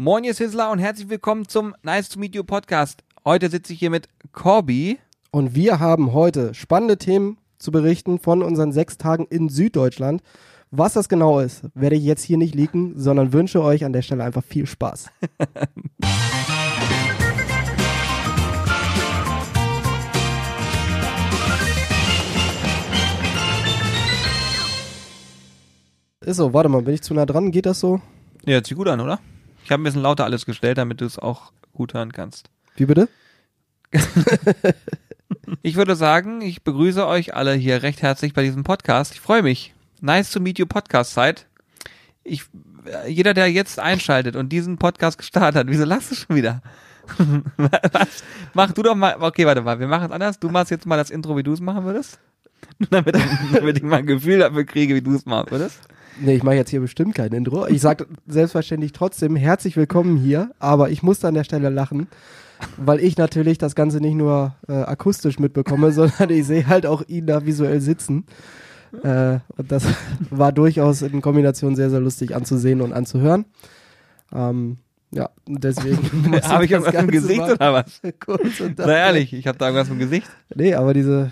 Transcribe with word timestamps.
Moin, 0.00 0.22
ihr 0.22 0.32
Sizzler 0.32 0.70
und 0.70 0.78
herzlich 0.78 1.08
willkommen 1.08 1.48
zum 1.48 1.74
Nice 1.82 2.08
to 2.08 2.20
Meet 2.20 2.36
You 2.36 2.44
Podcast. 2.44 3.02
Heute 3.24 3.50
sitze 3.50 3.72
ich 3.72 3.80
hier 3.80 3.90
mit 3.90 4.08
Corby. 4.30 5.00
Und 5.32 5.56
wir 5.56 5.80
haben 5.80 6.12
heute 6.12 6.54
spannende 6.54 6.98
Themen 6.98 7.36
zu 7.58 7.72
berichten 7.72 8.20
von 8.20 8.44
unseren 8.44 8.70
sechs 8.70 8.96
Tagen 8.96 9.26
in 9.28 9.48
Süddeutschland. 9.48 10.22
Was 10.70 10.92
das 10.92 11.08
genau 11.08 11.40
ist, 11.40 11.64
werde 11.74 11.96
ich 11.96 12.04
jetzt 12.04 12.22
hier 12.22 12.38
nicht 12.38 12.54
leaken, 12.54 12.92
sondern 12.96 13.32
wünsche 13.32 13.60
euch 13.60 13.84
an 13.84 13.92
der 13.92 14.02
Stelle 14.02 14.22
einfach 14.22 14.44
viel 14.44 14.66
Spaß. 14.66 15.10
Ist 26.20 26.36
so, 26.36 26.54
warte 26.54 26.68
mal, 26.68 26.82
bin 26.82 26.94
ich 26.94 27.02
zu 27.02 27.14
nah 27.14 27.26
dran? 27.26 27.50
Geht 27.50 27.66
das 27.66 27.80
so? 27.80 28.00
Ja, 28.44 28.52
hört 28.52 28.68
sich 28.68 28.76
gut 28.76 28.86
an, 28.86 29.00
oder? 29.00 29.18
Ich 29.68 29.72
habe 29.72 29.82
ein 29.82 29.84
bisschen 29.84 30.00
lauter 30.00 30.24
alles 30.24 30.46
gestellt, 30.46 30.78
damit 30.78 31.02
du 31.02 31.04
es 31.04 31.18
auch 31.18 31.52
gut 31.74 31.92
hören 31.92 32.12
kannst. 32.12 32.48
Wie 32.76 32.86
bitte? 32.86 33.06
Ich 35.62 35.76
würde 35.76 35.96
sagen, 35.96 36.40
ich 36.40 36.62
begrüße 36.62 37.06
euch 37.06 37.34
alle 37.34 37.52
hier 37.52 37.82
recht 37.82 38.02
herzlich 38.02 38.32
bei 38.32 38.42
diesem 38.42 38.64
Podcast. 38.64 39.12
Ich 39.14 39.20
freue 39.20 39.42
mich. 39.42 39.74
Nice 40.00 40.30
to 40.30 40.40
meet 40.40 40.58
you 40.58 40.66
Podcast 40.66 41.12
Zeit. 41.12 41.46
Ich, 42.22 42.44
äh, 42.86 43.10
jeder, 43.10 43.34
der 43.34 43.50
jetzt 43.50 43.78
einschaltet 43.78 44.36
und 44.36 44.50
diesen 44.50 44.78
Podcast 44.78 45.18
gestartet 45.18 45.60
hat, 45.60 45.66
wieso 45.68 45.84
lachst 45.84 46.10
du 46.10 46.14
schon 46.14 46.36
wieder? 46.36 46.62
Was? 47.56 48.24
Mach 48.54 48.72
du 48.72 48.82
doch 48.82 48.94
mal, 48.94 49.16
okay, 49.20 49.44
warte 49.44 49.62
mal, 49.62 49.80
wir 49.80 49.88
machen 49.88 50.06
es 50.06 50.12
anders. 50.12 50.38
Du 50.38 50.48
machst 50.48 50.70
jetzt 50.70 50.86
mal 50.86 50.96
das 50.96 51.10
Intro, 51.10 51.36
wie 51.36 51.42
du 51.42 51.52
es 51.52 51.60
machen 51.60 51.84
würdest. 51.84 52.18
damit, 52.90 53.16
damit 53.52 53.76
ich 53.76 53.82
mal 53.82 53.96
ein 53.96 54.06
Gefühl 54.06 54.38
dafür 54.38 54.64
kriege, 54.64 54.94
wie 54.94 55.02
du 55.02 55.14
es 55.14 55.26
machen 55.26 55.50
würdest. 55.50 55.80
Nee, 56.20 56.34
ich 56.34 56.42
mache 56.42 56.56
jetzt 56.56 56.70
hier 56.70 56.80
bestimmt 56.80 57.14
kein 57.14 57.32
Intro. 57.32 57.66
Ich 57.66 57.80
sage 57.80 58.06
selbstverständlich 58.26 58.92
trotzdem 58.92 59.36
herzlich 59.36 59.76
willkommen 59.76 60.16
hier, 60.16 60.50
aber 60.58 60.90
ich 60.90 61.02
musste 61.02 61.28
an 61.28 61.34
der 61.34 61.44
Stelle 61.44 61.68
lachen, 61.68 62.08
weil 62.76 62.98
ich 63.00 63.16
natürlich 63.16 63.58
das 63.58 63.74
Ganze 63.74 64.00
nicht 64.00 64.14
nur 64.14 64.56
äh, 64.68 64.72
akustisch 64.72 65.38
mitbekomme, 65.38 65.92
sondern 65.92 66.30
ich 66.30 66.46
sehe 66.46 66.66
halt 66.66 66.86
auch 66.86 67.02
ihn 67.06 67.26
da 67.26 67.46
visuell 67.46 67.80
sitzen. 67.80 68.24
Äh, 69.02 69.38
und 69.56 69.70
das 69.70 69.84
war 70.30 70.50
durchaus 70.50 71.02
in 71.02 71.20
Kombination 71.20 71.76
sehr, 71.76 71.90
sehr 71.90 72.00
lustig 72.00 72.34
anzusehen 72.34 72.80
und 72.80 72.92
anzuhören. 72.92 73.44
Ähm, 74.32 74.78
ja, 75.10 75.30
deswegen. 75.46 75.98
Habe 76.42 76.64
ich 76.64 76.72
irgendwas 76.72 76.94
im 76.94 77.10
Gesicht 77.10 77.38
mal 77.38 77.54
oder 77.54 77.72
was? 77.72 78.00
kurz 78.18 78.60
und 78.60 78.76
Sei 78.76 78.98
ehrlich, 78.98 79.32
ich 79.32 79.46
habe 79.46 79.56
da 79.56 79.66
irgendwas 79.66 79.88
im 79.88 79.98
Gesicht. 79.98 80.28
Nee, 80.54 80.74
aber 80.74 80.92
diese 80.92 81.30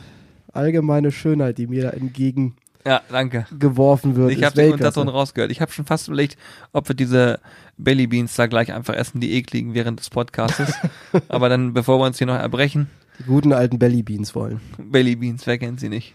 allgemeine 0.52 1.11
Schönheit, 1.12 1.58
die 1.58 1.66
mir 1.66 1.83
da 1.83 1.91
entgegengeworfen 1.91 2.66
Ja, 2.87 3.03
danke. 3.11 3.47
wird, 3.51 4.31
Ich 4.31 4.45
habe 4.45 4.55
den. 4.55 4.73
Unterton 4.73 5.09
rausgehört. 5.09 5.51
Ich 5.51 5.61
habe 5.61 5.73
schon 5.73 5.87
fast 5.87 6.06
überlegt, 6.06 6.39
ob 6.73 6.87
wir 6.89 6.95
diese 6.95 7.41
Belly 7.77 8.06
Beans 8.06 8.37
da 8.37 8.47
gleich 8.47 8.73
einfach 8.73 8.95
essen, 8.95 9.20
die 9.20 9.33
ekligen 9.33 9.75
während 9.75 9.98
des 9.98 10.09
Podcastes. 10.09 10.73
Aber 11.29 11.48
dann, 11.48 11.75
bevor 11.75 11.98
wir 11.98 12.07
uns 12.07 12.19
hier 12.19 12.29
noch 12.29 12.37
erbrechen, 12.37 12.89
Die 13.19 13.25
guten 13.25 13.53
alten 13.53 13.81
Belly 13.81 14.05
Beans 14.05 14.37
wollen. 14.37 14.61
Belly 14.79 15.17
Beans, 15.17 15.48
wer 15.48 15.59
kennt 15.59 15.81
sie 15.81 15.89
nicht? 15.89 16.14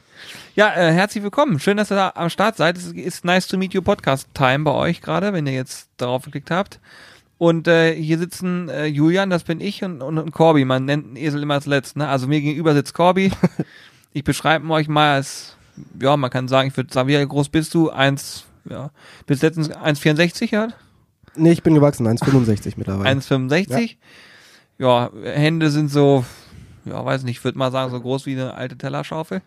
Ja, 0.56 0.74
äh, 0.74 0.94
herzlich 0.94 1.24
willkommen. 1.24 1.60
Schön, 1.60 1.76
dass 1.76 1.92
ihr 1.92 1.96
da 1.96 2.14
am 2.16 2.30
Start 2.30 2.56
seid. 2.56 2.78
Es 2.78 2.86
ist 2.94 3.26
nice 3.26 3.48
to 3.50 3.58
meet 3.58 3.74
you 3.74 3.82
Podcast 3.82 4.30
Time 4.34 4.64
bei 4.64 4.72
euch 4.72 5.02
gerade, 5.02 5.34
wenn 5.34 5.46
ihr 5.48 5.54
jetzt 5.54 5.90
darauf 5.98 6.24
geklickt 6.24 6.52
habt. 6.52 6.80
Und 7.38 7.68
äh, 7.68 7.96
hier 7.96 8.18
sitzen 8.18 8.70
äh, 8.70 8.86
Julian, 8.86 9.30
das 9.30 9.44
bin 9.44 9.60
ich, 9.60 9.84
und, 9.84 10.02
und, 10.02 10.20
und 10.20 10.32
Corby. 10.32 10.64
Man 10.64 10.86
nennt 10.86 11.08
einen 11.08 11.16
Esel 11.18 11.42
immer 11.42 11.56
als 11.56 11.66
letzten. 11.66 12.00
Ne? 12.00 12.08
Also 12.08 12.28
mir 12.28 12.40
gegenüber 12.40 12.74
sitzt 12.76 12.94
Corby. 12.94 13.32
ich 14.14 14.24
beschreibe 14.24 14.66
ihn 14.66 14.72
euch 14.72 14.88
mal 14.88 15.16
als, 15.16 15.58
ja, 16.02 16.18
man 16.18 16.30
kann 16.30 16.48
sagen, 16.48 16.70
ich 16.70 16.78
würde 16.78 16.94
sagen, 16.94 17.08
wie 17.08 17.26
groß 17.26 17.50
bist 17.50 17.74
du? 17.74 17.90
Eins, 17.90 18.46
ja, 18.70 18.92
bis 19.26 19.42
letztens 19.42 19.70
1,64 19.72 20.52
ja? 20.52 20.70
Nee, 21.36 21.52
ich 21.52 21.64
bin 21.64 21.74
gewachsen, 21.74 22.08
1,65 22.08 22.74
mittlerweile. 22.76 23.10
1,65. 23.10 23.98
Ja. 24.78 25.12
Hände 25.24 25.70
sind 25.70 25.90
so, 25.90 26.26
ja, 26.86 27.04
weiß 27.04 27.24
nicht, 27.24 27.38
ich 27.38 27.44
würde 27.44 27.58
mal 27.58 27.72
sagen, 27.72 27.92
so 27.92 28.02
groß 28.02 28.26
wie 28.26 28.34
eine 28.34 28.54
alte 28.54 28.78
Tellerschaufel. 28.78 29.42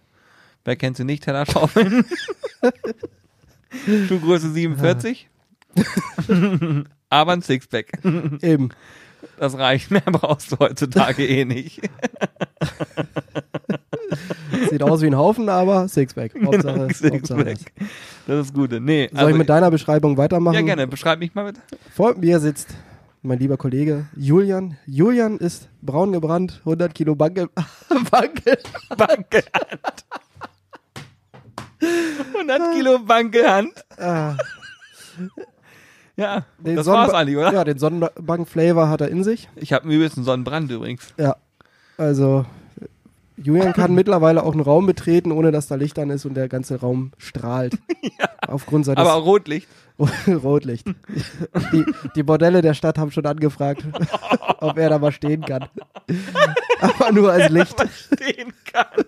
Wer 0.65 0.77
kennt 0.77 0.97
sie 0.97 1.05
nicht, 1.05 1.25
Tellerschaufeln? 1.25 2.05
Schuhgröße 4.09 4.51
47. 4.51 5.29
Aber 7.11 7.33
ein 7.33 7.43
Sixpack. 7.43 7.93
Eben. 8.41 8.71
Das 9.39 9.59
reicht, 9.59 9.91
mehr 9.91 10.01
brauchst 10.03 10.53
du 10.53 10.59
heutzutage 10.59 11.27
eh 11.27 11.45
nicht. 11.45 11.81
Sieht 14.71 14.83
aus 14.83 15.01
wie 15.03 15.07
ein 15.07 15.17
Haufen, 15.17 15.49
aber 15.49 15.89
Sixpack. 15.89 16.33
Hauptsache, 16.45 16.81
Hauptsache 16.81 16.95
Sixpack. 17.11 17.47
das. 17.47 17.87
Das 18.27 18.47
ist 18.47 18.55
Gute. 18.55 18.81
Nee, 18.81 19.11
Soll 19.13 19.31
ich 19.31 19.37
mit 19.37 19.49
deiner 19.49 19.71
Beschreibung 19.71 20.17
weitermachen? 20.17 20.55
Ja, 20.55 20.61
gerne. 20.63 20.87
Beschreib 20.87 21.19
mich 21.19 21.35
mal 21.35 21.45
bitte. 21.45 21.61
Vor 21.95 22.15
mir 22.17 22.41
sitzt 22.41 22.69
mein 23.23 23.39
lieber 23.39 23.57
Kollege 23.57 24.07
Julian. 24.17 24.77
Julian 24.87 25.39
ist 25.39 25.69
braun 25.83 26.13
gebrannt, 26.13 26.61
100 26.61 26.95
Kilo 26.95 27.15
Banke. 27.15 27.49
Banke. 28.11 28.59
Bankehand. 28.97 30.05
100 32.35 32.73
Kilo 32.75 32.99
Bankehand. 33.01 33.73
Ah, 33.99 34.37
Ja, 36.17 36.45
den 36.59 36.77
das 36.77 36.87
war's 36.87 37.13
eigentlich, 37.13 37.37
oder? 37.37 37.53
Ja, 37.53 37.65
den 37.65 37.79
Sonnenbank-Flavor 37.79 38.89
hat 38.89 39.01
er 39.01 39.09
in 39.09 39.25
sich. 39.25 39.49
Ich 39.57 39.73
habe 39.73 39.89
übelst 39.93 40.17
einen 40.17 40.25
Sonnenbrand 40.25 40.71
übrigens. 40.71 41.13
Ja. 41.19 41.37
Also, 41.97 42.45
Julian 43.37 43.73
kann 43.73 43.95
mittlerweile 43.95 44.43
auch 44.43 44.53
einen 44.53 44.61
Raum 44.61 44.87
betreten, 44.87 45.33
ohne 45.33 45.53
dass 45.53 45.67
da 45.67 45.75
Licht 45.75 45.99
an 45.99 46.11
ist 46.11 46.25
und 46.25 46.35
der 46.35 46.49
ganze 46.49 46.81
Raum 46.81 47.13
strahlt. 47.19 47.79
Aufgrund 48.47 48.85
seines 48.85 48.99
Aber 48.99 49.13
Rotlicht. 49.23 49.69
Rotlicht. 50.27 50.87
Die, 51.73 51.85
die 52.17 52.23
Bordelle 52.23 52.63
der 52.63 52.75
Stadt 52.75 52.99
haben 52.99 53.13
schon 53.13 53.27
angefragt, 53.27 53.85
ob 54.59 54.77
er 54.77 54.91
da 54.91 54.99
mal 54.99 55.13
stehen 55.13 55.43
kann. 55.43 55.69
Aber 56.81 57.13
nur 57.13 57.33
als 57.33 57.51
Licht. 57.51 57.77
stehen 58.13 58.53
kann. 58.73 59.05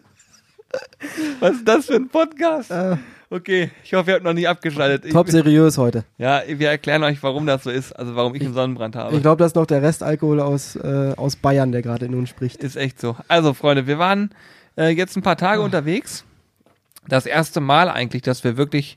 Was 1.41 1.56
ist 1.56 1.69
das 1.69 1.87
für 1.87 1.94
ein 1.94 2.09
Podcast? 2.09 2.70
Äh, 2.70 2.97
Okay, 3.28 3.72
ich 3.82 3.92
hoffe, 3.92 4.10
ihr 4.10 4.14
habt 4.14 4.25
noch 4.25 4.34
nicht 4.34 4.48
abgeschaltet. 4.48 5.04
Ich, 5.04 5.12
top 5.12 5.28
seriös 5.28 5.78
heute. 5.78 6.04
ja, 6.16 6.42
wir 6.47 6.69
erklären 6.69 7.03
euch, 7.03 7.20
warum 7.25 7.44
das 7.44 7.64
so 7.64 7.70
ist, 7.70 7.92
also 7.92 8.14
warum 8.14 8.37
ich 8.37 8.42
einen 8.42 8.54
Sonnenbrand 8.54 8.94
habe. 8.94 9.16
Ich 9.16 9.22
glaube, 9.22 9.38
das 9.38 9.48
ist 9.48 9.56
noch 9.56 9.66
der 9.66 9.82
Restalkohol 9.82 10.38
aus, 10.38 10.76
äh, 10.76 11.12
aus 11.16 11.34
Bayern, 11.34 11.72
der 11.72 11.82
gerade 11.82 12.06
in 12.06 12.14
uns 12.14 12.28
spricht. 12.28 12.62
Ist 12.62 12.76
echt 12.76 13.00
so. 13.00 13.16
Also, 13.26 13.53
Freunde, 13.53 13.88
wir 13.88 13.98
waren 13.98 14.31
äh, 14.76 14.91
jetzt 14.91 15.16
ein 15.16 15.22
paar 15.22 15.37
Tage 15.37 15.60
unterwegs. 15.60 16.25
Das 17.08 17.26
erste 17.26 17.60
Mal 17.60 17.88
eigentlich, 17.88 18.22
dass 18.22 18.44
wir 18.44 18.56
wirklich 18.56 18.97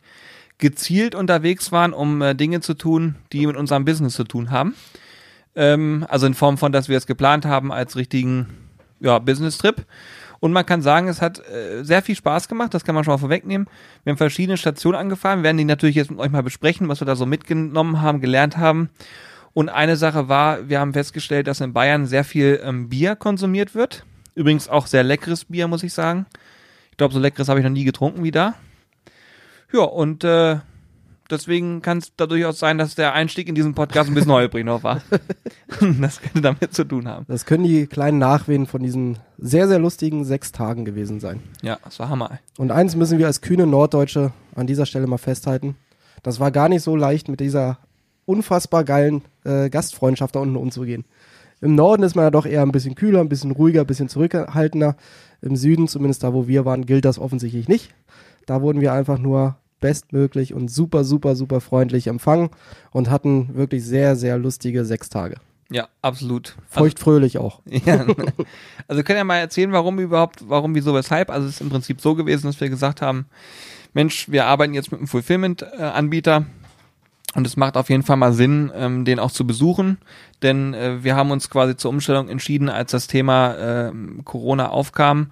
gezielt 0.60 1.16
unterwegs 1.16 1.72
waren, 1.72 1.92
um 1.94 2.22
äh, 2.22 2.36
Dinge 2.36 2.60
zu 2.60 2.76
tun, 2.76 3.16
die 3.34 3.48
mit 3.48 3.58
unserem 3.58 3.84
Business 3.84 4.14
zu 4.14 4.26
tun 4.26 4.52
haben. 4.52 4.76
Ähm, 5.56 6.06
also 6.08 6.28
in 6.28 6.36
Form 6.36 6.60
von, 6.60 6.72
dass 6.72 6.88
wir 6.88 6.98
es 6.98 7.08
geplant 7.08 7.48
haben 7.48 7.72
als 7.72 7.96
richtigen 7.96 8.46
ja, 9.00 9.18
Business-Trip. 9.18 9.86
Und 10.40 10.54
man 10.54 10.66
kann 10.66 10.82
sagen, 10.82 11.08
es 11.08 11.22
hat 11.22 11.40
äh, 11.40 11.84
sehr 11.84 12.02
viel 12.02 12.16
Spaß 12.16 12.48
gemacht, 12.48 12.74
das 12.74 12.84
kann 12.84 12.96
man 12.96 13.04
schon 13.04 13.14
mal 13.14 13.18
vorwegnehmen. 13.18 13.68
Wir 14.04 14.12
haben 14.12 14.18
verschiedene 14.18 14.58
Stationen 14.58 14.98
angefahren, 14.98 15.40
wir 15.40 15.44
werden 15.44 15.58
die 15.58 15.66
natürlich 15.66 15.96
jetzt 15.96 16.12
mit 16.12 16.20
euch 16.20 16.32
mal 16.32 16.44
besprechen, 16.44 16.88
was 16.88 17.02
wir 17.02 17.06
da 17.06 17.16
so 17.16 17.26
mitgenommen 17.26 18.02
haben, 18.02 18.22
gelernt 18.22 18.58
haben. 18.58 18.90
Und 19.54 19.70
eine 19.70 19.98
Sache 19.98 20.30
war, 20.30 20.70
wir 20.70 20.80
haben 20.80 20.94
festgestellt, 20.94 21.48
dass 21.48 21.60
in 21.60 21.74
Bayern 21.74 22.06
sehr 22.06 22.24
viel 22.24 22.62
ähm, 22.64 22.90
Bier 22.90 23.16
konsumiert 23.16 23.76
wird. 23.76 24.06
Übrigens 24.36 24.70
auch 24.70 24.88
sehr 24.88 25.04
leckeres 25.04 25.46
Bier, 25.46 25.68
muss 25.68 25.84
ich 25.84 25.94
sagen. 25.94 26.26
Ich 26.92 26.98
glaube, 26.98 27.14
so 27.14 27.20
leckeres 27.20 27.50
habe 27.50 27.60
ich 27.60 27.66
noch 27.66 27.72
nie 27.72 27.84
getrunken 27.84 28.24
wie 28.24 28.32
da. 28.32 28.54
Ja, 29.74 29.82
und 29.82 30.24
äh, 30.24 30.58
deswegen 31.30 31.82
kann 31.82 32.00
es 32.00 32.16
da 32.16 32.28
durchaus 32.28 32.60
sein, 32.60 32.78
dass 32.78 32.96
der 32.96 33.14
Einstieg 33.14 33.48
in 33.48 33.56
diesen 33.56 33.76
Podcast 33.76 34.10
ein 34.10 34.16
bisschen 34.16 34.32
holprig 34.32 34.66
noch 34.66 34.84
war. 34.84 35.02
das 36.02 36.22
könnte 36.22 36.42
damit 36.42 36.74
zu 36.74 36.84
tun 36.84 37.08
haben. 37.08 37.26
Das 37.28 37.46
können 37.46 37.64
die 37.64 37.88
kleinen 37.88 38.18
Nachwehen 38.18 38.66
von 38.66 38.84
diesen 38.84 39.20
sehr, 39.38 39.68
sehr 39.68 39.80
lustigen 39.80 40.26
sechs 40.26 40.52
Tagen 40.52 40.86
gewesen 40.86 41.20
sein. 41.20 41.42
Ja, 41.62 41.78
das 41.84 42.00
war 42.00 42.10
Hammer. 42.10 42.40
Und 42.58 42.72
eins 42.72 42.96
müssen 42.96 43.18
wir 43.18 43.28
als 43.28 43.42
kühne 43.42 43.68
Norddeutsche 43.68 44.32
an 44.56 44.68
dieser 44.68 44.86
Stelle 44.86 45.08
mal 45.08 45.18
festhalten. 45.18 45.76
Das 46.24 46.40
war 46.40 46.52
gar 46.52 46.70
nicht 46.70 46.84
so 46.84 46.96
leicht, 46.96 47.30
mit 47.30 47.40
dieser 47.40 47.80
unfassbar 48.26 48.84
geilen 48.84 49.24
äh, 49.44 49.70
Gastfreundschaft 49.70 50.36
da 50.36 50.40
unten 50.40 50.56
umzugehen. 50.56 51.06
Im 51.62 51.76
Norden 51.76 52.04
ist 52.04 52.16
man 52.16 52.26
ja 52.26 52.32
doch 52.32 52.46
eher 52.46 52.62
ein 52.62 52.72
bisschen 52.72 52.96
kühler, 52.96 53.20
ein 53.20 53.30
bisschen 53.30 53.52
ruhiger, 53.52 53.82
ein 53.82 53.88
bisschen 53.88 54.10
zurückhaltender. 54.10 54.96
Im 55.42 55.56
Süden, 55.56 55.88
zumindest 55.88 56.24
da, 56.24 56.34
wo 56.34 56.48
wir 56.48 56.66
waren, 56.66 56.86
gilt 56.86 57.06
das 57.06 57.20
offensichtlich 57.20 57.68
nicht. 57.68 57.94
Da 58.46 58.62
wurden 58.62 58.82
wir 58.82 58.94
einfach 58.94 59.18
nur 59.18 59.58
bestmöglich 59.80 60.54
und 60.54 60.70
super, 60.70 61.04
super, 61.04 61.36
super 61.36 61.62
freundlich 61.62 62.08
empfangen 62.08 62.50
und 62.92 63.10
hatten 63.10 63.56
wirklich 63.56 63.84
sehr, 63.84 64.16
sehr 64.16 64.38
lustige 64.38 64.86
sechs 64.86 65.10
Tage. 65.10 65.38
Ja, 65.72 65.88
absolut. 66.02 66.56
Also, 66.70 66.80
Feuchtfröhlich 66.80 67.38
auch. 67.38 67.62
ja. 67.66 68.06
also 68.88 69.04
können 69.04 69.18
ja 69.18 69.24
mal 69.24 69.38
erzählen, 69.38 69.72
warum 69.72 70.00
überhaupt, 70.00 70.48
warum, 70.48 70.74
wieso, 70.74 70.94
weshalb. 70.96 71.30
Also 71.30 71.48
es 71.48 71.56
ist 71.56 71.62
im 71.62 71.70
Prinzip 71.70 72.02
so 72.02 72.16
gewesen, 72.16 72.48
dass 72.48 72.60
wir 72.60 72.70
gesagt 72.70 73.02
haben, 73.02 73.26
Mensch, 73.94 74.30
wir 74.30 74.46
arbeiten 74.46 74.74
jetzt 74.74 74.92
mit 74.92 75.00
einem 75.00 75.08
Fulfillment-Anbieter 75.08 76.46
und 77.36 77.46
es 77.46 77.58
macht 77.58 77.78
auf 77.78 77.90
jeden 77.90 78.04
Fall 78.04 78.18
mal 78.18 78.34
Sinn, 78.34 78.72
ähm, 78.76 79.06
den 79.06 79.20
auch 79.20 79.32
zu 79.32 79.46
besuchen, 79.46 80.00
denn 80.42 80.74
äh, 80.74 81.04
wir 81.04 81.16
haben 81.16 81.30
uns 81.32 81.50
quasi 81.50 81.76
zur 81.76 81.92
Umstellung 81.92 82.30
entschieden, 82.30 82.70
als 82.70 82.92
das 82.92 83.08
Thema 83.08 83.56
ähm, 83.58 84.22
Corona 84.26 84.70
aufkam. 84.70 85.32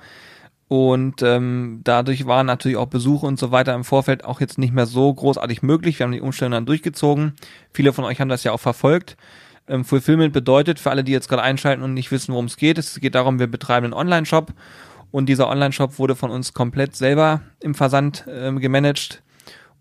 Und 0.70 1.22
ähm, 1.22 1.80
dadurch 1.84 2.28
waren 2.28 2.46
natürlich 2.46 2.78
auch 2.78 2.88
Besuche 2.88 3.26
und 3.26 3.40
so 3.40 3.52
weiter 3.52 3.74
im 3.74 3.86
Vorfeld 3.86 4.26
auch 4.26 4.42
jetzt 4.42 4.58
nicht 4.58 4.74
mehr 4.74 4.86
so 4.86 5.14
großartig 5.14 5.62
möglich. 5.62 6.00
Wir 6.00 6.04
haben 6.04 6.12
die 6.12 6.22
Umstellung 6.22 6.52
dann 6.52 6.66
durchgezogen. 6.66 7.34
Viele 7.72 7.94
von 7.94 8.04
euch 8.04 8.20
haben 8.20 8.28
das 8.28 8.44
ja 8.44 8.52
auch 8.52 8.60
verfolgt. 8.60 9.16
Ähm, 9.70 9.86
Fulfillment 9.86 10.34
bedeutet, 10.34 10.80
für 10.80 10.92
alle, 10.92 11.04
die 11.04 11.14
jetzt 11.14 11.30
gerade 11.30 11.42
einschalten 11.42 11.84
und 11.84 11.94
nicht 11.94 12.12
wissen, 12.12 12.34
worum 12.34 12.46
es 12.46 12.58
geht, 12.58 12.78
es 12.78 13.00
geht 13.00 13.16
darum, 13.16 13.40
wir 13.40 13.48
betreiben 13.48 13.86
einen 13.86 13.94
Online-Shop 13.94 14.54
und 15.12 15.28
dieser 15.28 15.50
Online-Shop 15.50 16.00
wurde 16.00 16.16
von 16.16 16.32
uns 16.32 16.54
komplett 16.54 16.96
selber 16.96 17.42
im 17.60 17.74
Versand 17.74 18.26
ähm, 18.30 18.60
gemanagt. 18.60 19.24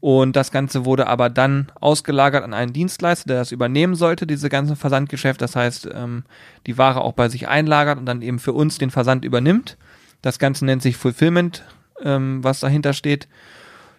Und 0.00 0.36
das 0.36 0.52
Ganze 0.52 0.84
wurde 0.84 1.06
aber 1.06 1.30
dann 1.30 1.72
ausgelagert 1.80 2.44
an 2.44 2.54
einen 2.54 2.72
Dienstleister, 2.72 3.26
der 3.26 3.38
das 3.38 3.50
übernehmen 3.50 3.94
sollte, 3.94 4.26
diese 4.26 4.48
ganze 4.48 4.76
Versandgeschäft. 4.76 5.40
Das 5.40 5.56
heißt, 5.56 5.88
ähm, 5.92 6.24
die 6.66 6.78
Ware 6.78 7.00
auch 7.00 7.14
bei 7.14 7.28
sich 7.28 7.48
einlagert 7.48 7.98
und 7.98 8.06
dann 8.06 8.22
eben 8.22 8.38
für 8.38 8.52
uns 8.52 8.78
den 8.78 8.90
Versand 8.90 9.24
übernimmt. 9.24 9.76
Das 10.22 10.38
Ganze 10.38 10.64
nennt 10.64 10.82
sich 10.82 10.96
Fulfillment, 10.96 11.64
ähm, 12.02 12.42
was 12.42 12.60
dahinter 12.60 12.92
steht. 12.92 13.28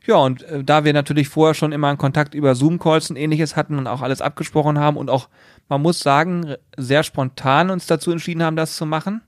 Ja, 0.08 0.16
und 0.16 0.44
äh, 0.44 0.64
da 0.64 0.86
wir 0.86 0.94
natürlich 0.94 1.28
vorher 1.28 1.54
schon 1.54 1.74
immer 1.74 1.90
einen 1.90 1.98
Kontakt 1.98 2.34
über 2.34 2.56
Zoom-Calls 2.56 3.10
und 3.10 3.18
ähnliches 3.18 3.58
hatten 3.58 3.78
und 3.78 3.88
auch 3.88 4.02
alles 4.02 4.22
abgesprochen 4.22 4.80
haben 4.80 4.96
und 4.96 5.10
auch, 5.10 5.28
man 5.68 5.82
muss 5.82 6.00
sagen, 6.00 6.56
sehr 6.78 7.04
spontan 7.04 7.70
uns 7.70 7.88
dazu 7.88 8.12
entschieden 8.12 8.42
haben, 8.42 8.56
das 8.56 8.78
zu 8.78 8.86
machen, 8.86 9.22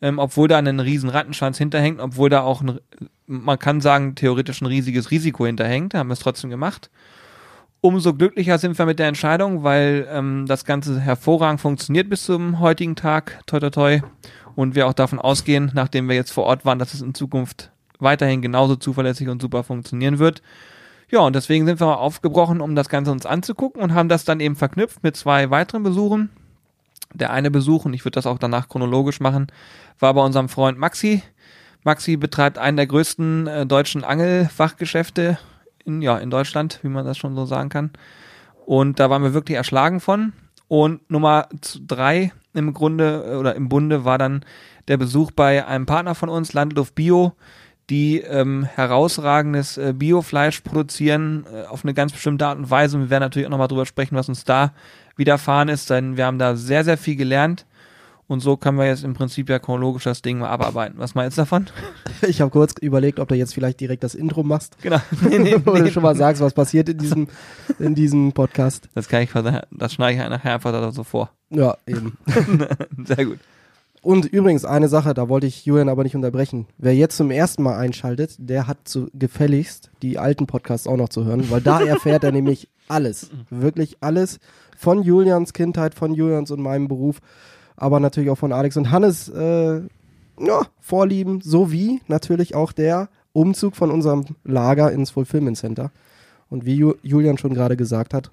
ähm, 0.00 0.20
obwohl 0.20 0.46
da 0.46 0.58
ein 0.58 0.80
riesen 0.80 1.10
Rattenschwanz 1.10 1.58
hinterhängt, 1.58 2.00
obwohl 2.00 2.30
da 2.30 2.42
auch, 2.42 2.62
ein, 2.62 2.78
man 3.26 3.58
kann 3.58 3.80
sagen, 3.80 4.14
theoretisch 4.14 4.60
ein 4.60 4.66
riesiges 4.66 5.10
Risiko 5.10 5.46
hinterhängt, 5.46 5.94
haben 5.94 6.08
wir 6.08 6.14
es 6.14 6.20
trotzdem 6.20 6.50
gemacht. 6.50 6.90
Umso 7.80 8.14
glücklicher 8.14 8.58
sind 8.58 8.78
wir 8.78 8.86
mit 8.86 8.98
der 8.98 9.08
Entscheidung, 9.08 9.62
weil 9.62 10.06
ähm, 10.10 10.46
das 10.46 10.64
Ganze 10.64 11.00
hervorragend 11.00 11.60
funktioniert 11.60 12.08
bis 12.08 12.24
zum 12.24 12.60
heutigen 12.60 12.96
Tag, 12.96 13.40
toi 13.46 13.58
toi 13.58 13.70
toi, 13.70 14.00
und 14.56 14.74
wir 14.74 14.86
auch 14.86 14.92
davon 14.92 15.18
ausgehen, 15.18 15.70
nachdem 15.74 16.08
wir 16.08 16.16
jetzt 16.16 16.32
vor 16.32 16.44
Ort 16.44 16.64
waren, 16.64 16.78
dass 16.78 16.94
es 16.94 17.02
in 17.02 17.14
Zukunft 17.14 17.70
weiterhin 17.98 18.42
genauso 18.42 18.76
zuverlässig 18.76 19.28
und 19.28 19.42
super 19.42 19.64
funktionieren 19.64 20.18
wird. 20.18 20.42
Ja, 21.10 21.20
und 21.20 21.36
deswegen 21.36 21.66
sind 21.66 21.80
wir 21.80 21.98
aufgebrochen, 21.98 22.60
um 22.60 22.74
das 22.74 22.88
Ganze 22.88 23.12
uns 23.12 23.26
anzugucken 23.26 23.82
und 23.82 23.94
haben 23.94 24.08
das 24.08 24.24
dann 24.24 24.40
eben 24.40 24.56
verknüpft 24.56 25.02
mit 25.02 25.16
zwei 25.16 25.50
weiteren 25.50 25.82
Besuchen. 25.82 26.30
Der 27.12 27.30
eine 27.30 27.50
Besuch, 27.50 27.84
und 27.84 27.94
ich 27.94 28.04
würde 28.04 28.16
das 28.16 28.26
auch 28.26 28.38
danach 28.38 28.68
chronologisch 28.68 29.20
machen, 29.20 29.46
war 30.00 30.14
bei 30.14 30.22
unserem 30.22 30.48
Freund 30.48 30.78
Maxi. 30.78 31.22
Maxi 31.84 32.16
betreibt 32.16 32.58
einen 32.58 32.76
der 32.76 32.86
größten 32.86 33.46
äh, 33.46 33.66
deutschen 33.66 34.02
Angelfachgeschäfte 34.02 35.38
in, 35.84 36.02
ja, 36.02 36.18
in 36.18 36.30
Deutschland, 36.30 36.80
wie 36.82 36.88
man 36.88 37.04
das 37.04 37.18
schon 37.18 37.36
so 37.36 37.44
sagen 37.44 37.68
kann. 37.68 37.90
Und 38.66 38.98
da 38.98 39.10
waren 39.10 39.22
wir 39.22 39.34
wirklich 39.34 39.56
erschlagen 39.56 40.00
von. 40.00 40.32
Und 40.66 41.08
Nummer 41.10 41.48
drei 41.86 42.32
im 42.54 42.72
Grunde 42.72 43.24
äh, 43.28 43.36
oder 43.36 43.54
im 43.54 43.68
Bunde 43.68 44.04
war 44.04 44.18
dann 44.18 44.44
der 44.88 44.96
Besuch 44.96 45.30
bei 45.30 45.66
einem 45.66 45.86
Partner 45.86 46.14
von 46.14 46.28
uns, 46.28 46.52
Landluft 46.52 46.94
Bio, 46.94 47.32
die 47.90 48.20
ähm, 48.20 48.64
herausragendes 48.64 49.76
äh, 49.76 49.92
Biofleisch 49.92 50.60
produzieren 50.60 51.44
äh, 51.52 51.66
auf 51.66 51.84
eine 51.84 51.94
ganz 51.94 52.12
bestimmte 52.12 52.46
Art 52.46 52.58
und 52.58 52.70
Weise. 52.70 52.96
Und 52.96 53.04
wir 53.04 53.10
werden 53.10 53.22
natürlich 53.22 53.46
auch 53.46 53.50
nochmal 53.50 53.68
drüber 53.68 53.86
sprechen, 53.86 54.16
was 54.16 54.28
uns 54.28 54.44
da 54.44 54.72
widerfahren 55.16 55.68
ist, 55.68 55.90
denn 55.90 56.16
wir 56.16 56.26
haben 56.26 56.38
da 56.38 56.56
sehr, 56.56 56.84
sehr 56.84 56.96
viel 56.98 57.16
gelernt. 57.16 57.66
Und 58.26 58.40
so 58.40 58.56
können 58.56 58.78
wir 58.78 58.86
jetzt 58.86 59.04
im 59.04 59.12
Prinzip 59.12 59.50
ja 59.50 59.58
chronologisch 59.58 60.04
das 60.04 60.22
Ding 60.22 60.38
mal 60.38 60.48
abarbeiten. 60.48 60.98
Was 60.98 61.14
meinst 61.14 61.36
du 61.36 61.42
davon? 61.42 61.66
Ich 62.26 62.40
habe 62.40 62.50
kurz 62.50 62.74
überlegt, 62.80 63.20
ob 63.20 63.28
du 63.28 63.34
jetzt 63.34 63.52
vielleicht 63.52 63.80
direkt 63.80 64.02
das 64.02 64.14
Intro 64.14 64.42
machst. 64.42 64.78
Genau. 64.80 65.00
Nee, 65.28 65.38
nee, 65.38 65.54
Oder 65.56 65.82
du 65.82 65.90
schon 65.90 66.02
mal 66.02 66.16
sagst, 66.16 66.40
was 66.40 66.54
passiert 66.54 66.88
in 66.88 66.96
diesem, 66.96 67.28
in 67.78 67.94
diesem 67.94 68.32
Podcast. 68.32 68.88
Das 68.94 69.08
kann 69.08 69.22
ich, 69.22 69.30
das 69.70 69.92
schneide 69.92 70.22
ich 70.22 70.28
nachher 70.30 70.54
einfach 70.54 70.92
so 70.92 71.04
vor. 71.04 71.30
Ja, 71.50 71.76
eben. 71.86 72.16
Sehr 73.04 73.26
gut. 73.26 73.38
Und 74.00 74.26
übrigens 74.26 74.64
eine 74.64 74.88
Sache, 74.88 75.14
da 75.14 75.28
wollte 75.28 75.46
ich 75.46 75.64
Julian 75.64 75.88
aber 75.88 76.02
nicht 76.02 76.14
unterbrechen. 76.14 76.66
Wer 76.76 76.94
jetzt 76.94 77.16
zum 77.16 77.30
ersten 77.30 77.62
Mal 77.62 77.76
einschaltet, 77.78 78.36
der 78.38 78.66
hat 78.66 78.86
zu 78.86 79.08
gefälligst 79.14 79.90
die 80.02 80.18
alten 80.18 80.46
Podcasts 80.46 80.86
auch 80.86 80.98
noch 80.98 81.08
zu 81.08 81.24
hören, 81.24 81.50
weil 81.50 81.62
da 81.62 81.80
erfährt 81.80 82.22
er 82.22 82.32
nämlich 82.32 82.68
alles, 82.86 83.30
wirklich 83.48 83.96
alles 84.00 84.40
von 84.76 85.02
Julians 85.02 85.54
Kindheit, 85.54 85.94
von 85.94 86.12
Julians 86.12 86.50
und 86.50 86.60
meinem 86.60 86.86
Beruf, 86.86 87.20
aber 87.76 88.00
natürlich 88.00 88.30
auch 88.30 88.38
von 88.38 88.52
Alex 88.52 88.76
und 88.76 88.90
Hannes 88.90 89.28
äh, 89.28 89.80
ja, 90.38 90.66
Vorlieben, 90.80 91.40
sowie 91.40 92.00
natürlich 92.08 92.54
auch 92.54 92.72
der 92.72 93.08
Umzug 93.32 93.76
von 93.76 93.90
unserem 93.90 94.24
Lager 94.44 94.92
ins 94.92 95.10
Fulfillment 95.10 95.56
Center. 95.56 95.90
Und 96.50 96.64
wie 96.64 96.76
Ju 96.76 96.94
Julian 97.02 97.38
schon 97.38 97.54
gerade 97.54 97.76
gesagt 97.76 98.14
hat, 98.14 98.30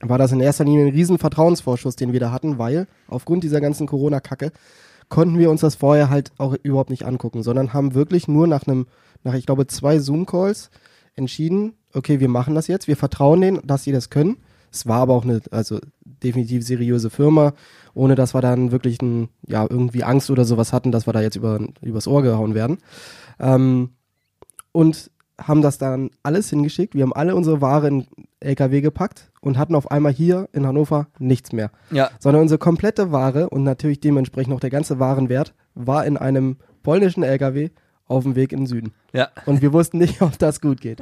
war 0.00 0.18
das 0.18 0.32
in 0.32 0.40
erster 0.40 0.64
Linie 0.64 0.86
ein 0.86 0.92
riesen 0.92 1.18
Vertrauensvorschuss, 1.18 1.96
den 1.96 2.12
wir 2.12 2.20
da 2.20 2.30
hatten, 2.30 2.58
weil 2.58 2.86
aufgrund 3.08 3.44
dieser 3.44 3.60
ganzen 3.60 3.86
Corona-Kacke 3.86 4.52
konnten 5.08 5.38
wir 5.38 5.50
uns 5.50 5.60
das 5.60 5.76
vorher 5.76 6.10
halt 6.10 6.32
auch 6.38 6.54
überhaupt 6.62 6.90
nicht 6.90 7.04
angucken, 7.04 7.42
sondern 7.42 7.72
haben 7.72 7.94
wirklich 7.94 8.28
nur 8.28 8.46
nach 8.46 8.66
einem, 8.66 8.86
nach 9.24 9.34
ich 9.34 9.46
glaube 9.46 9.66
zwei 9.66 9.98
Zoom-Calls 9.98 10.70
entschieden, 11.14 11.74
okay, 11.94 12.20
wir 12.20 12.28
machen 12.28 12.54
das 12.54 12.66
jetzt, 12.66 12.88
wir 12.88 12.96
vertrauen 12.96 13.40
denen, 13.40 13.66
dass 13.66 13.84
sie 13.84 13.92
das 13.92 14.10
können. 14.10 14.36
Es 14.76 14.86
war 14.86 15.00
aber 15.00 15.14
auch 15.14 15.24
eine, 15.24 15.40
also 15.50 15.78
definitiv 16.04 16.64
seriöse 16.64 17.10
Firma, 17.10 17.54
ohne 17.94 18.14
dass 18.14 18.34
wir 18.34 18.40
dann 18.40 18.72
wirklich 18.72 19.00
ein, 19.00 19.28
ja, 19.46 19.66
irgendwie 19.68 20.04
Angst 20.04 20.30
oder 20.30 20.44
sowas 20.44 20.72
hatten, 20.72 20.92
dass 20.92 21.06
wir 21.06 21.12
da 21.12 21.20
jetzt 21.20 21.36
über, 21.36 21.60
übers 21.80 22.06
Ohr 22.06 22.22
gehauen 22.22 22.54
werden. 22.54 22.78
Ähm, 23.40 23.90
und 24.72 25.10
haben 25.38 25.62
das 25.62 25.78
dann 25.78 26.10
alles 26.22 26.50
hingeschickt. 26.50 26.94
Wir 26.94 27.02
haben 27.02 27.12
alle 27.12 27.34
unsere 27.36 27.60
Ware 27.60 27.88
in 27.88 28.06
LKW 28.40 28.80
gepackt 28.80 29.30
und 29.40 29.58
hatten 29.58 29.74
auf 29.74 29.90
einmal 29.90 30.12
hier 30.12 30.48
in 30.52 30.66
Hannover 30.66 31.08
nichts 31.18 31.52
mehr. 31.52 31.70
Ja. 31.90 32.10
Sondern 32.18 32.42
unsere 32.42 32.58
komplette 32.58 33.12
Ware 33.12 33.50
und 33.50 33.62
natürlich 33.62 34.00
dementsprechend 34.00 34.54
auch 34.54 34.60
der 34.60 34.70
ganze 34.70 34.98
Warenwert 34.98 35.54
war 35.74 36.06
in 36.06 36.16
einem 36.16 36.56
polnischen 36.82 37.22
LKW 37.22 37.70
auf 38.06 38.22
dem 38.22 38.34
Weg 38.34 38.52
in 38.52 38.60
den 38.60 38.66
Süden. 38.66 38.92
Ja. 39.12 39.28
Und 39.44 39.62
wir 39.62 39.72
wussten 39.72 39.98
nicht, 39.98 40.22
ob 40.22 40.38
das 40.38 40.60
gut 40.60 40.80
geht. 40.80 41.00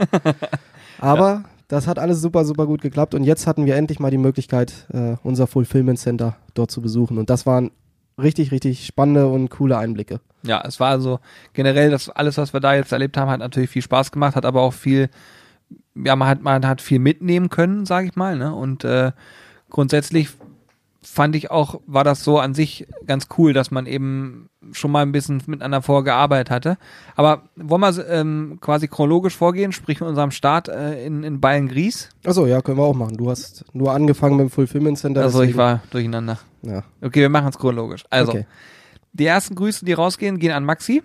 Aber 0.98 1.28
ja. 1.28 1.44
Das 1.74 1.88
hat 1.88 1.98
alles 1.98 2.20
super, 2.20 2.44
super 2.44 2.66
gut 2.66 2.80
geklappt 2.82 3.14
und 3.14 3.24
jetzt 3.24 3.46
hatten 3.46 3.66
wir 3.66 3.74
endlich 3.74 3.98
mal 3.98 4.10
die 4.10 4.18
Möglichkeit, 4.18 4.86
äh, 4.92 5.16
unser 5.24 5.46
Fulfillment 5.46 5.98
Center 5.98 6.36
dort 6.54 6.70
zu 6.70 6.80
besuchen. 6.80 7.18
Und 7.18 7.30
das 7.30 7.46
waren 7.46 7.72
richtig, 8.16 8.52
richtig 8.52 8.86
spannende 8.86 9.26
und 9.26 9.50
coole 9.50 9.76
Einblicke. 9.76 10.20
Ja, 10.44 10.62
es 10.64 10.78
war 10.78 10.90
also 10.90 11.18
generell 11.52 11.90
das 11.90 12.08
alles, 12.08 12.38
was 12.38 12.52
wir 12.52 12.60
da 12.60 12.74
jetzt 12.74 12.92
erlebt 12.92 13.16
haben, 13.16 13.28
hat 13.28 13.40
natürlich 13.40 13.70
viel 13.70 13.82
Spaß 13.82 14.12
gemacht, 14.12 14.36
hat 14.36 14.46
aber 14.46 14.62
auch 14.62 14.72
viel, 14.72 15.10
ja, 15.96 16.14
man 16.14 16.28
hat, 16.28 16.42
man 16.42 16.64
hat 16.64 16.80
viel 16.80 17.00
mitnehmen 17.00 17.50
können, 17.50 17.86
sage 17.86 18.06
ich 18.06 18.14
mal, 18.14 18.36
ne? 18.36 18.54
Und 18.54 18.84
äh, 18.84 19.10
grundsätzlich 19.68 20.28
fand 21.04 21.36
ich 21.36 21.50
auch, 21.50 21.80
war 21.86 22.02
das 22.04 22.24
so 22.24 22.38
an 22.38 22.54
sich 22.54 22.86
ganz 23.06 23.28
cool, 23.36 23.52
dass 23.52 23.70
man 23.70 23.86
eben 23.86 24.48
schon 24.72 24.90
mal 24.90 25.02
ein 25.02 25.12
bisschen 25.12 25.42
miteinander 25.46 25.82
vorgearbeitet 25.82 26.50
hatte. 26.50 26.78
Aber 27.14 27.42
wollen 27.56 27.82
wir 27.82 28.08
ähm, 28.08 28.58
quasi 28.60 28.88
chronologisch 28.88 29.36
vorgehen, 29.36 29.72
sprich 29.72 30.00
mit 30.00 30.08
unserem 30.08 30.30
Start 30.30 30.68
äh, 30.68 31.04
in, 31.04 31.22
in 31.22 31.40
Bayern-Gries? 31.40 32.08
Achso, 32.24 32.46
ja, 32.46 32.60
können 32.62 32.78
wir 32.78 32.84
auch 32.84 32.94
machen. 32.94 33.16
Du 33.16 33.30
hast 33.30 33.64
nur 33.74 33.92
angefangen 33.92 34.36
mit 34.36 34.48
dem 34.48 34.50
Fulfillment 34.50 34.98
Center. 34.98 35.22
Also 35.22 35.42
ich 35.42 35.56
war 35.56 35.82
durcheinander. 35.90 36.38
Ja. 36.62 36.82
Okay, 37.02 37.20
wir 37.20 37.28
machen 37.28 37.48
es 37.48 37.58
chronologisch. 37.58 38.04
Also, 38.08 38.32
Okay. 38.32 38.46
die 39.12 39.26
ersten 39.26 39.54
Grüße, 39.54 39.84
die 39.84 39.92
rausgehen, 39.92 40.38
gehen 40.38 40.52
an 40.52 40.64
Maxi. 40.64 41.02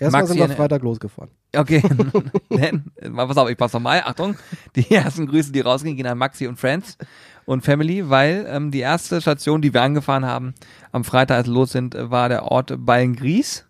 Erstmal 0.00 0.22
Maxi 0.22 0.38
sind 0.38 0.48
wir 0.48 0.56
Freitag 0.56 0.82
losgefahren. 0.82 1.30
Okay, 1.54 1.82
Denn, 2.50 2.90
pass 3.14 3.36
auf, 3.36 3.50
ich 3.50 3.58
passe 3.58 3.76
nochmal. 3.76 4.02
Achtung, 4.06 4.36
die 4.74 4.90
ersten 4.90 5.26
Grüße, 5.26 5.52
die 5.52 5.60
rausgehen, 5.60 5.96
gehen 5.96 6.06
an 6.06 6.16
Maxi 6.16 6.46
und 6.46 6.58
Friends 6.58 6.96
und 7.44 7.64
Family, 7.64 8.08
weil 8.08 8.46
ähm, 8.48 8.70
die 8.70 8.80
erste 8.80 9.20
Station, 9.20 9.62
die 9.62 9.74
wir 9.74 9.82
angefahren 9.82 10.24
haben, 10.24 10.54
am 10.92 11.04
Freitag, 11.04 11.38
als 11.38 11.48
wir 11.48 11.54
los 11.54 11.72
sind, 11.72 11.94
äh, 11.94 12.10
war 12.10 12.28
der 12.28 12.44
Ort 12.44 12.74
Beilngries. 12.78 13.66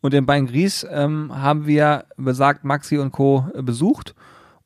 Und 0.00 0.12
in 0.14 0.26
Beilngries 0.26 0.86
ähm, 0.90 1.30
haben 1.34 1.66
wir 1.66 2.04
besagt 2.16 2.64
Maxi 2.64 2.98
und 2.98 3.12
Co. 3.12 3.46
äh, 3.54 3.62
besucht. 3.62 4.14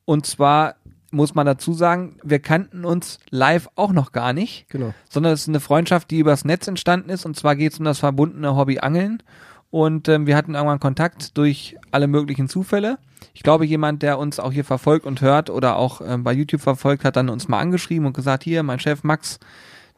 Und 0.05 0.27
zwar 0.27 0.75
muss 1.11 1.35
man 1.35 1.47
dazu 1.47 1.73
sagen, 1.73 2.17
wir 2.23 2.39
kannten 2.39 2.85
uns 2.85 3.19
live 3.31 3.69
auch 3.77 3.93
noch 3.93 4.13
gar 4.13 4.33
nicht 4.33 4.69
Genau. 4.69 4.93
sondern 5.09 5.33
es 5.33 5.43
ist 5.43 5.49
eine 5.49 5.61
Freundschaft, 5.61 6.11
die 6.11 6.19
übers 6.19 6.45
Netz 6.45 6.67
entstanden 6.69 7.09
ist. 7.11 7.25
Und 7.25 7.37
zwar 7.37 7.57
geht 7.57 7.73
es 7.73 7.79
um 7.79 7.85
das 7.85 7.99
verbundene 8.01 8.57
Hobby 8.57 8.81
Angeln. 8.81 9.23
Und 9.71 10.09
ähm, 10.09 10.27
wir 10.27 10.37
hatten 10.37 10.55
irgendwann 10.55 10.81
Kontakt 10.81 11.37
durch 11.37 11.77
alle 11.91 12.07
möglichen 12.07 12.49
Zufälle. 12.49 12.99
Ich 13.35 13.43
glaube, 13.43 13.67
jemand, 13.67 14.03
der 14.03 14.19
uns 14.19 14.41
auch 14.41 14.53
hier 14.53 14.65
verfolgt 14.65 15.05
und 15.05 15.21
hört 15.21 15.51
oder 15.51 15.77
auch 15.77 16.01
ähm, 16.05 16.25
bei 16.25 16.33
YouTube 16.33 16.63
verfolgt, 16.63 17.05
hat 17.05 17.17
dann 17.17 17.29
uns 17.29 17.49
mal 17.49 17.59
angeschrieben 17.59 18.07
und 18.07 18.15
gesagt, 18.15 18.45
hier, 18.45 18.63
mein 18.63 18.81
Chef 18.81 19.05
Max, 19.05 19.39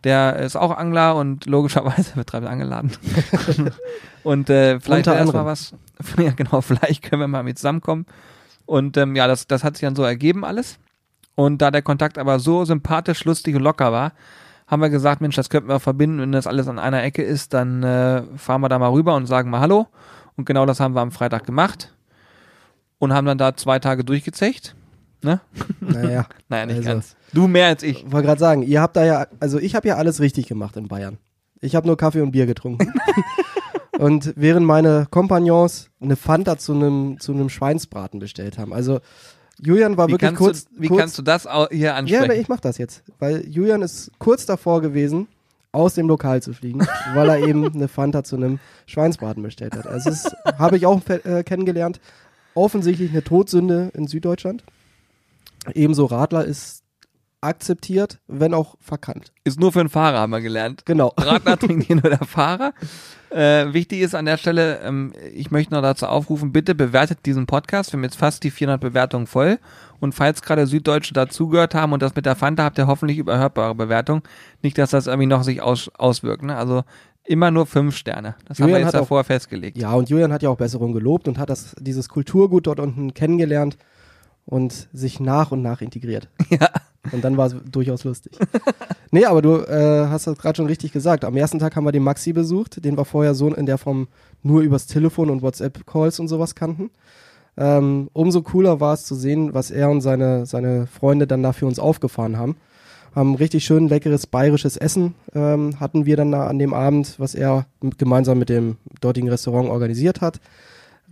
der 0.02 0.36
ist 0.36 0.56
auch 0.56 0.76
Angler 0.76 1.14
und 1.14 1.46
logischerweise 1.46 2.14
betreibt 2.14 2.46
einen 2.46 2.62
Angelladen. 2.62 2.92
und 4.24 4.50
äh, 4.50 4.80
vielleicht 4.80 5.06
erstmal 5.06 5.46
was. 5.46 5.74
Ja, 6.16 6.30
genau, 6.30 6.62
vielleicht 6.62 7.02
können 7.02 7.20
wir 7.20 7.28
mal 7.28 7.42
mit 7.42 7.58
zusammenkommen. 7.58 8.06
Und 8.64 8.96
ähm, 8.96 9.14
ja, 9.14 9.26
das, 9.26 9.46
das 9.46 9.64
hat 9.64 9.76
sich 9.76 9.82
dann 9.82 9.94
so 9.94 10.02
ergeben 10.02 10.46
alles. 10.46 10.78
Und 11.34 11.60
da 11.60 11.70
der 11.70 11.82
Kontakt 11.82 12.16
aber 12.16 12.38
so 12.38 12.64
sympathisch, 12.64 13.24
lustig 13.24 13.54
und 13.54 13.62
locker 13.62 13.92
war, 13.92 14.12
haben 14.70 14.80
wir 14.80 14.88
gesagt, 14.90 15.20
Mensch, 15.20 15.34
das 15.36 15.50
könnten 15.50 15.68
wir 15.68 15.80
verbinden. 15.80 16.20
Wenn 16.20 16.32
das 16.32 16.46
alles 16.46 16.68
an 16.68 16.78
einer 16.78 17.02
Ecke 17.02 17.22
ist, 17.22 17.52
dann 17.54 17.82
äh, 17.82 18.22
fahren 18.36 18.60
wir 18.60 18.68
da 18.68 18.78
mal 18.78 18.90
rüber 18.90 19.16
und 19.16 19.26
sagen 19.26 19.50
mal 19.50 19.60
Hallo. 19.60 19.88
Und 20.36 20.44
genau 20.44 20.64
das 20.64 20.78
haben 20.80 20.94
wir 20.94 21.00
am 21.00 21.10
Freitag 21.10 21.44
gemacht. 21.44 21.92
Und 22.98 23.12
haben 23.12 23.26
dann 23.26 23.38
da 23.38 23.56
zwei 23.56 23.78
Tage 23.78 24.04
durchgezecht. 24.04 24.74
Ne? 25.22 25.40
Naja. 25.80 26.26
Naja, 26.48 26.66
nicht 26.66 26.76
Also- 26.78 26.88
ganz. 26.88 27.16
Du 27.32 27.46
mehr 27.46 27.66
als 27.68 27.82
ich. 27.82 28.04
Ich 28.04 28.12
wollte 28.12 28.26
gerade 28.26 28.40
sagen, 28.40 28.62
ihr 28.62 28.80
habt 28.80 28.96
da 28.96 29.04
ja, 29.04 29.26
also 29.38 29.58
ich 29.58 29.74
habe 29.76 29.86
ja 29.86 29.96
alles 29.96 30.20
richtig 30.20 30.46
gemacht 30.48 30.76
in 30.76 30.88
Bayern. 30.88 31.18
Ich 31.60 31.76
habe 31.76 31.86
nur 31.86 31.96
Kaffee 31.96 32.22
und 32.22 32.32
Bier 32.32 32.46
getrunken. 32.46 32.92
und 33.98 34.32
während 34.36 34.66
meine 34.66 35.06
Kompagnons 35.10 35.90
eine 36.00 36.16
Fanta 36.16 36.58
zu 36.58 36.72
einem 36.72 37.20
zu 37.20 37.32
einem 37.32 37.48
Schweinsbraten 37.48 38.18
bestellt 38.18 38.58
haben. 38.58 38.72
Also 38.72 39.00
Julian 39.62 39.96
war 39.96 40.08
Wie, 40.08 40.12
wirklich 40.12 40.34
kurz. 40.34 40.64
du, 40.64 40.70
wie 40.78 40.88
kurz, 40.88 41.00
kannst 41.00 41.18
du 41.18 41.22
das 41.22 41.42
hier 41.70 41.78
Ja, 41.78 41.94
ansprechen? 41.96 42.28
ne, 42.28 42.34
ich 42.36 42.48
mach 42.48 42.60
das 42.60 42.78
jetzt. 42.78 43.02
Weil 43.18 43.46
Julian 43.46 43.82
ist 43.82 44.10
kurz 44.18 44.46
davor 44.46 44.80
gewesen, 44.80 45.28
aus 45.72 45.94
dem 45.94 46.08
Lokal 46.08 46.42
zu 46.42 46.52
fliegen, 46.52 46.80
weil 47.14 47.28
er 47.28 47.38
eben 47.46 47.64
eine 47.72 47.88
Fanta 47.88 48.24
zu 48.24 48.36
einem 48.36 48.58
Schweinsbraten 48.86 49.42
bestellt 49.42 49.74
hat. 49.76 49.86
Also 49.86 50.10
es 50.10 50.34
habe 50.58 50.76
ich 50.76 50.86
auch 50.86 51.00
äh, 51.08 51.42
kennengelernt. 51.44 52.00
Offensichtlich 52.54 53.10
eine 53.10 53.22
Todsünde 53.22 53.90
in 53.94 54.06
Süddeutschland. 54.08 54.64
Ebenso 55.74 56.06
Radler 56.06 56.44
ist 56.44 56.82
akzeptiert, 57.40 58.18
wenn 58.26 58.52
auch 58.54 58.76
verkannt. 58.80 59.32
Ist 59.44 59.58
nur 59.58 59.72
für 59.72 59.80
einen 59.80 59.88
Fahrer, 59.88 60.18
haben 60.18 60.30
wir 60.32 60.40
gelernt. 60.40 60.84
Genau. 60.86 61.12
Radler 61.16 61.58
trinkt 61.58 61.86
hier 61.86 61.96
nur 61.96 62.10
der 62.10 62.24
Fahrer. 62.26 62.72
Äh, 63.30 63.72
wichtig 63.72 64.00
ist 64.00 64.14
an 64.14 64.24
der 64.26 64.36
Stelle, 64.36 64.80
ähm, 64.80 65.12
ich 65.32 65.50
möchte 65.50 65.72
noch 65.72 65.82
dazu 65.82 66.06
aufrufen, 66.06 66.52
bitte 66.52 66.74
bewertet 66.74 67.20
diesen 67.26 67.46
Podcast. 67.46 67.92
Wir 67.92 67.98
haben 67.98 68.04
jetzt 68.04 68.16
fast 68.16 68.42
die 68.44 68.50
400 68.50 68.80
Bewertungen 68.80 69.26
voll. 69.26 69.58
Und 70.00 70.14
falls 70.14 70.42
gerade 70.42 70.66
Süddeutsche 70.66 71.14
dazugehört 71.14 71.74
haben 71.74 71.92
und 71.92 72.02
das 72.02 72.14
mit 72.14 72.26
der 72.26 72.36
Fanta, 72.36 72.64
habt 72.64 72.78
ihr 72.78 72.86
hoffentlich 72.86 73.18
überhörbare 73.18 73.74
Bewertung. 73.74 74.22
Nicht, 74.62 74.78
dass 74.78 74.90
das 74.90 75.06
irgendwie 75.06 75.26
noch 75.26 75.42
sich 75.42 75.62
aus, 75.62 75.90
auswirkt. 75.96 76.42
Ne? 76.42 76.56
Also 76.56 76.82
immer 77.24 77.50
nur 77.50 77.66
fünf 77.66 77.96
Sterne. 77.96 78.34
Das 78.46 78.58
haben 78.58 78.66
wir 78.66 78.72
Julian 78.72 78.80
jetzt 78.80 78.94
hat 78.94 79.00
auch- 79.02 79.04
davor 79.04 79.24
festgelegt. 79.24 79.78
Ja, 79.78 79.92
und 79.92 80.08
Julian 80.10 80.32
hat 80.32 80.42
ja 80.42 80.48
auch 80.50 80.56
Besserung 80.56 80.92
gelobt 80.92 81.28
und 81.28 81.38
hat 81.38 81.50
das, 81.50 81.76
dieses 81.78 82.08
Kulturgut 82.08 82.66
dort 82.66 82.80
unten 82.80 83.14
kennengelernt 83.14 83.76
und 84.46 84.88
sich 84.92 85.20
nach 85.20 85.52
und 85.52 85.62
nach 85.62 85.80
integriert. 85.80 86.28
Ja. 86.50 86.68
Und 87.12 87.24
dann 87.24 87.36
war 87.36 87.46
es 87.46 87.56
durchaus 87.70 88.04
lustig. 88.04 88.32
nee, 89.10 89.24
aber 89.24 89.40
du 89.40 89.56
äh, 89.56 90.06
hast 90.08 90.26
das 90.26 90.38
gerade 90.38 90.56
schon 90.56 90.66
richtig 90.66 90.92
gesagt. 90.92 91.24
Am 91.24 91.36
ersten 91.36 91.58
Tag 91.58 91.74
haben 91.74 91.84
wir 91.84 91.92
den 91.92 92.02
Maxi 92.02 92.32
besucht, 92.32 92.84
den 92.84 92.96
wir 92.96 93.04
vorher 93.04 93.34
so 93.34 93.52
in 93.52 93.66
der 93.66 93.78
Form 93.78 94.08
nur 94.42 94.60
übers 94.60 94.86
Telefon 94.86 95.30
und 95.30 95.42
WhatsApp-Calls 95.42 96.20
und 96.20 96.28
sowas 96.28 96.54
kannten. 96.54 96.90
Ähm, 97.56 98.08
umso 98.12 98.42
cooler 98.42 98.80
war 98.80 98.94
es 98.94 99.04
zu 99.04 99.14
sehen, 99.14 99.54
was 99.54 99.70
er 99.70 99.90
und 99.90 100.00
seine, 100.02 100.46
seine 100.46 100.86
Freunde 100.86 101.26
dann 101.26 101.42
da 101.42 101.52
für 101.52 101.66
uns 101.66 101.78
aufgefahren 101.78 102.38
haben. 102.38 102.56
Haben 103.14 103.34
richtig 103.34 103.64
schön 103.64 103.88
leckeres 103.88 104.26
bayerisches 104.26 104.76
Essen 104.76 105.14
ähm, 105.34 105.80
hatten 105.80 106.06
wir 106.06 106.16
dann 106.16 106.30
da 106.30 106.46
an 106.46 106.58
dem 106.58 106.72
Abend, 106.72 107.18
was 107.18 107.34
er 107.34 107.66
gemeinsam 107.98 108.38
mit 108.38 108.48
dem 108.50 108.76
dortigen 109.00 109.28
Restaurant 109.28 109.68
organisiert 109.68 110.20
hat. 110.20 110.40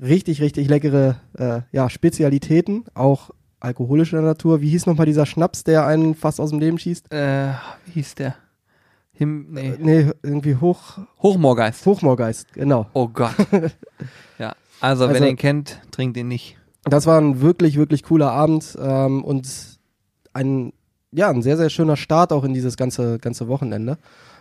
Richtig, 0.00 0.40
richtig 0.40 0.68
leckere 0.68 1.16
äh, 1.36 1.62
ja, 1.72 1.90
Spezialitäten, 1.90 2.84
auch 2.94 3.30
alkoholischer 3.60 4.20
Natur. 4.20 4.60
Wie 4.60 4.70
hieß 4.70 4.86
nochmal 4.86 5.06
dieser 5.06 5.26
Schnaps, 5.26 5.64
der 5.64 5.86
einen 5.86 6.14
fast 6.14 6.40
aus 6.40 6.50
dem 6.50 6.58
Leben 6.60 6.78
schießt? 6.78 7.12
Äh, 7.12 7.52
wie 7.86 7.92
hieß 7.92 8.14
der? 8.16 8.34
Him, 9.12 9.48
nee. 9.50 9.74
Nee, 9.78 10.10
irgendwie 10.22 10.56
Hoch, 10.56 10.98
Hochmoorgeist. 11.22 11.84
Hochmoorgeist, 11.86 12.52
genau. 12.52 12.86
Oh 12.92 13.08
Gott. 13.08 13.34
ja. 14.38 14.54
Also, 14.80 15.04
wenn 15.04 15.10
Also- 15.14 15.24
ihr 15.24 15.30
ihn 15.30 15.36
kennt, 15.36 15.80
trinkt 15.90 16.16
ihn 16.16 16.28
nicht. 16.28 16.56
Das 16.84 17.06
war 17.06 17.20
ein 17.20 17.40
wirklich, 17.40 17.76
wirklich 17.76 18.04
cooler 18.04 18.30
Abend 18.30 18.78
ähm, 18.80 19.24
und 19.24 19.48
ein, 20.32 20.72
ja, 21.10 21.28
ein 21.28 21.42
sehr, 21.42 21.56
sehr 21.56 21.68
schöner 21.68 21.96
Start 21.96 22.32
auch 22.32 22.44
in 22.44 22.54
dieses 22.54 22.76
ganze, 22.76 23.18
ganze 23.18 23.48
Wochenende. 23.48 23.98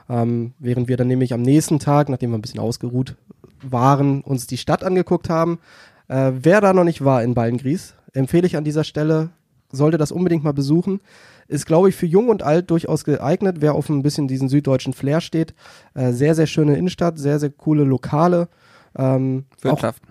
Ähm, 0.10 0.54
während 0.60 0.88
wir 0.88 0.96
dann 0.96 1.08
nämlich 1.08 1.34
am 1.34 1.42
nächsten 1.42 1.80
Tag, 1.80 2.08
nachdem 2.08 2.30
wir 2.32 2.38
ein 2.38 2.42
bisschen 2.42 2.60
ausgeruht 2.62 3.16
waren, 3.64 4.22
uns 4.22 4.48
die 4.48 4.58
Stadt 4.58 4.84
angeguckt 4.84 5.30
haben. 5.30 5.60
Äh, 6.08 6.32
wer 6.36 6.62
da 6.62 6.72
noch 6.72 6.84
nicht 6.86 7.04
war 7.04 7.24
in 7.24 7.34
Ballengries, 7.34 7.96
empfehle 8.18 8.48
ich 8.48 8.58
an 8.58 8.64
dieser 8.64 8.84
Stelle, 8.84 9.30
sollte 9.72 9.98
das 9.98 10.12
unbedingt 10.12 10.44
mal 10.44 10.54
besuchen. 10.54 11.02
Ist, 11.48 11.66
glaube 11.66 11.90
ich, 11.90 11.96
für 11.96 12.06
Jung 12.06 12.30
und 12.30 12.44
Alt 12.44 12.70
durchaus 12.72 13.06
geeignet, 13.06 13.58
wer 13.60 13.74
auf 13.74 13.90
ein 13.90 14.04
bisschen 14.04 14.28
diesen 14.28 14.50
süddeutschen 14.50 14.94
Flair 14.94 15.22
steht. 15.22 15.54
Äh, 15.94 16.12
sehr, 16.12 16.36
sehr 16.36 16.48
schöne 16.48 16.76
Innenstadt, 16.76 17.18
sehr, 17.18 17.40
sehr 17.40 17.52
coole 17.52 17.84
Lokale. 17.84 18.50
Ähm, 18.98 19.46
auch 19.60 19.64
Wirtschaft. 19.64 20.04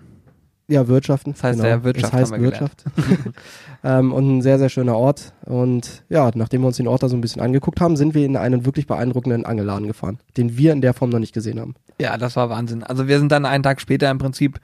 ja, 0.67 0.87
Wirtschaften. 0.87 1.33
Das 1.33 1.43
heißt 1.43 1.63
ja 1.63 1.83
Wirtschaft, 1.83 2.13
Das 2.13 2.19
heißt 2.19 2.31
haben 2.31 2.41
wir 2.41 2.49
Wirtschaft. 2.51 2.85
ähm, 3.83 4.13
und 4.13 4.37
ein 4.37 4.41
sehr, 4.41 4.57
sehr 4.57 4.69
schöner 4.69 4.97
Ort. 4.97 5.33
Und 5.45 6.03
ja, 6.09 6.31
nachdem 6.33 6.61
wir 6.61 6.67
uns 6.67 6.77
den 6.77 6.87
Ort 6.87 7.03
da 7.03 7.09
so 7.09 7.15
ein 7.15 7.21
bisschen 7.21 7.41
angeguckt 7.41 7.81
haben, 7.81 7.97
sind 7.97 8.15
wir 8.15 8.25
in 8.25 8.35
einen 8.35 8.65
wirklich 8.65 8.87
beeindruckenden 8.87 9.45
Angelladen 9.45 9.85
gefahren, 9.87 10.19
den 10.37 10.57
wir 10.57 10.73
in 10.73 10.81
der 10.81 10.93
Form 10.95 11.11
noch 11.11 11.19
nicht 11.19 11.33
gesehen 11.33 11.59
haben. 11.59 11.75
Ja, 11.99 12.17
das 12.17 12.35
war 12.35 12.49
Wahnsinn. 12.49 12.83
Also 12.83 13.07
wir 13.07 13.19
sind 13.19 13.31
dann 13.31 13.45
einen 13.45 13.63
Tag 13.63 13.79
später 13.81 14.09
im 14.09 14.17
Prinzip 14.17 14.59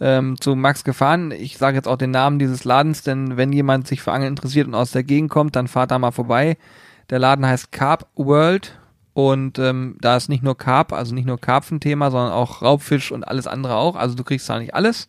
ähm, 0.00 0.40
zu 0.40 0.54
Max 0.54 0.84
gefahren. 0.84 1.30
Ich 1.32 1.58
sage 1.58 1.76
jetzt 1.76 1.88
auch 1.88 1.96
den 1.96 2.10
Namen 2.10 2.38
dieses 2.38 2.64
Ladens, 2.64 3.02
denn 3.02 3.36
wenn 3.36 3.52
jemand 3.52 3.86
sich 3.86 4.02
für 4.02 4.12
Angeln 4.12 4.32
interessiert 4.32 4.66
und 4.66 4.74
aus 4.74 4.92
der 4.92 5.04
Gegend 5.04 5.30
kommt, 5.30 5.56
dann 5.56 5.68
fahrt 5.68 5.90
da 5.90 5.98
mal 5.98 6.12
vorbei. 6.12 6.56
Der 7.10 7.18
Laden 7.18 7.46
heißt 7.46 7.72
Carp 7.72 8.06
World 8.14 8.78
und 9.14 9.58
ähm, 9.58 9.96
da 10.00 10.16
ist 10.16 10.28
nicht 10.28 10.44
nur 10.44 10.56
Carp, 10.56 10.92
also 10.92 11.14
nicht 11.14 11.26
nur 11.26 11.40
Karpfenthema, 11.40 12.10
sondern 12.10 12.32
auch 12.32 12.62
Raubfisch 12.62 13.10
und 13.10 13.26
alles 13.26 13.46
andere 13.46 13.74
auch. 13.74 13.96
Also 13.96 14.14
du 14.14 14.24
kriegst 14.24 14.48
da 14.48 14.58
nicht 14.58 14.74
alles. 14.74 15.08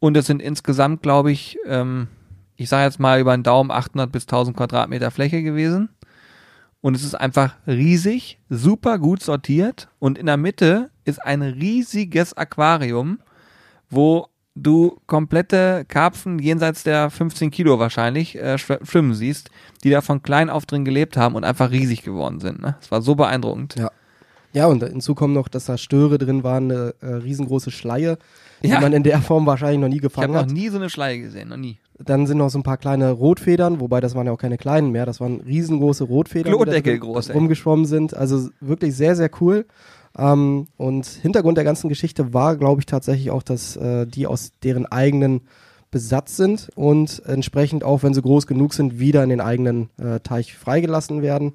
Und 0.00 0.16
es 0.16 0.26
sind 0.26 0.42
insgesamt, 0.42 1.02
glaube 1.02 1.30
ich, 1.30 1.56
ähm, 1.66 2.08
ich 2.56 2.68
sage 2.68 2.84
jetzt 2.84 3.00
mal 3.00 3.20
über 3.20 3.36
den 3.36 3.42
Daumen 3.42 3.70
800 3.70 4.10
bis 4.10 4.24
1000 4.24 4.56
Quadratmeter 4.56 5.10
Fläche 5.10 5.42
gewesen. 5.42 5.90
Und 6.80 6.94
es 6.94 7.04
ist 7.04 7.14
einfach 7.14 7.54
riesig, 7.66 8.38
super 8.50 8.98
gut 8.98 9.22
sortiert. 9.22 9.88
Und 9.98 10.18
in 10.18 10.26
der 10.26 10.36
Mitte 10.36 10.90
ist 11.04 11.24
ein 11.24 11.40
riesiges 11.40 12.36
Aquarium, 12.36 13.20
wo 13.94 14.26
du 14.56 14.98
komplette 15.06 15.84
Karpfen 15.88 16.38
jenseits 16.38 16.84
der 16.84 17.10
15 17.10 17.50
Kilo 17.50 17.78
wahrscheinlich 17.78 18.36
äh, 18.36 18.54
schw- 18.54 18.84
schwimmen 18.88 19.14
siehst, 19.14 19.50
die 19.82 19.90
da 19.90 20.00
von 20.00 20.22
klein 20.22 20.48
auf 20.50 20.64
drin 20.66 20.84
gelebt 20.84 21.16
haben 21.16 21.34
und 21.34 21.44
einfach 21.44 21.70
riesig 21.70 22.02
geworden 22.02 22.38
sind. 22.40 22.62
Ne? 22.62 22.76
Das 22.80 22.90
war 22.90 23.02
so 23.02 23.14
beeindruckend. 23.14 23.74
Ja. 23.78 23.90
Ja, 24.52 24.66
und 24.68 24.84
hinzu 24.84 25.16
kommt 25.16 25.34
noch, 25.34 25.48
dass 25.48 25.64
da 25.64 25.76
Störe 25.76 26.16
drin 26.16 26.44
waren, 26.44 26.70
eine 26.70 26.94
äh, 27.00 27.06
riesengroße 27.06 27.72
Schleie, 27.72 28.18
die 28.62 28.68
Ja. 28.68 28.80
man 28.80 28.92
in 28.92 29.02
der 29.02 29.20
Form 29.20 29.46
wahrscheinlich 29.46 29.80
noch 29.80 29.88
nie 29.88 29.96
Ich 29.96 30.02
habe 30.02 30.08
gefangen 30.10 30.32
noch 30.32 30.42
hat. 30.42 30.50
nie 30.52 30.68
so 30.68 30.76
eine 30.78 30.88
Schleie 30.90 31.18
gesehen, 31.18 31.48
noch 31.48 31.56
nie. 31.56 31.78
Dann 31.98 32.28
sind 32.28 32.38
noch 32.38 32.50
so 32.50 32.58
ein 32.60 32.62
paar 32.62 32.76
kleine 32.76 33.10
Rotfedern, 33.10 33.80
wobei 33.80 34.00
das 34.00 34.14
waren 34.14 34.26
ja 34.26 34.32
auch 34.32 34.38
keine 34.38 34.56
kleinen 34.56 34.92
mehr, 34.92 35.06
das 35.06 35.20
waren 35.20 35.40
riesengroße 35.40 36.04
Rotfedern, 36.04 36.56
die 36.56 36.82
da 36.82 36.96
groß, 36.96 37.34
rumgeschwommen 37.34 37.84
sind. 37.86 38.14
Also 38.14 38.48
wirklich 38.60 38.94
sehr, 38.94 39.16
sehr 39.16 39.30
cool. 39.40 39.66
Ähm, 40.16 40.68
und 40.76 41.06
Hintergrund 41.06 41.56
der 41.56 41.64
ganzen 41.64 41.88
Geschichte 41.88 42.32
war, 42.32 42.56
glaube 42.56 42.80
ich, 42.80 42.86
tatsächlich 42.86 43.30
auch, 43.30 43.42
dass 43.42 43.76
äh, 43.76 44.06
die 44.06 44.26
aus 44.26 44.52
deren 44.62 44.86
eigenen 44.86 45.42
Besatz 45.90 46.36
sind 46.36 46.70
und 46.74 47.22
entsprechend 47.24 47.84
auch, 47.84 48.02
wenn 48.02 48.14
sie 48.14 48.22
groß 48.22 48.48
genug 48.48 48.74
sind, 48.74 48.98
wieder 48.98 49.22
in 49.22 49.30
den 49.30 49.40
eigenen 49.40 49.90
äh, 49.96 50.18
Teich 50.20 50.54
freigelassen 50.54 51.22
werden. 51.22 51.54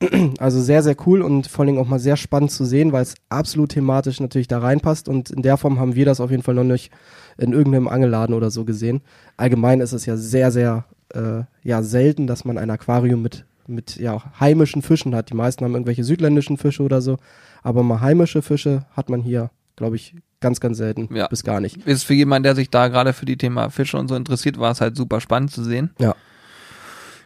Also 0.38 0.62
sehr, 0.62 0.82
sehr 0.82 0.96
cool 1.06 1.20
und 1.20 1.46
vor 1.46 1.66
allem 1.66 1.76
auch 1.76 1.86
mal 1.86 1.98
sehr 1.98 2.16
spannend 2.16 2.50
zu 2.50 2.64
sehen, 2.64 2.92
weil 2.92 3.02
es 3.02 3.16
absolut 3.28 3.72
thematisch 3.72 4.18
natürlich 4.18 4.48
da 4.48 4.58
reinpasst 4.58 5.10
und 5.10 5.30
in 5.30 5.42
der 5.42 5.58
Form 5.58 5.78
haben 5.78 5.94
wir 5.94 6.06
das 6.06 6.20
auf 6.20 6.30
jeden 6.30 6.42
Fall 6.42 6.54
noch 6.54 6.64
nicht 6.64 6.90
in 7.36 7.52
irgendeinem 7.52 7.86
Angelladen 7.86 8.34
oder 8.34 8.50
so 8.50 8.64
gesehen. 8.64 9.02
Allgemein 9.36 9.82
ist 9.82 9.92
es 9.92 10.06
ja 10.06 10.16
sehr, 10.16 10.50
sehr 10.52 10.86
äh, 11.14 11.42
ja, 11.62 11.82
selten, 11.82 12.26
dass 12.26 12.46
man 12.46 12.56
ein 12.56 12.70
Aquarium 12.70 13.20
mit, 13.20 13.44
mit 13.66 13.96
ja, 13.96 14.22
heimischen 14.40 14.80
Fischen 14.80 15.14
hat. 15.14 15.28
Die 15.28 15.34
meisten 15.34 15.64
haben 15.64 15.74
irgendwelche 15.74 16.04
südländischen 16.04 16.56
Fische 16.56 16.82
oder 16.82 17.02
so, 17.02 17.18
aber 17.62 17.82
mal 17.82 18.00
heimische 18.00 18.42
Fische 18.42 18.84
hat 18.92 19.08
man 19.10 19.22
hier, 19.22 19.50
glaube 19.76 19.96
ich, 19.96 20.14
ganz, 20.40 20.60
ganz 20.60 20.78
selten 20.78 21.14
Ja. 21.14 21.28
bis 21.28 21.44
gar 21.44 21.60
nicht. 21.60 21.76
Ist 21.86 22.04
für 22.04 22.14
jemanden, 22.14 22.44
der 22.44 22.54
sich 22.54 22.70
da 22.70 22.88
gerade 22.88 23.12
für 23.12 23.26
die 23.26 23.36
Thema 23.36 23.68
Fische 23.70 23.98
und 23.98 24.08
so 24.08 24.14
interessiert, 24.16 24.58
war 24.58 24.70
es 24.70 24.80
halt 24.80 24.96
super 24.96 25.20
spannend 25.20 25.50
zu 25.52 25.62
sehen. 25.64 25.90
Ja. 25.98 26.14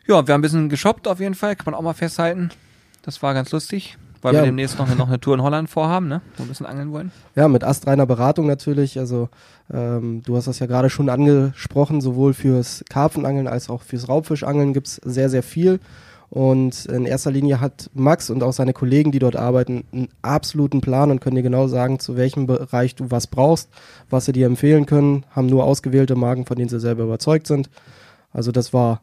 Ja, 0.06 0.26
wir 0.26 0.34
haben 0.34 0.40
ein 0.40 0.42
bisschen 0.42 0.68
geshoppt 0.68 1.08
auf 1.08 1.20
jeden 1.20 1.34
Fall, 1.34 1.56
kann 1.56 1.66
man 1.66 1.74
auch 1.74 1.82
mal 1.82 1.94
festhalten. 1.94 2.50
Das 3.02 3.22
war 3.22 3.32
ganz 3.34 3.52
lustig, 3.52 3.96
weil 4.20 4.34
Ja. 4.34 4.40
wir 4.40 4.46
demnächst 4.46 4.78
noch, 4.78 4.94
noch 4.96 5.08
eine 5.08 5.18
Tour 5.20 5.34
in 5.34 5.42
Holland 5.42 5.70
vorhaben, 5.70 6.08
ne? 6.08 6.20
Wo 6.36 6.40
wir 6.40 6.44
ein 6.46 6.48
bisschen 6.48 6.66
angeln 6.66 6.92
wollen. 6.92 7.10
Ja, 7.36 7.48
mit 7.48 7.64
astreiner 7.64 8.04
Beratung 8.04 8.46
natürlich. 8.46 8.98
Also 8.98 9.28
ähm, 9.72 10.22
du 10.24 10.36
hast 10.36 10.46
das 10.46 10.58
ja 10.58 10.66
gerade 10.66 10.90
schon 10.90 11.08
angesprochen, 11.08 12.00
sowohl 12.02 12.34
fürs 12.34 12.84
Karpfenangeln 12.90 13.46
als 13.46 13.70
auch 13.70 13.82
fürs 13.82 14.08
Raubfischangeln 14.08 14.74
gibt's 14.74 14.96
sehr, 15.04 15.30
sehr 15.30 15.42
viel. 15.42 15.80
Und 16.30 16.86
in 16.86 17.06
erster 17.06 17.30
Linie 17.30 17.60
hat 17.60 17.90
Max 17.94 18.30
und 18.30 18.42
auch 18.42 18.52
seine 18.52 18.72
Kollegen, 18.72 19.12
die 19.12 19.18
dort 19.18 19.36
arbeiten, 19.36 19.84
einen 19.92 20.08
absoluten 20.22 20.80
Plan 20.80 21.10
und 21.10 21.20
können 21.20 21.36
dir 21.36 21.42
genau 21.42 21.68
sagen, 21.68 21.98
zu 21.98 22.16
welchem 22.16 22.46
Bereich 22.46 22.94
du 22.94 23.10
was 23.10 23.26
brauchst, 23.26 23.70
was 24.10 24.24
sie 24.24 24.32
dir 24.32 24.46
empfehlen 24.46 24.86
können, 24.86 25.24
haben 25.30 25.46
nur 25.46 25.64
ausgewählte 25.64 26.16
Marken, 26.16 26.46
von 26.46 26.56
denen 26.56 26.68
sie 26.68 26.80
selber 26.80 27.04
überzeugt 27.04 27.46
sind. 27.46 27.70
Also 28.32 28.50
das 28.50 28.72
war 28.72 29.02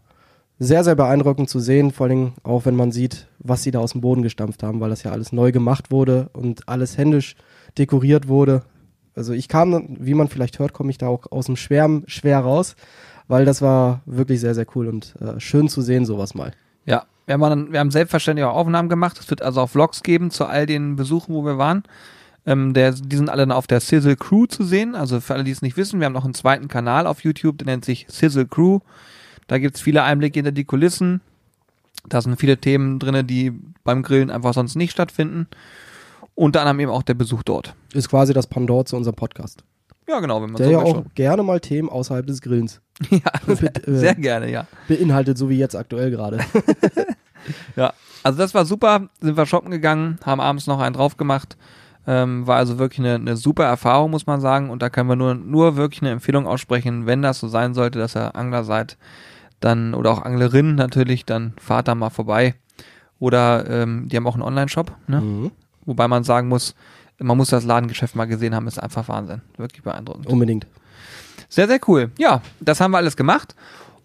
sehr, 0.59 0.83
sehr 0.83 0.95
beeindruckend 0.95 1.49
zu 1.49 1.59
sehen, 1.59 1.91
vor 1.91 2.07
allem 2.07 2.33
auch 2.43 2.65
wenn 2.65 2.75
man 2.75 2.91
sieht, 2.91 3.27
was 3.39 3.63
sie 3.63 3.71
da 3.71 3.79
aus 3.79 3.93
dem 3.93 4.01
Boden 4.01 4.21
gestampft 4.21 4.61
haben, 4.61 4.79
weil 4.79 4.91
das 4.91 5.03
ja 5.03 5.11
alles 5.11 5.31
neu 5.31 5.51
gemacht 5.51 5.89
wurde 5.89 6.29
und 6.33 6.67
alles 6.69 6.97
händisch 6.97 7.35
dekoriert 7.77 8.27
wurde. 8.27 8.61
Also 9.15 9.33
ich 9.33 9.47
kam, 9.47 9.97
wie 9.99 10.13
man 10.13 10.27
vielleicht 10.27 10.59
hört, 10.59 10.73
komme 10.73 10.91
ich 10.91 10.97
da 10.97 11.07
auch 11.07 11.31
aus 11.31 11.47
dem 11.47 11.55
Schwärmen 11.55 12.03
schwer 12.07 12.39
raus, 12.39 12.75
weil 13.27 13.45
das 13.45 13.61
war 13.61 14.01
wirklich 14.05 14.39
sehr, 14.39 14.53
sehr 14.53 14.67
cool 14.75 14.87
und 14.87 15.15
äh, 15.19 15.39
schön 15.39 15.67
zu 15.67 15.81
sehen, 15.81 16.05
sowas 16.05 16.35
mal. 16.35 16.53
Ja, 16.85 17.05
wir 17.25 17.33
haben, 17.33 17.41
dann, 17.41 17.71
wir 17.71 17.79
haben 17.79 17.91
selbstverständlich 17.91 18.45
auch 18.45 18.55
Aufnahmen 18.55 18.89
gemacht. 18.89 19.17
Es 19.19 19.29
wird 19.29 19.41
also 19.41 19.61
auch 19.61 19.69
Vlogs 19.69 20.03
geben 20.03 20.31
zu 20.31 20.45
all 20.45 20.65
den 20.65 20.95
Besuchen, 20.95 21.33
wo 21.33 21.45
wir 21.45 21.57
waren. 21.57 21.83
Ähm, 22.45 22.73
der, 22.73 22.91
die 22.93 23.15
sind 23.15 23.29
alle 23.29 23.43
dann 23.43 23.51
auf 23.51 23.67
der 23.67 23.79
Sizzle 23.79 24.15
Crew 24.15 24.47
zu 24.47 24.63
sehen. 24.63 24.95
Also 24.95 25.21
für 25.21 25.33
alle, 25.35 25.43
die 25.43 25.51
es 25.51 25.61
nicht 25.61 25.77
wissen, 25.77 25.99
wir 25.99 26.05
haben 26.05 26.13
noch 26.13 26.25
einen 26.25 26.33
zweiten 26.33 26.67
Kanal 26.67 27.05
auf 27.05 27.23
YouTube, 27.23 27.59
der 27.59 27.65
nennt 27.67 27.85
sich 27.85 28.05
Sizzle 28.09 28.47
Crew. 28.47 28.79
Da 29.47 29.59
gibt's 29.59 29.81
viele 29.81 30.03
Einblicke 30.03 30.39
hinter 30.39 30.51
die 30.51 30.63
Kulissen. 30.65 31.21
Da 32.07 32.21
sind 32.21 32.39
viele 32.39 32.57
Themen 32.57 32.97
drinne, 32.97 33.23
die 33.23 33.51
beim 33.83 34.01
Grillen 34.01 34.31
einfach 34.31 34.53
sonst 34.53 34.75
nicht 34.75 34.91
stattfinden. 34.91 35.47
Unter 36.33 36.61
anderem 36.61 36.79
eben 36.79 36.91
auch 36.91 37.03
der 37.03 37.13
Besuch 37.13 37.43
dort. 37.43 37.75
Ist 37.93 38.09
quasi 38.09 38.33
das 38.33 38.47
Pendant 38.47 38.87
zu 38.87 38.95
unserem 38.95 39.15
Podcast. 39.15 39.63
Ja, 40.07 40.19
genau, 40.19 40.41
wenn 40.41 40.51
man 40.51 40.57
Der 40.57 40.65
so 40.65 40.71
ja 40.71 40.79
auch 40.79 40.95
schon. 40.95 41.11
gerne 41.13 41.43
mal 41.43 41.59
Themen 41.59 41.89
außerhalb 41.89 42.25
des 42.25 42.41
Grillens 42.41 42.81
Ja, 43.09 43.55
sehr, 43.55 43.87
äh, 43.87 43.95
sehr 43.95 44.15
gerne, 44.15 44.51
ja. 44.51 44.67
beinhaltet, 44.87 45.37
so 45.37 45.49
wie 45.49 45.57
jetzt 45.57 45.75
aktuell 45.75 46.11
gerade. 46.11 46.39
Ja, 47.75 47.93
also 48.23 48.37
das 48.37 48.53
war 48.53 48.65
super. 48.65 49.09
Sind 49.19 49.35
wir 49.35 49.45
shoppen 49.45 49.71
gegangen, 49.71 50.19
haben 50.23 50.39
abends 50.39 50.67
noch 50.67 50.79
einen 50.79 50.93
drauf 50.93 51.17
gemacht. 51.17 51.57
Ähm, 52.07 52.47
war 52.47 52.57
also 52.57 52.79
wirklich 52.79 52.99
eine, 52.99 53.15
eine 53.15 53.37
super 53.37 53.65
Erfahrung, 53.65 54.11
muss 54.11 54.25
man 54.25 54.41
sagen. 54.41 54.69
Und 54.69 54.81
da 54.81 54.89
können 54.89 55.09
wir 55.09 55.15
nur, 55.15 55.35
nur 55.35 55.75
wirklich 55.75 56.01
eine 56.01 56.11
Empfehlung 56.11 56.47
aussprechen, 56.47 57.05
wenn 57.05 57.21
das 57.21 57.39
so 57.39 57.47
sein 57.47 57.73
sollte, 57.73 57.99
dass 57.99 58.15
ihr 58.15 58.35
Angler 58.35 58.63
seid, 58.63 58.97
dann, 59.59 59.93
oder 59.93 60.11
auch 60.11 60.21
Anglerin 60.23 60.75
natürlich, 60.75 61.25
dann 61.25 61.53
fahrt 61.59 61.87
da 61.87 61.95
mal 61.95 62.09
vorbei. 62.09 62.55
Oder 63.19 63.69
ähm, 63.69 64.07
die 64.09 64.17
haben 64.17 64.25
auch 64.25 64.33
einen 64.33 64.43
Online-Shop, 64.43 64.95
ne? 65.07 65.21
Mhm. 65.21 65.51
Wobei 65.85 66.07
man 66.07 66.23
sagen 66.23 66.47
muss, 66.47 66.75
man 67.19 67.37
muss 67.37 67.49
das 67.49 67.65
Ladengeschäft 67.65 68.15
mal 68.15 68.25
gesehen 68.25 68.55
haben, 68.55 68.67
ist 68.67 68.81
einfach 68.81 69.07
Wahnsinn. 69.07 69.41
Wirklich 69.57 69.83
beeindruckend. 69.83 70.27
Unbedingt. 70.27 70.65
Sehr, 71.51 71.67
sehr 71.67 71.81
cool. 71.87 72.11
Ja, 72.17 72.41
das 72.61 72.79
haben 72.79 72.91
wir 72.91 72.97
alles 72.97 73.17
gemacht. 73.17 73.55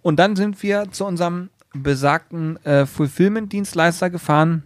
Und 0.03 0.17
dann 0.17 0.35
sind 0.35 0.61
wir 0.65 0.91
zu 0.91 1.05
unserem 1.05 1.49
besagten 1.73 2.57
äh, 2.65 2.87
Fulfillment-Dienstleister 2.87 4.11
gefahren 4.11 4.65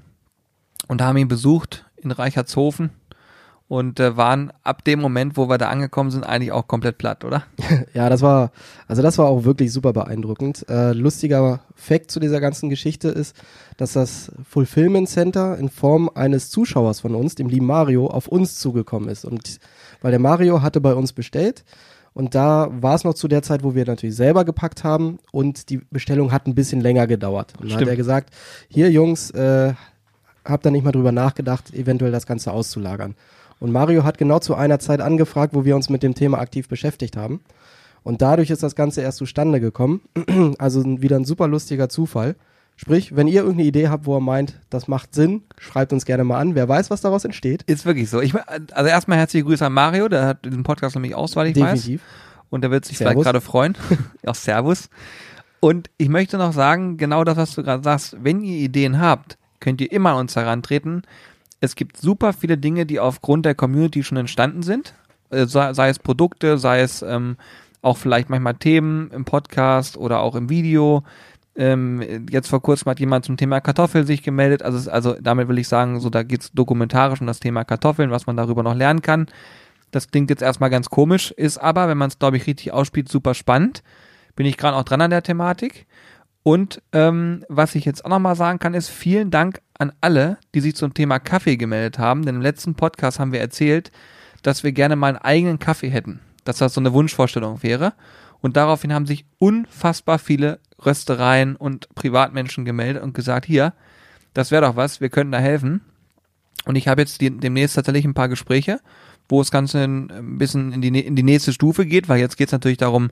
und 0.89 1.03
haben 1.03 1.19
ihn 1.19 1.29
besucht 1.29 1.85
in 1.97 2.11
Reichertshofen 2.11 2.89
und 3.69 4.01
äh, 4.01 4.17
waren 4.17 4.51
ab 4.63 4.83
dem 4.85 4.99
Moment, 4.99 5.37
wo 5.37 5.47
wir 5.51 5.59
da 5.59 5.69
angekommen 5.69 6.11
sind, 6.11 6.25
eigentlich 6.25 6.53
auch 6.53 6.69
komplett 6.69 6.97
platt, 6.97 7.23
oder? 7.23 7.45
Ja, 7.93 8.09
das 8.09 8.23
war, 8.23 8.51
also 8.89 9.03
das 9.03 9.19
war 9.19 9.27
auch 9.27 9.45
wirklich 9.45 9.73
super 9.73 9.93
beeindruckend. 9.93 10.67
Äh, 10.71 10.93
lustiger 10.93 11.61
Fact 11.75 12.11
zu 12.11 12.19
dieser 12.19 12.41
ganzen 12.41 12.71
Geschichte 12.71 13.09
ist, 13.09 13.37
dass 13.77 13.93
das 13.93 14.33
Fulfillment 14.49 15.11
Center 15.11 15.59
in 15.59 15.69
Form 15.69 16.11
eines 16.15 16.49
Zuschauers 16.49 17.01
von 17.01 17.15
uns, 17.15 17.35
dem 17.35 17.49
lieben 17.49 17.67
Mario, 17.67 18.07
auf 18.07 18.27
uns 18.27 18.59
zugekommen 18.59 19.11
ist. 19.11 19.27
Und 19.27 19.59
weil 20.01 20.13
der 20.13 20.21
Mario 20.21 20.63
hatte 20.63 20.81
bei 20.81 20.95
uns 20.95 21.13
bestellt 21.13 21.63
und 22.13 22.35
da 22.35 22.69
war 22.71 22.95
es 22.95 23.05
noch 23.05 23.15
zu 23.15 23.29
der 23.29 23.43
Zeit, 23.43 23.63
wo 23.63 23.75
wir 23.75 23.87
natürlich 23.87 24.17
selber 24.17 24.45
gepackt 24.45 24.85
haben 24.85 25.19
und 25.33 25.71
die 25.71 25.79
Bestellung 25.91 26.33
hat 26.33 26.47
ein 26.47 26.55
bisschen 26.55 26.81
länger 26.81 27.07
gedauert. 27.07 27.55
Und 27.61 27.71
dann 27.71 27.81
hat 27.81 27.89
er 27.89 27.97
gesagt, 27.97 28.35
hier 28.69 28.91
Jungs, 28.91 29.31
äh, 29.31 29.75
habt 30.45 30.67
da 30.67 30.71
nicht 30.71 30.85
mal 30.85 30.93
drüber 30.93 31.13
nachgedacht, 31.13 31.73
eventuell 31.73 32.13
das 32.13 32.27
Ganze 32.27 32.53
auszulagern. 32.53 33.15
Und 33.61 33.73
Mario 33.73 34.05
hat 34.05 34.19
genau 34.19 34.39
zu 34.39 34.55
einer 34.55 34.79
Zeit 34.79 35.01
angefragt, 35.01 35.55
wo 35.55 35.65
wir 35.65 35.77
uns 35.77 35.91
mit 35.91 36.03
dem 36.03 36.15
Thema 36.15 36.39
aktiv 36.39 36.69
beschäftigt 36.69 37.17
haben. 37.17 37.41
Und 38.03 38.23
dadurch 38.23 38.51
ist 38.51 38.63
das 38.63 38.75
Ganze 38.75 39.03
erst 39.03 39.19
zustande 39.19 39.61
gekommen. 39.61 40.01
Also 40.59 40.83
wieder 41.03 41.17
ein 41.17 41.25
super 41.25 41.47
lustiger 41.47 41.89
Zufall. 41.89 42.37
Sprich, 42.81 43.15
wenn 43.15 43.29
ihr 43.29 43.43
irgendeine 43.43 43.69
Idee 43.69 43.89
habt, 43.89 44.07
wo 44.07 44.17
ihr 44.17 44.23
meint, 44.23 44.59
das 44.71 44.89
macht 44.89 45.15
Sinn, 45.15 45.43
schreibt 45.59 45.93
uns 45.93 46.07
gerne 46.07 46.25
mal 46.25 46.41
an. 46.41 46.55
Wer 46.55 46.67
weiß, 46.67 46.89
was 46.89 47.03
daraus 47.03 47.27
entsteht. 47.27 47.63
Ist 47.65 47.85
wirklich 47.85 48.09
so. 48.09 48.23
Ich, 48.23 48.35
also 48.35 48.89
erstmal 48.89 49.19
herzliche 49.19 49.45
Grüße 49.45 49.67
an 49.67 49.75
Mario, 49.75 50.09
der 50.09 50.25
hat 50.25 50.47
diesen 50.47 50.63
Podcast 50.63 50.95
nämlich 50.97 51.15
aus, 51.15 51.37
weil 51.37 51.49
ich 51.49 51.57
weiß. 51.57 51.75
Definitiv. 51.75 52.01
Und 52.49 52.63
der 52.63 52.71
wird 52.71 52.87
sich 52.87 52.97
Servus. 52.97 53.13
vielleicht 53.13 53.25
gerade 53.25 53.43
freuen. 53.43 53.77
Auch 54.27 54.35
Servus. 54.35 54.89
Und 55.61 55.91
ich 55.99 56.09
möchte 56.09 56.39
noch 56.39 56.55
sagen, 56.55 56.97
genau 56.97 57.23
das, 57.23 57.37
was 57.37 57.55
du 57.55 57.63
gerade 57.63 57.85
sagst, 57.85 58.17
wenn 58.23 58.41
ihr 58.41 58.57
Ideen 58.57 58.99
habt, 58.99 59.37
könnt 59.61 59.83
ihr 59.83 59.93
immer 59.93 60.13
an 60.13 60.21
uns 60.21 60.35
herantreten. 60.35 61.03
Es 61.61 61.77
gibt 61.77 61.99
super 61.99 62.33
viele 62.33 62.57
Dinge, 62.57 62.87
die 62.87 62.99
aufgrund 62.99 63.45
der 63.45 63.55
Community 63.55 64.03
schon 64.03 64.17
entstanden 64.17 64.63
sind. 64.63 64.95
Äh, 65.29 65.45
Sei, 65.45 65.75
sei 65.75 65.91
es 65.91 65.99
Produkte, 65.99 66.57
sei 66.57 66.81
es 66.81 67.03
ähm, 67.03 67.37
auch 67.83 67.99
vielleicht 67.99 68.31
manchmal 68.31 68.55
Themen 68.55 69.11
im 69.11 69.27
Podcast 69.27 69.99
oder 69.99 70.21
auch 70.21 70.35
im 70.35 70.49
Video. 70.49 71.05
Ähm, 71.61 72.27
jetzt 72.31 72.49
vor 72.49 72.63
kurzem 72.63 72.91
hat 72.91 73.01
jemand 73.01 73.27
zum 73.27 73.37
Thema 73.37 73.61
Kartoffel 73.61 74.07
sich 74.07 74.23
gemeldet. 74.23 74.63
Also, 74.63 74.79
es- 74.79 74.89
also 74.89 75.15
damit 75.21 75.47
will 75.49 75.59
ich 75.59 75.69
sagen, 75.69 76.01
so 76.01 76.09
da 76.09 76.23
geht's 76.23 76.51
dokumentarisch 76.53 77.21
um 77.21 77.27
das 77.27 77.39
Thema 77.39 77.65
Kartoffeln, 77.65 78.11
was 78.11 78.27
man 78.27 78.37
darüber 78.39 78.63
noch 78.63 78.75
lernen 78.75 79.03
kann. 79.03 79.27
Das 79.91 80.09
klingt 80.11 80.31
jetzt 80.31 80.41
erstmal 80.43 80.71
ganz 80.71 80.89
komisch, 80.89 81.33
ist 81.33 81.59
aber, 81.59 81.87
wenn 81.89 81.99
man 81.99 82.09
es, 82.09 82.19
glaube 82.19 82.39
ich, 82.39 82.47
richtig 82.47 82.73
ausspielt, 82.73 83.11
super 83.11 83.35
spannend. 83.35 83.83
Bin 84.37 84.47
ich 84.47 84.57
gerade 84.57 84.75
auch 84.77 84.85
dran 84.85 85.03
an 85.03 85.11
der 85.11 85.23
Thematik. 85.23 85.87
Und 86.43 86.81
ähm, 86.93 87.45
was 87.51 87.75
ich 87.75 87.85
jetzt 87.85 88.07
auch 88.07 88.09
nochmal 88.09 88.37
sagen 88.37 88.59
kann, 88.59 88.73
ist 88.73 88.89
vielen 88.89 89.31
Dank 89.31 89.61
an 89.79 89.93
alle, 90.01 90.39
die 90.55 90.61
sich 90.61 90.75
zum 90.77 90.95
Thema 90.95 91.19
Kaffee 91.19 91.59
gemeldet 91.59 91.99
haben. 91.99 92.25
Denn 92.25 92.37
im 92.37 92.41
letzten 92.41 92.75
Podcast 92.75 93.19
haben 93.21 93.33
wir 93.33 93.41
erzählt, 93.41 93.93
dass 94.43 94.65
wir 94.65 94.73
gerne 94.73 94.97
mal 94.97 95.09
einen 95.09 95.19
eigenen 95.19 95.59
Kaffee 95.59 95.91
hätten. 95.91 96.21
Dass 96.45 96.57
das 96.57 96.73
so 96.73 96.81
eine 96.81 96.95
Wunschvorstellung 96.95 97.63
wäre. 97.63 97.93
Und 98.41 98.57
daraufhin 98.57 98.95
haben 98.95 99.05
sich 99.05 99.27
unfassbar 99.39 100.19
viele 100.19 100.61
Röstereien 100.85 101.57
und 101.57 101.95
Privatmenschen 101.95 102.65
gemeldet 102.65 103.03
und 103.03 103.15
gesagt, 103.15 103.47
hier, 103.47 103.75
das 104.35 104.51
wäre 104.51 104.67
doch 104.67 104.77
was, 104.77 105.01
wir 105.01 105.09
könnten 105.09 105.33
da 105.33 105.39
helfen. 105.39 105.81
Und 106.67 106.77
ich 106.77 106.89
habe 106.89 107.01
jetzt 107.01 107.21
die, 107.21 107.31
demnächst 107.31 107.77
tatsächlich 107.77 108.05
ein 108.05 108.15
paar 108.15 108.29
Gespräche, 108.29 108.81
wo 109.29 109.41
das 109.41 109.51
Ganze 109.51 109.83
ein 109.83 110.39
bisschen 110.39 110.73
in 110.73 110.81
die, 110.83 110.89
in 111.01 111.17
die 111.17 111.23
nächste 111.23 111.53
Stufe 111.53 111.87
geht, 111.87 112.09
weil 112.09 112.21
jetzt 112.21 112.37
geht 112.37 112.49
es 112.49 112.53
natürlich 112.53 112.79
darum, 112.79 113.11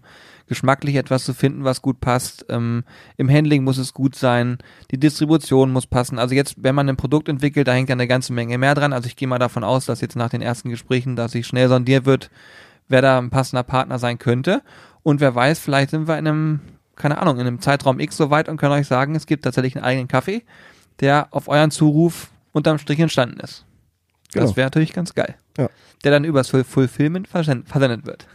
geschmacklich 0.49 0.97
etwas 0.97 1.25
zu 1.25 1.33
finden, 1.33 1.65
was 1.65 1.81
gut 1.81 2.01
passt. 2.01 2.45
Ähm, 2.49 2.85
Im 3.17 3.31
Handling 3.31 3.65
muss 3.65 3.79
es 3.79 3.95
gut 3.95 4.17
sein, 4.17 4.59
die 4.91 4.99
Distribution 4.99 5.71
muss 5.71 5.87
passen. 5.87 6.19
Also 6.19 6.35
jetzt, 6.35 6.57
wenn 6.59 6.75
man 6.75 6.89
ein 6.89 6.97
Produkt 6.97 7.29
entwickelt, 7.29 7.69
da 7.69 7.73
hängt 7.73 7.89
ja 7.89 7.95
eine 7.95 8.09
ganze 8.09 8.33
Menge 8.33 8.59
mehr 8.59 8.75
dran. 8.75 8.93
Also 8.93 9.07
ich 9.07 9.17
gehe 9.17 9.29
mal 9.29 9.39
davon 9.39 9.65
aus, 9.65 9.87
dass 9.87 10.01
jetzt 10.01 10.17
nach 10.17 10.31
den 10.31 10.43
ersten 10.43 10.71
Gesprächen, 10.71 11.17
dass 11.17 11.33
sich 11.33 11.47
schnell 11.47 11.69
sondiert 11.69 12.05
wird, 12.05 12.31
wer 12.89 13.03
da 13.03 13.19
ein 13.19 13.31
passender 13.31 13.63
Partner 13.63 13.99
sein 13.99 14.19
könnte. 14.19 14.63
Und 15.03 15.21
wer 15.21 15.35
weiß, 15.35 15.59
vielleicht 15.59 15.91
sind 15.91 16.09
wir 16.09 16.19
in 16.19 16.27
einem, 16.27 16.61
keine 16.99 17.19
Ahnung, 17.19 17.37
in 17.39 17.47
einem 17.47 17.61
Zeitraum 17.61 18.01
X 18.01 18.17
so 18.17 18.31
weit 18.31 18.49
und 18.49 18.57
können 18.59 18.73
euch 18.73 18.87
sagen, 18.87 19.15
es 19.15 19.27
gibt 19.27 19.45
tatsächlich 19.45 19.77
einen 19.77 19.85
eigenen 19.85 20.09
Kaffee, 20.09 20.43
der 21.01 21.29
auf 21.31 21.49
euren 21.49 21.71
Zuruf 21.71 22.31
unterm 22.53 22.79
Strich 22.79 22.99
entstanden 23.01 23.41
ist. 23.41 23.65
Das 24.33 24.43
Genau. 24.45 24.57
wäre 24.57 24.67
natürlich 24.67 24.93
ganz 24.93 25.15
geil. 25.15 25.37
Ja. 25.57 25.71
Der 26.05 26.11
dann 26.13 26.25
übers 26.25 26.49
Full- 26.51 26.65
Fulfillment 26.65 27.27
versend- 27.29 27.67
versendet 27.67 28.05
wird. 28.07 28.27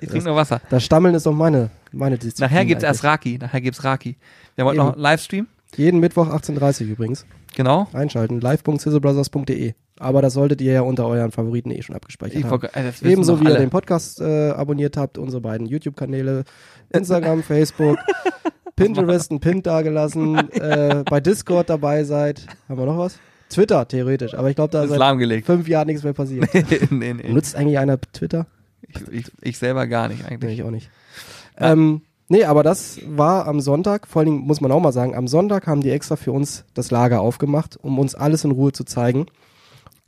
Ich 0.00 0.08
trinke 0.08 0.24
nur 0.26 0.36
Wasser. 0.36 0.60
Das 0.70 0.84
Stammeln 0.84 1.14
ist 1.14 1.26
doch 1.26 1.32
meine, 1.32 1.70
meine 1.92 2.18
Disziplin. 2.18 2.48
Nachher 2.50 2.64
gibt's 2.64 2.84
erst 2.84 3.04
eigentlich. 3.04 3.10
Raki. 3.34 3.38
Nachher 3.40 3.60
gibt's 3.60 3.82
Raki. 3.84 4.16
Wir 4.54 4.62
haben 4.62 4.68
heute 4.68 4.76
Eben. 4.78 4.86
noch 4.86 4.92
einen 4.94 5.02
Livestream. 5.02 5.46
Jeden 5.76 6.00
Mittwoch 6.00 6.26
18.30 6.28 6.82
Uhr 6.84 6.92
übrigens. 6.92 7.26
Genau. 7.56 7.88
Einschalten. 7.92 8.40
live.sizzlebrothers.de. 8.40 9.74
Aber 10.00 10.22
das 10.22 10.32
solltet 10.32 10.62
ihr 10.62 10.72
ja 10.72 10.80
unter 10.80 11.06
euren 11.06 11.30
Favoriten 11.30 11.70
eh 11.70 11.82
schon 11.82 11.94
abgespeichert 11.94 12.38
Ich 12.38 12.44
haben. 12.44 12.62
wissen 12.62 13.06
Ebenso 13.06 13.38
wie 13.38 13.44
ihr 13.44 13.58
den 13.58 13.68
Podcast 13.68 14.18
äh, 14.22 14.48
abonniert 14.48 14.96
habt, 14.96 15.18
unsere 15.18 15.42
beiden 15.42 15.66
YouTube-Kanäle, 15.66 16.44
Instagram, 16.88 17.42
Facebook, 17.42 17.98
Pinterest, 18.76 19.30
einen 19.30 19.40
Pin 19.40 19.62
dagelassen, 19.62 20.50
äh, 20.52 21.04
bei 21.08 21.20
Discord 21.20 21.68
dabei 21.68 22.04
seid. 22.04 22.46
Haben 22.66 22.78
wir 22.78 22.86
noch 22.86 22.96
was? 22.96 23.18
Twitter, 23.50 23.86
theoretisch. 23.86 24.32
Aber 24.32 24.48
ich 24.48 24.56
glaube, 24.56 24.70
da 24.72 24.84
ist 24.84 24.90
seit 24.90 25.44
fünf 25.44 25.68
Jahren 25.68 25.86
nichts 25.86 26.02
mehr 26.02 26.14
passiert. 26.14 26.48
nee, 26.90 27.12
nee. 27.12 27.30
Nutzt 27.30 27.54
eigentlich 27.54 27.78
einer 27.78 28.00
Twitter? 28.00 28.46
Ich, 28.88 29.06
ich, 29.12 29.24
ich 29.42 29.58
selber 29.58 29.86
gar 29.86 30.08
nicht 30.08 30.22
Nee, 30.22 30.34
eigentlich. 30.34 30.60
ich 30.60 30.62
auch 30.64 30.70
nicht. 30.70 30.88
Ja. 31.60 31.72
Ähm, 31.72 32.00
nee, 32.28 32.44
aber 32.44 32.62
das 32.62 33.00
war 33.06 33.46
am 33.46 33.60
Sonntag, 33.60 34.06
vor 34.06 34.20
allen 34.20 34.30
Dingen 34.30 34.46
muss 34.46 34.62
man 34.62 34.72
auch 34.72 34.80
mal 34.80 34.92
sagen, 34.92 35.14
am 35.14 35.28
Sonntag 35.28 35.66
haben 35.66 35.82
die 35.82 35.90
extra 35.90 36.16
für 36.16 36.32
uns 36.32 36.64
das 36.72 36.90
Lager 36.90 37.20
aufgemacht, 37.20 37.76
um 37.82 37.98
uns 37.98 38.14
alles 38.14 38.44
in 38.44 38.52
Ruhe 38.52 38.72
zu 38.72 38.84
zeigen. 38.84 39.26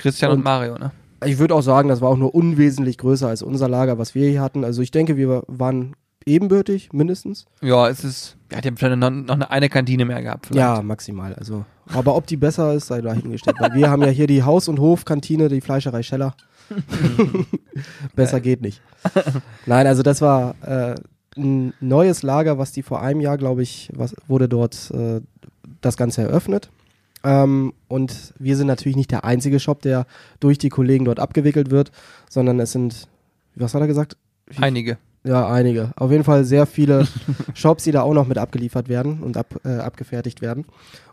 Christian 0.02 0.30
und, 0.32 0.38
Und- 0.38 0.44
Mario, 0.44 0.76
ne? 0.78 0.90
Ich 1.24 1.38
würde 1.38 1.54
auch 1.54 1.60
sagen, 1.62 1.88
das 1.88 2.00
war 2.00 2.08
auch 2.08 2.16
nur 2.16 2.34
unwesentlich 2.34 2.98
größer 2.98 3.28
als 3.28 3.42
unser 3.44 3.68
Lager, 3.68 3.96
was 3.96 4.16
wir 4.16 4.28
hier 4.28 4.40
hatten. 4.42 4.64
Also 4.64 4.82
ich 4.82 4.90
denke, 4.90 5.16
wir 5.16 5.44
waren 5.46 5.94
ebenbürtig, 6.26 6.92
mindestens. 6.92 7.46
Ja, 7.60 7.88
es 7.88 8.02
ist. 8.02 8.36
Ja, 8.50 8.60
die 8.60 8.66
haben 8.68 8.74
wahrscheinlich 8.74 8.98
noch, 8.98 9.10
noch 9.10 9.34
eine, 9.36 9.50
eine 9.50 9.68
Kantine 9.68 10.04
mehr 10.04 10.20
gehabt. 10.20 10.46
Vielleicht. 10.46 10.58
Ja, 10.60 10.82
maximal. 10.82 11.32
Also, 11.34 11.64
aber 11.94 12.16
ob 12.16 12.26
die 12.26 12.36
besser 12.36 12.74
ist, 12.74 12.88
sei 12.88 13.00
dahingestellt. 13.02 13.56
Weil 13.60 13.74
wir 13.74 13.88
haben 13.88 14.02
ja 14.02 14.08
hier 14.08 14.26
die 14.26 14.42
Haus- 14.42 14.66
und 14.66 14.80
Hofkantine, 14.80 15.48
die 15.48 15.60
Fleischerei 15.60 16.02
Scheller. 16.02 16.34
besser 18.16 18.40
geht 18.40 18.62
nicht. 18.62 18.82
Nein, 19.66 19.86
also 19.86 20.02
das 20.02 20.20
war 20.20 20.54
äh, 20.62 20.94
ein 21.36 21.72
neues 21.80 22.22
Lager, 22.22 22.58
was 22.58 22.72
die 22.72 22.82
vor 22.82 23.00
einem 23.00 23.20
Jahr, 23.20 23.38
glaube 23.38 23.62
ich, 23.62 23.90
was 23.94 24.14
wurde 24.28 24.48
dort 24.48 24.90
äh, 24.90 25.20
das 25.80 25.96
Ganze 25.96 26.22
eröffnet. 26.22 26.70
Ähm, 27.24 27.72
und 27.88 28.34
wir 28.38 28.56
sind 28.56 28.66
natürlich 28.66 28.96
nicht 28.96 29.10
der 29.10 29.24
einzige 29.24 29.60
Shop, 29.60 29.82
der 29.82 30.06
durch 30.40 30.58
die 30.58 30.68
Kollegen 30.68 31.04
dort 31.04 31.20
abgewickelt 31.20 31.70
wird, 31.70 31.92
sondern 32.28 32.58
es 32.60 32.72
sind, 32.72 33.08
was 33.54 33.74
hat 33.74 33.80
er 33.80 33.86
gesagt? 33.86 34.16
Einige. 34.58 34.98
Ja, 35.24 35.48
einige. 35.48 35.92
Auf 35.96 36.10
jeden 36.10 36.24
Fall 36.24 36.44
sehr 36.44 36.66
viele 36.66 37.06
Shops, 37.54 37.84
die 37.84 37.92
da 37.92 38.02
auch 38.02 38.14
noch 38.14 38.26
mit 38.26 38.38
abgeliefert 38.38 38.88
werden 38.88 39.20
und 39.20 39.36
ab, 39.36 39.60
äh, 39.64 39.76
abgefertigt 39.76 40.42
werden. 40.42 40.64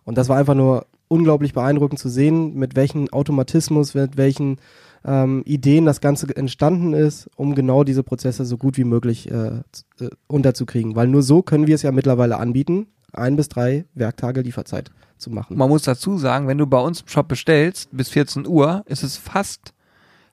Und 0.04 0.17
das 0.17 0.30
war 0.30 0.38
einfach 0.38 0.56
nur 0.56 0.88
unglaublich 1.08 1.54
beeindruckend 1.54 2.00
zu 2.00 2.10
sehen, 2.10 2.56
mit 2.56 2.76
welchem 2.76 3.10
Automatismus, 3.10 3.93
mit 3.93 4.17
welchen 4.17 4.58
ähm, 5.06 5.43
Ideen 5.45 5.86
das 5.86 6.02
Ganze 6.02 6.36
entstanden 6.36 6.93
ist, 6.93 7.30
um 7.36 7.56
genau 7.56 7.84
diese 7.84 8.04
Prozesse 8.04 8.45
so 8.45 8.58
gut 8.58 8.78
wie 8.78 8.84
möglich 8.84 9.30
äh, 9.30 9.58
äh, 10.00 10.10
unterzukriegen. 10.28 10.95
Weil 10.95 11.08
nur 11.08 11.22
so 11.22 11.41
können 11.41 11.67
wir 11.67 11.76
es 11.76 11.84
ja 11.84 11.91
mittlerweile 11.91 12.38
anbieten, 12.38 12.88
ein 13.13 13.36
bis 13.36 13.50
drei 13.50 13.86
Werktage 13.93 14.41
Lieferzeit 14.41 14.91
zu 15.17 15.30
machen. 15.30 15.58
Man 15.58 15.69
muss 15.69 15.84
dazu 15.84 16.17
sagen, 16.17 16.48
wenn 16.48 16.58
du 16.58 16.67
bei 16.67 16.80
uns 16.80 17.02
im 17.02 17.08
Shop 17.08 17.28
bestellst 17.28 17.89
bis 17.91 18.10
14 18.10 18.48
Uhr, 18.48 18.84
ist 18.86 19.04
es 19.04 19.17
fast, 19.17 19.74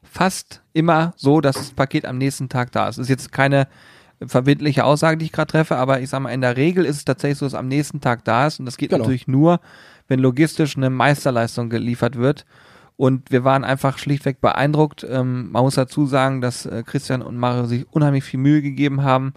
fast 0.03 0.62
immer 0.73 1.12
so, 1.17 1.41
dass 1.41 1.57
das 1.57 1.71
Paket 1.71 2.07
am 2.07 2.19
nächsten 2.19 2.49
Tag 2.49 2.73
da 2.73 2.89
ist. 2.89 2.99
Das 2.99 3.05
ist 3.05 3.11
jetzt 3.11 3.33
keine 3.33 3.67
verbindliche 4.25 4.85
Aussage, 4.85 5.19
die 5.19 5.27
ich 5.27 5.33
gerade 5.33 5.51
treffe, 5.51 5.77
aber 5.77 6.01
ich 6.01 6.09
sag 6.09 6.21
mal, 6.21 6.31
in 6.31 6.41
der 6.41 6.57
Regel 6.57 6.85
ist 6.87 6.97
es 6.97 7.05
tatsächlich 7.05 7.39
so, 7.39 7.47
dass 7.47 7.53
es 7.53 7.59
am 7.59 7.69
nächsten 7.69 8.01
Tag 8.01 8.25
da 8.25 8.47
ist 8.47 8.59
und 8.59 8.65
das 8.67 8.79
geht 8.79 8.91
Genau. 8.91 9.03
natürlich 9.03 9.29
nur, 9.29 9.61
wenn 10.09 10.21
logistisch 10.21 10.77
eine 10.77 10.89
Meisterleistung 10.89 11.69
geliefert 11.69 12.17
wird. 12.17 12.47
Und 12.99 13.31
wir 13.31 13.45
waren 13.45 13.62
einfach 13.62 13.99
schlichtweg 13.99 14.41
beeindruckt. 14.41 15.05
Ähm, 15.09 15.51
man 15.51 15.62
muss 15.65 15.75
dazu 15.75 16.07
sagen, 16.07 16.41
dass 16.41 16.65
äh, 16.65 16.83
Christian 16.83 17.21
und 17.21 17.37
Mario 17.37 17.67
sich 17.67 17.87
unheimlich 17.91 18.25
viel 18.25 18.41
Mühe 18.41 18.62
gegeben 18.62 19.03
haben. 19.03 19.35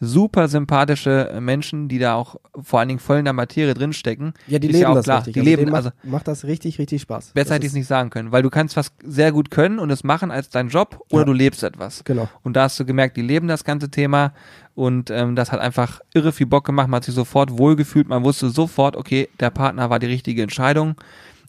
Super 0.00 0.46
sympathische 0.46 1.28
äh, 1.28 1.40
Menschen, 1.40 1.88
die 1.88 1.98
da 1.98 2.14
auch 2.14 2.36
vor 2.62 2.78
allen 2.78 2.88
Dingen 2.88 3.00
voll 3.00 3.18
in 3.18 3.24
der 3.24 3.32
Materie 3.32 3.74
drinstecken. 3.74 4.32
Ja, 4.46 4.58
die 4.60 4.68
Ist 4.68 4.72
leben 4.74 4.82
ja 4.82 4.88
auch 4.90 4.94
das 4.94 5.04
klar. 5.04 5.16
richtig. 5.18 5.34
Die 5.34 5.40
Also 5.40 5.50
leben, 5.50 5.64
denen 5.66 5.74
also 5.74 5.88
macht, 5.88 6.04
macht 6.04 6.28
das 6.28 6.44
richtig, 6.44 6.78
richtig 6.78 7.02
Spaß. 7.02 7.32
besser 7.32 7.44
Das 7.48 7.54
hätte 7.54 7.66
ich 7.66 7.70
es 7.72 7.74
nicht 7.76 7.88
sagen 7.88 8.10
können, 8.10 8.30
weil 8.30 8.42
du 8.42 8.50
kannst 8.50 8.76
was 8.76 8.92
sehr 9.04 9.32
gut 9.32 9.50
können 9.50 9.78
und 9.80 9.90
es 9.90 10.04
machen 10.04 10.30
als 10.30 10.50
dein 10.50 10.68
Job 10.68 11.00
oder 11.10 11.22
Ja. 11.22 11.26
du 11.26 11.32
lebst 11.32 11.64
etwas. 11.64 12.04
Genau. 12.04 12.28
Und 12.44 12.54
da 12.54 12.62
hast 12.64 12.78
du 12.78 12.84
gemerkt, 12.84 13.16
die 13.16 13.22
leben 13.22 13.48
das 13.48 13.64
ganze 13.64 13.90
Thema 13.90 14.32
und 14.76 15.10
ähm, 15.10 15.34
das 15.34 15.50
hat 15.50 15.58
einfach 15.60 16.00
irre 16.14 16.30
viel 16.32 16.46
Bock 16.46 16.64
gemacht. 16.64 16.86
Man 16.88 16.98
hat 16.98 17.04
sich 17.04 17.14
sofort 17.14 17.58
wohlgefühlt. 17.58 18.08
Man 18.08 18.22
wusste 18.22 18.50
sofort, 18.50 18.96
okay, 18.96 19.28
der 19.40 19.50
Partner 19.50 19.90
war 19.90 19.98
die 19.98 20.06
richtige 20.06 20.42
Entscheidung. 20.42 20.94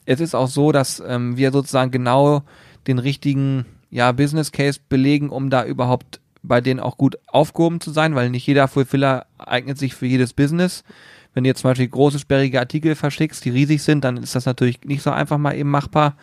Es 0.06 0.18
ist 0.18 0.34
auch 0.34 0.48
so, 0.48 0.72
dass 0.72 1.00
ähm, 1.06 1.36
wir 1.36 1.52
sozusagen 1.52 1.92
genau 1.92 2.42
den 2.88 2.98
richtigen 2.98 3.66
ja, 3.90 4.10
Business 4.10 4.50
Case 4.50 4.80
belegen, 4.88 5.28
um 5.30 5.50
da 5.50 5.64
überhaupt 5.64 6.20
bei 6.42 6.60
denen 6.60 6.80
auch 6.80 6.96
gut 6.96 7.18
aufgehoben 7.26 7.80
zu 7.80 7.90
sein, 7.90 8.14
weil 8.14 8.30
nicht 8.30 8.46
jeder 8.46 8.68
Fulfiller 8.68 9.26
eignet 9.38 9.78
sich 9.78 9.94
für 9.94 10.06
jedes 10.06 10.32
Business. 10.32 10.84
Wenn 11.34 11.44
du 11.44 11.48
jetzt 11.48 11.60
zum 11.60 11.70
Beispiel 11.70 11.88
große, 11.88 12.18
sperrige 12.18 12.58
Artikel 12.58 12.94
verschickst, 12.94 13.44
die 13.44 13.50
riesig 13.50 13.82
sind, 13.82 14.04
dann 14.04 14.16
ist 14.16 14.34
das 14.34 14.46
natürlich 14.46 14.80
nicht 14.84 15.02
so 15.02 15.10
einfach 15.10 15.38
mal 15.38 15.54
eben 15.56 15.70
machbar. 15.70 16.16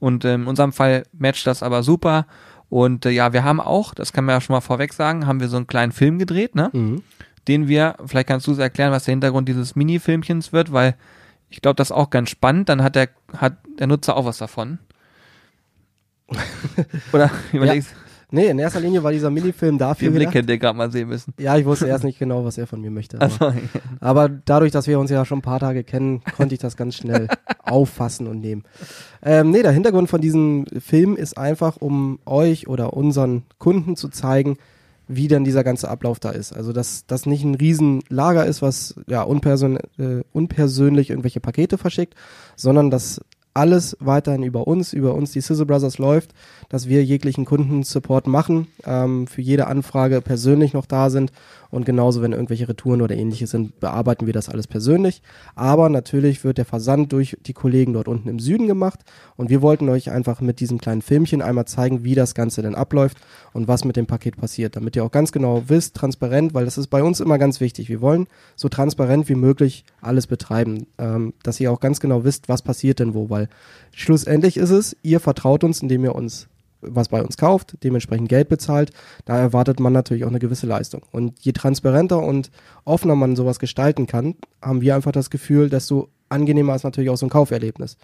Und 0.00 0.24
ähm, 0.24 0.42
in 0.42 0.48
unserem 0.48 0.72
Fall 0.72 1.04
matcht 1.12 1.46
das 1.46 1.62
aber 1.62 1.82
super. 1.82 2.26
Und 2.68 3.06
äh, 3.06 3.10
ja, 3.10 3.32
wir 3.32 3.44
haben 3.44 3.60
auch, 3.60 3.94
das 3.94 4.12
kann 4.12 4.24
man 4.24 4.34
ja 4.34 4.40
schon 4.40 4.54
mal 4.54 4.60
vorweg 4.60 4.92
sagen, 4.92 5.26
haben 5.26 5.40
wir 5.40 5.48
so 5.48 5.56
einen 5.56 5.66
kleinen 5.66 5.92
Film 5.92 6.18
gedreht, 6.18 6.54
ne? 6.54 6.70
Mhm. 6.72 7.02
Den 7.48 7.68
wir, 7.68 7.96
vielleicht 8.06 8.28
kannst 8.28 8.46
du 8.46 8.52
es 8.52 8.58
erklären, 8.58 8.92
was 8.92 9.04
der 9.04 9.12
Hintergrund 9.12 9.48
dieses 9.48 9.74
Mini-Filmchens 9.74 10.52
wird, 10.52 10.72
weil 10.72 10.96
ich 11.50 11.60
glaube, 11.60 11.76
das 11.76 11.88
ist 11.88 11.96
auch 11.96 12.10
ganz 12.10 12.30
spannend. 12.30 12.68
Dann 12.68 12.82
hat 12.82 12.96
der, 12.96 13.10
hat 13.36 13.56
der 13.78 13.86
Nutzer 13.86 14.16
auch 14.16 14.24
was 14.24 14.38
davon. 14.38 14.78
Oder 17.12 17.30
überlegst, 17.52 17.94
Nee, 18.34 18.46
in 18.46 18.58
erster 18.58 18.80
Linie 18.80 19.02
war 19.02 19.12
dieser 19.12 19.30
Minifilm 19.30 19.76
dafür 19.78 20.08
den 20.08 20.14
Blick 20.14 20.28
gedacht. 20.28 20.34
hätte 20.42 20.52
ihr 20.52 20.58
gerade 20.58 20.76
mal 20.76 20.90
sehen 20.90 21.08
müssen. 21.08 21.34
Ja, 21.38 21.56
ich 21.56 21.66
wusste 21.66 21.86
erst 21.86 22.02
nicht 22.02 22.18
genau, 22.18 22.44
was 22.44 22.56
er 22.58 22.66
von 22.66 22.80
mir 22.80 22.90
möchte. 22.90 23.20
Aber, 23.20 23.24
Also, 23.40 23.52
aber 24.00 24.28
dadurch, 24.28 24.72
dass 24.72 24.86
wir 24.86 24.98
uns 24.98 25.10
ja 25.10 25.24
schon 25.24 25.38
ein 25.38 25.42
paar 25.42 25.60
Tage 25.60 25.84
kennen, 25.84 26.22
konnte 26.36 26.54
ich 26.54 26.60
das 26.60 26.76
ganz 26.76 26.96
schnell 26.96 27.28
auffassen 27.62 28.26
und 28.26 28.40
nehmen. 28.40 28.64
Ähm, 29.22 29.50
nee, 29.50 29.62
der 29.62 29.72
Hintergrund 29.72 30.08
von 30.08 30.20
diesem 30.20 30.64
Film 30.78 31.16
ist 31.16 31.36
einfach, 31.36 31.76
um 31.76 32.18
euch 32.24 32.68
oder 32.68 32.94
unseren 32.94 33.42
Kunden 33.58 33.96
zu 33.96 34.08
zeigen, 34.08 34.56
wie 35.08 35.28
denn 35.28 35.44
dieser 35.44 35.62
ganze 35.64 35.88
Ablauf 35.90 36.18
da 36.18 36.30
ist. 36.30 36.52
Also, 36.52 36.72
dass 36.72 37.04
das 37.06 37.26
nicht 37.26 37.44
ein 37.44 37.54
Riesenlager 37.54 38.46
ist, 38.46 38.62
was 38.62 38.94
ja 39.06 39.22
unperson 39.22 39.76
äh, 39.98 40.22
unpersönlich 40.32 41.10
irgendwelche 41.10 41.40
Pakete 41.40 41.76
verschickt, 41.76 42.14
sondern 42.56 42.90
dass 42.90 43.20
alles 43.54 43.96
weiterhin 44.00 44.42
über 44.42 44.66
uns, 44.66 44.92
über 44.92 45.14
uns 45.14 45.32
die 45.32 45.40
Sizzle 45.40 45.66
Brothers 45.66 45.98
läuft, 45.98 46.32
dass 46.68 46.88
wir 46.88 47.04
jeglichen 47.04 47.44
Kundensupport 47.44 48.26
machen, 48.26 48.68
ähm, 48.84 49.26
für 49.26 49.42
jede 49.42 49.66
Anfrage 49.66 50.20
persönlich 50.20 50.72
noch 50.72 50.86
da 50.86 51.10
sind 51.10 51.32
und 51.72 51.86
genauso, 51.86 52.20
wenn 52.20 52.32
irgendwelche 52.32 52.68
Retouren 52.68 53.00
oder 53.00 53.16
ähnliches 53.16 53.50
sind, 53.50 53.80
bearbeiten 53.80 54.26
wir 54.26 54.34
das 54.34 54.50
alles 54.50 54.66
persönlich. 54.66 55.22
Aber 55.54 55.88
natürlich 55.88 56.44
wird 56.44 56.58
der 56.58 56.66
Versand 56.66 57.12
durch 57.12 57.38
die 57.46 57.54
Kollegen 57.54 57.94
dort 57.94 58.08
unten 58.08 58.28
im 58.28 58.38
Süden 58.38 58.66
gemacht 58.66 59.00
und 59.36 59.48
wir 59.48 59.62
wollten 59.62 59.88
euch 59.88 60.10
einfach 60.10 60.42
mit 60.42 60.60
diesem 60.60 60.76
kleinen 60.76 61.00
Filmchen 61.00 61.40
einmal 61.40 61.64
zeigen, 61.64 62.04
wie 62.04 62.14
das 62.14 62.34
Ganze 62.34 62.60
denn 62.60 62.74
abläuft 62.74 63.16
und 63.54 63.68
was 63.68 63.86
mit 63.86 63.96
dem 63.96 64.06
Paket 64.06 64.36
passiert, 64.36 64.76
damit 64.76 64.96
ihr 64.96 65.04
auch 65.04 65.10
ganz 65.10 65.32
genau 65.32 65.62
wisst, 65.68 65.96
transparent, 65.96 66.52
weil 66.52 66.66
das 66.66 66.76
ist 66.76 66.88
bei 66.88 67.02
uns 67.02 67.20
immer 67.20 67.38
ganz 67.38 67.58
wichtig. 67.60 67.88
Wir 67.88 68.02
wollen 68.02 68.26
so 68.54 68.68
transparent 68.68 69.30
wie 69.30 69.34
möglich 69.34 69.86
alles 70.02 70.26
betreiben, 70.26 70.86
ähm, 70.98 71.32
dass 71.42 71.58
ihr 71.58 71.72
auch 71.72 71.80
ganz 71.80 72.00
genau 72.00 72.22
wisst, 72.22 72.50
was 72.50 72.60
passiert 72.60 72.98
denn 72.98 73.14
wo, 73.14 73.30
weil 73.30 73.48
schlussendlich 73.92 74.58
ist 74.58 74.70
es, 74.70 74.94
ihr 75.02 75.20
vertraut 75.20 75.64
uns, 75.64 75.80
indem 75.80 76.04
ihr 76.04 76.14
uns 76.14 76.48
was 76.82 77.08
bei 77.08 77.22
uns 77.22 77.36
kauft, 77.36 77.78
dementsprechend 77.82 78.28
Geld 78.28 78.48
bezahlt, 78.48 78.90
da 79.24 79.38
erwartet 79.38 79.80
man 79.80 79.92
natürlich 79.92 80.24
auch 80.24 80.28
eine 80.28 80.38
gewisse 80.38 80.66
Leistung. 80.66 81.02
Und 81.10 81.40
je 81.40 81.52
transparenter 81.52 82.18
und 82.18 82.50
offener 82.84 83.14
man 83.14 83.36
sowas 83.36 83.58
gestalten 83.58 84.06
kann, 84.06 84.34
haben 84.60 84.80
wir 84.80 84.94
einfach 84.94 85.12
das 85.12 85.30
Gefühl, 85.30 85.70
desto 85.70 86.08
angenehmer 86.28 86.74
ist 86.74 86.84
natürlich 86.84 87.10
auch 87.10 87.16
so 87.16 87.26
ein 87.26 87.30
Kauferlebnis. 87.30 87.96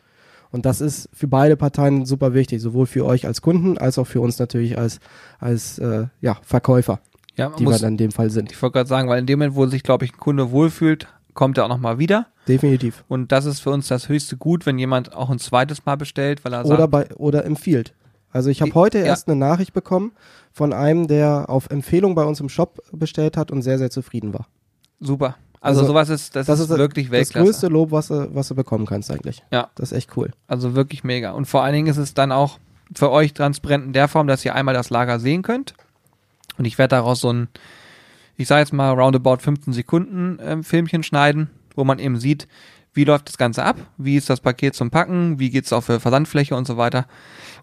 Und 0.51 0.65
das 0.65 0.81
ist 0.81 1.11
für 1.13 1.29
beide 1.29 1.57
Parteien 1.57 2.07
super 2.07 2.33
wichtig, 2.33 2.63
sowohl 2.63 2.87
für 2.87 3.05
euch 3.05 3.27
als 3.27 3.43
Kunden 3.43 3.77
als 3.77 3.99
auch 3.99 4.07
für 4.07 4.21
uns 4.21 4.39
natürlich 4.39 4.79
als, 4.79 5.01
als 5.39 5.79
äh, 5.79 6.07
ja, 6.21 6.39
Verkäufer, 6.43 7.01
ja, 7.37 7.51
die 7.51 7.65
wir 7.65 7.71
muss, 7.71 7.81
dann 7.81 7.95
in 7.95 7.99
dem 7.99 8.13
Fall 8.13 8.31
sind. 8.31 8.51
ich 8.51 8.63
wollte 8.63 8.75
gerade 8.75 8.89
sagen, 8.89 9.09
weil 9.09 9.19
in 9.19 9.27
dem 9.27 9.41
Moment, 9.41 9.57
wo 9.57 9.67
sich, 9.67 9.83
glaube 9.83 10.05
ich, 10.05 10.15
ein 10.15 10.19
Kunde 10.19 10.51
wohlfühlt, 10.51 11.07
kommt 11.35 11.59
er 11.59 11.65
auch 11.65 11.69
nochmal 11.69 11.99
wieder. 11.99 12.27
Definitiv. 12.49 13.05
Und 13.09 13.31
das 13.31 13.45
ist 13.45 13.61
für 13.61 13.71
uns 13.71 13.89
das 13.89 14.09
höchste 14.09 14.37
Gut, 14.37 14.65
wenn 14.65 14.79
jemand 14.79 15.15
auch 15.15 15.31
ein 15.31 15.39
zweites 15.39 15.85
Mal 15.85 15.97
bestellt, 15.97 16.45
weil 16.45 16.53
er 16.53 16.65
sagt, 16.65 16.79
Oder 16.79 16.89
bei 16.89 17.15
oder 17.17 17.45
im 17.45 17.57
Field. 17.57 17.95
Also 18.31 18.51
ich 18.51 18.61
habe 18.61 18.75
heute 18.75 18.99
ja. 18.99 19.05
erst 19.07 19.29
eine 19.29 19.37
Nachricht 19.37 19.73
bekommen 19.73 20.13
von 20.53 20.73
einem, 20.73 21.07
der 21.09 21.47
auf 21.49 21.71
Empfehlung 21.71 22.15
bei 22.15 22.25
uns 22.25 22.41
im 22.41 22.49
Shop 22.49 22.83
bestellt 22.93 23.37
hat 23.37 23.51
und 23.51 23.63
sehr, 23.63 23.79
sehr 23.79 23.91
zufrieden 23.91 24.33
war. 24.35 24.47
super. 25.01 25.37
Also, 25.61 25.81
Also, 25.81 25.89
sowas 25.93 26.09
ist, 26.09 26.37
das, 26.37 26.47
das 26.47 26.61
ist 26.61 26.71
ist 26.71 26.79
wirklich 26.79 27.07
Das 27.07 27.13
Weltklasse. 27.13 27.45
größte 27.45 27.67
Lob, 27.67 27.91
was 27.91 28.09
du, 28.09 28.33
was 28.33 28.47
du 28.47 28.55
bekommen 28.55 28.87
kannst 28.87 29.11
eigentlich. 29.11 29.43
Ja. 29.51 29.71
Das 29.75 29.91
ist 29.91 29.99
echt 29.99 30.17
cool. 30.17 30.31
Also 30.47 30.77
wirklich 30.77 31.03
mega. 31.03 31.33
Und 31.33 31.47
vor 31.47 31.65
allen 31.65 31.73
Dingen 31.75 31.89
ist 31.89 31.97
es 31.97 32.15
dann 32.15 32.31
auch 32.31 32.61
für 32.95 33.11
euch 33.11 33.35
transparent 33.35 33.87
in 33.87 33.93
der 33.93 34.07
Form, 34.07 34.29
dass 34.29 34.45
ihr 34.45 34.55
einmal 34.55 34.75
das 34.75 34.91
Lager 34.91 35.19
sehen 35.19 35.43
könnt. 35.43 35.75
Und 36.59 36.65
ich 36.65 36.79
werde 36.79 36.95
daraus 36.95 37.21
so 37.21 37.33
ein, 37.33 37.49
ich 38.37 38.47
sage 38.47 38.61
jetzt 38.61 38.73
mal 38.73 38.91
roundabout 38.93 39.39
15 39.39 39.73
Sekunden 39.73 40.39
ähm, 40.41 40.63
Filmchen 40.63 41.03
schneiden, 41.03 41.51
wo 41.75 41.83
man 41.83 41.99
eben 41.99 42.19
sieht, 42.19 42.47
wie 42.99 43.05
läuft 43.05 43.29
das 43.29 43.39
Ganze 43.39 43.63
ab, 43.63 43.77
wie 43.97 44.17
ist 44.17 44.29
das 44.29 44.41
Paket 44.41 44.75
zum 44.75 44.91
Packen, 44.91 45.39
wie 45.39 45.51
geht's 45.51 45.73
auf 45.73 45.87
der 45.87 46.01
Versandfläche 46.01 46.57
und 46.57 46.67
so 46.67 46.77
weiter 46.77 47.07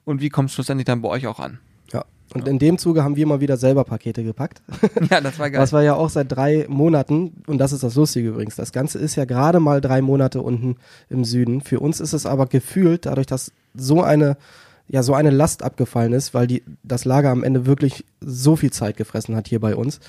und 0.06 0.22
wie 0.22 0.30
kommt 0.30 0.48
es 0.48 0.56
schlussendlich 0.56 0.86
dann 0.86 1.02
bei 1.02 1.10
euch 1.10 1.28
auch 1.28 1.40
an. 1.40 1.60
Ja. 1.92 2.06
Und 2.34 2.48
in 2.48 2.58
dem 2.58 2.78
Zuge 2.78 3.04
haben 3.04 3.18
wir 3.18 3.28
mal 3.28 3.42
wieder 3.42 3.58
selber 3.58 3.84
Pakete 3.84 4.24
gepackt. 4.24 4.62
ja, 5.12 5.20
das 5.20 5.38
war 5.38 5.50
geil. 5.50 5.62
Was 5.62 5.74
wir 5.74 5.82
ja 5.82 5.96
auch 5.96 6.10
seit 6.10 6.32
drei 6.32 6.66
Monaten, 6.70 7.44
und 7.48 7.58
das 7.58 7.74
ist 7.74 7.84
das 7.84 7.96
Lustige 7.96 8.30
übrigens, 8.30 8.56
das 8.56 8.72
Ganze 8.72 8.98
ist 8.98 9.18
ja 9.18 9.26
gerade 9.26 9.60
mal 9.60 9.82
drei 9.82 10.02
Monate 10.02 10.42
unten 10.42 10.78
im 11.10 11.26
Süden. 11.26 11.60
Für 11.60 11.82
uns 11.82 12.00
ist 12.00 12.14
es 12.14 12.26
aber 12.26 12.46
gefühlt, 12.46 13.06
dadurch, 13.06 13.28
dass 13.28 13.52
so 13.74 14.02
eine, 14.02 14.38
ja, 14.88 15.04
so 15.04 15.16
eine 15.16 15.32
Last 15.32 15.64
abgefallen 15.64 16.14
ist, 16.14 16.34
weil 16.34 16.48
die, 16.48 16.64
das 16.84 17.04
Lager 17.04 17.32
am 17.32 17.44
Ende 17.44 17.66
wirklich 17.66 18.06
so 18.22 18.56
viel 18.56 18.72
Zeit 18.72 18.96
gefressen 18.96 19.36
hat 19.36 19.50
hier 19.50 19.60
bei 19.60 19.76
uns. 19.76 20.00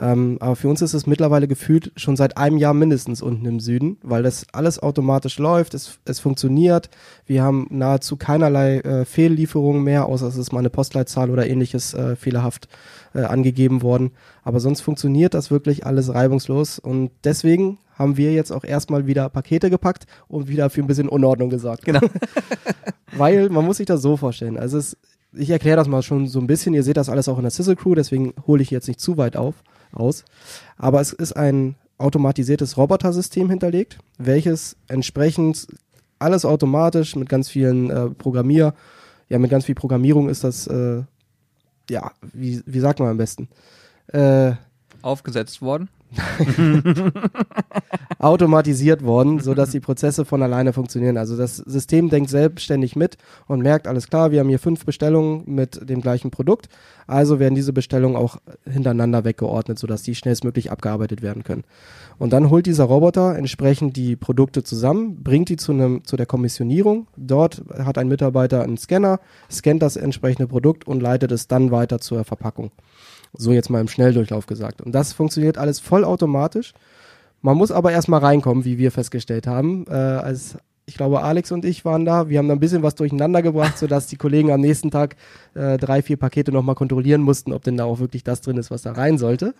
Ähm, 0.00 0.38
aber 0.40 0.56
für 0.56 0.68
uns 0.68 0.80
ist 0.80 0.94
es 0.94 1.06
mittlerweile 1.06 1.46
gefühlt 1.46 1.92
schon 1.96 2.16
seit 2.16 2.36
einem 2.38 2.56
Jahr 2.56 2.72
mindestens 2.72 3.20
unten 3.20 3.44
im 3.44 3.60
Süden, 3.60 3.98
weil 4.02 4.22
das 4.22 4.46
alles 4.52 4.78
automatisch 4.78 5.38
läuft, 5.38 5.74
es, 5.74 5.98
es 6.06 6.20
funktioniert. 6.20 6.88
Wir 7.26 7.42
haben 7.42 7.66
nahezu 7.70 8.16
keinerlei 8.16 8.78
äh, 8.78 9.04
Fehllieferungen 9.04 9.84
mehr, 9.84 10.06
außer 10.06 10.26
es 10.26 10.36
ist 10.36 10.52
mal 10.52 10.60
eine 10.60 10.70
Postleitzahl 10.70 11.30
oder 11.30 11.46
ähnliches 11.46 11.92
äh, 11.92 12.16
fehlerhaft 12.16 12.68
äh, 13.14 13.22
angegeben 13.22 13.82
worden. 13.82 14.12
Aber 14.42 14.58
sonst 14.58 14.80
funktioniert 14.80 15.34
das 15.34 15.50
wirklich 15.50 15.84
alles 15.84 16.12
reibungslos 16.14 16.78
und 16.78 17.10
deswegen 17.24 17.78
haben 18.00 18.16
wir 18.16 18.32
jetzt 18.32 18.50
auch 18.50 18.64
erstmal 18.64 19.06
wieder 19.06 19.28
Pakete 19.28 19.68
gepackt 19.68 20.06
und 20.26 20.48
wieder 20.48 20.70
für 20.70 20.80
ein 20.80 20.86
bisschen 20.86 21.10
Unordnung 21.10 21.50
gesorgt. 21.50 21.84
Genau. 21.84 22.00
Weil 23.12 23.50
man 23.50 23.66
muss 23.66 23.76
sich 23.76 23.86
das 23.86 24.00
so 24.00 24.16
vorstellen. 24.16 24.56
Also 24.56 24.78
es, 24.78 24.96
ich 25.34 25.50
erkläre 25.50 25.76
das 25.76 25.88
mal 25.88 26.00
schon 26.02 26.26
so 26.26 26.40
ein 26.40 26.46
bisschen. 26.46 26.72
Ihr 26.72 26.82
seht 26.82 26.96
das 26.96 27.10
alles 27.10 27.28
auch 27.28 27.36
in 27.36 27.42
der 27.42 27.50
Sizzle 27.50 27.76
Crew, 27.76 27.94
deswegen 27.94 28.32
hole 28.46 28.62
ich 28.62 28.70
jetzt 28.70 28.88
nicht 28.88 29.00
zu 29.00 29.18
weit 29.18 29.36
auf, 29.36 29.56
aus. 29.92 30.24
Aber 30.76 31.00
es 31.00 31.12
ist 31.12 31.32
ein 31.32 31.76
automatisiertes 31.98 32.76
Robotersystem 32.76 33.50
hinterlegt, 33.50 33.98
welches 34.18 34.76
entsprechend 34.88 35.66
alles 36.18 36.44
automatisch 36.44 37.16
mit 37.16 37.28
ganz 37.28 37.48
vielen 37.48 37.90
äh, 37.90 38.10
Programmier, 38.10 38.74
ja, 39.28 39.38
mit 39.38 39.50
ganz 39.50 39.64
viel 39.64 39.74
Programmierung 39.74 40.28
ist 40.28 40.44
das, 40.44 40.66
äh, 40.66 41.02
ja, 41.88 42.10
wie, 42.32 42.62
wie 42.66 42.80
sagt 42.80 43.00
man 43.00 43.08
am 43.08 43.16
besten? 43.16 43.48
Äh, 44.08 44.52
Aufgesetzt 45.02 45.62
worden. 45.62 45.88
automatisiert 48.18 49.04
worden, 49.04 49.40
sodass 49.40 49.70
die 49.70 49.80
Prozesse 49.80 50.24
von 50.24 50.42
alleine 50.42 50.72
funktionieren. 50.72 51.16
Also 51.16 51.36
das 51.36 51.56
System 51.56 52.10
denkt 52.10 52.30
selbstständig 52.30 52.96
mit 52.96 53.16
und 53.46 53.62
merkt, 53.62 53.86
alles 53.86 54.08
klar, 54.08 54.30
wir 54.30 54.40
haben 54.40 54.48
hier 54.48 54.58
fünf 54.58 54.84
Bestellungen 54.84 55.42
mit 55.46 55.88
dem 55.88 56.00
gleichen 56.00 56.30
Produkt, 56.30 56.68
also 57.06 57.38
werden 57.38 57.54
diese 57.54 57.72
Bestellungen 57.72 58.16
auch 58.16 58.38
hintereinander 58.68 59.24
weggeordnet, 59.24 59.78
sodass 59.78 60.02
die 60.02 60.14
schnellstmöglich 60.14 60.70
abgearbeitet 60.70 61.22
werden 61.22 61.44
können. 61.44 61.64
Und 62.18 62.32
dann 62.32 62.50
holt 62.50 62.66
dieser 62.66 62.84
Roboter 62.84 63.36
entsprechend 63.36 63.96
die 63.96 64.16
Produkte 64.16 64.62
zusammen, 64.62 65.22
bringt 65.22 65.48
die 65.48 65.56
zu, 65.56 65.72
einem, 65.72 66.04
zu 66.04 66.16
der 66.16 66.26
Kommissionierung. 66.26 67.06
Dort 67.16 67.62
hat 67.78 67.96
ein 67.96 68.08
Mitarbeiter 68.08 68.62
einen 68.62 68.76
Scanner, 68.76 69.20
scannt 69.50 69.82
das 69.82 69.96
entsprechende 69.96 70.46
Produkt 70.46 70.86
und 70.86 71.00
leitet 71.00 71.32
es 71.32 71.48
dann 71.48 71.70
weiter 71.70 72.00
zur 72.00 72.24
Verpackung. 72.24 72.72
So 73.32 73.52
jetzt 73.52 73.70
mal 73.70 73.80
im 73.80 73.88
Schnelldurchlauf 73.88 74.46
gesagt. 74.46 74.80
Und 74.80 74.92
das 74.92 75.12
funktioniert 75.12 75.58
alles 75.58 75.80
vollautomatisch. 75.80 76.72
Man 77.42 77.56
muss 77.56 77.70
aber 77.70 77.92
erstmal 77.92 78.20
reinkommen, 78.20 78.64
wie 78.64 78.78
wir 78.78 78.90
festgestellt 78.90 79.46
haben. 79.46 79.86
Äh, 79.88 79.92
als 79.92 80.56
ich 80.90 80.96
glaube, 80.96 81.22
Alex 81.22 81.52
und 81.52 81.64
ich 81.64 81.84
waren 81.84 82.04
da. 82.04 82.28
Wir 82.28 82.38
haben 82.38 82.48
da 82.48 82.54
ein 82.54 82.60
bisschen 82.60 82.82
was 82.82 82.96
durcheinander 82.96 83.42
gebracht, 83.42 83.78
sodass 83.78 84.08
die 84.08 84.16
Kollegen 84.16 84.50
am 84.50 84.60
nächsten 84.60 84.90
Tag 84.90 85.16
äh, 85.54 85.78
drei, 85.78 86.02
vier 86.02 86.16
Pakete 86.16 86.50
nochmal 86.52 86.74
kontrollieren 86.74 87.22
mussten, 87.22 87.52
ob 87.52 87.62
denn 87.62 87.76
da 87.76 87.84
auch 87.84 88.00
wirklich 88.00 88.24
das 88.24 88.40
drin 88.40 88.56
ist, 88.56 88.70
was 88.70 88.82
da 88.82 88.92
rein 88.92 89.16
sollte. 89.16 89.54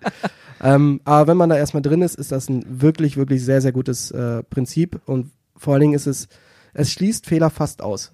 ähm, 0.62 1.00
aber 1.04 1.26
wenn 1.26 1.36
man 1.36 1.50
da 1.50 1.56
erstmal 1.56 1.82
drin 1.82 2.00
ist, 2.00 2.14
ist 2.14 2.30
das 2.30 2.48
ein 2.48 2.64
wirklich, 2.68 3.16
wirklich 3.16 3.44
sehr, 3.44 3.60
sehr 3.60 3.72
gutes 3.72 4.12
äh, 4.12 4.44
Prinzip. 4.44 5.00
Und 5.04 5.32
vor 5.56 5.74
allen 5.74 5.80
Dingen 5.80 5.94
ist 5.94 6.06
es, 6.06 6.28
es 6.74 6.92
schließt 6.92 7.26
Fehler 7.26 7.50
fast 7.50 7.82
aus. 7.82 8.12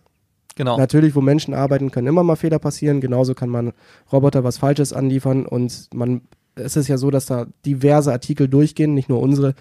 Genau. 0.57 0.77
Natürlich, 0.79 1.15
wo 1.15 1.21
Menschen 1.21 1.55
arbeiten, 1.55 1.91
können 1.91 2.07
immer 2.07 2.23
mal 2.23 2.37
Fehler 2.37 2.59
passieren. 2.59 3.01
Genauso 3.01 3.35
kann 3.35 3.49
man 3.49 3.73
Roboter 4.13 4.45
was 4.45 4.59
Falsches 4.59 4.93
anliefern 4.93 5.47
und 5.47 5.89
man, 5.93 6.23
es 6.55 6.77
ist 6.77 6.89
ja 6.89 6.97
so, 6.97 7.11
dass 7.11 7.27
da 7.27 7.47
diverse 7.67 8.13
Artikel 8.13 8.49
durchgehen, 8.49 8.95
nicht 8.95 9.09
nur 9.09 9.21
unsere. 9.21 9.55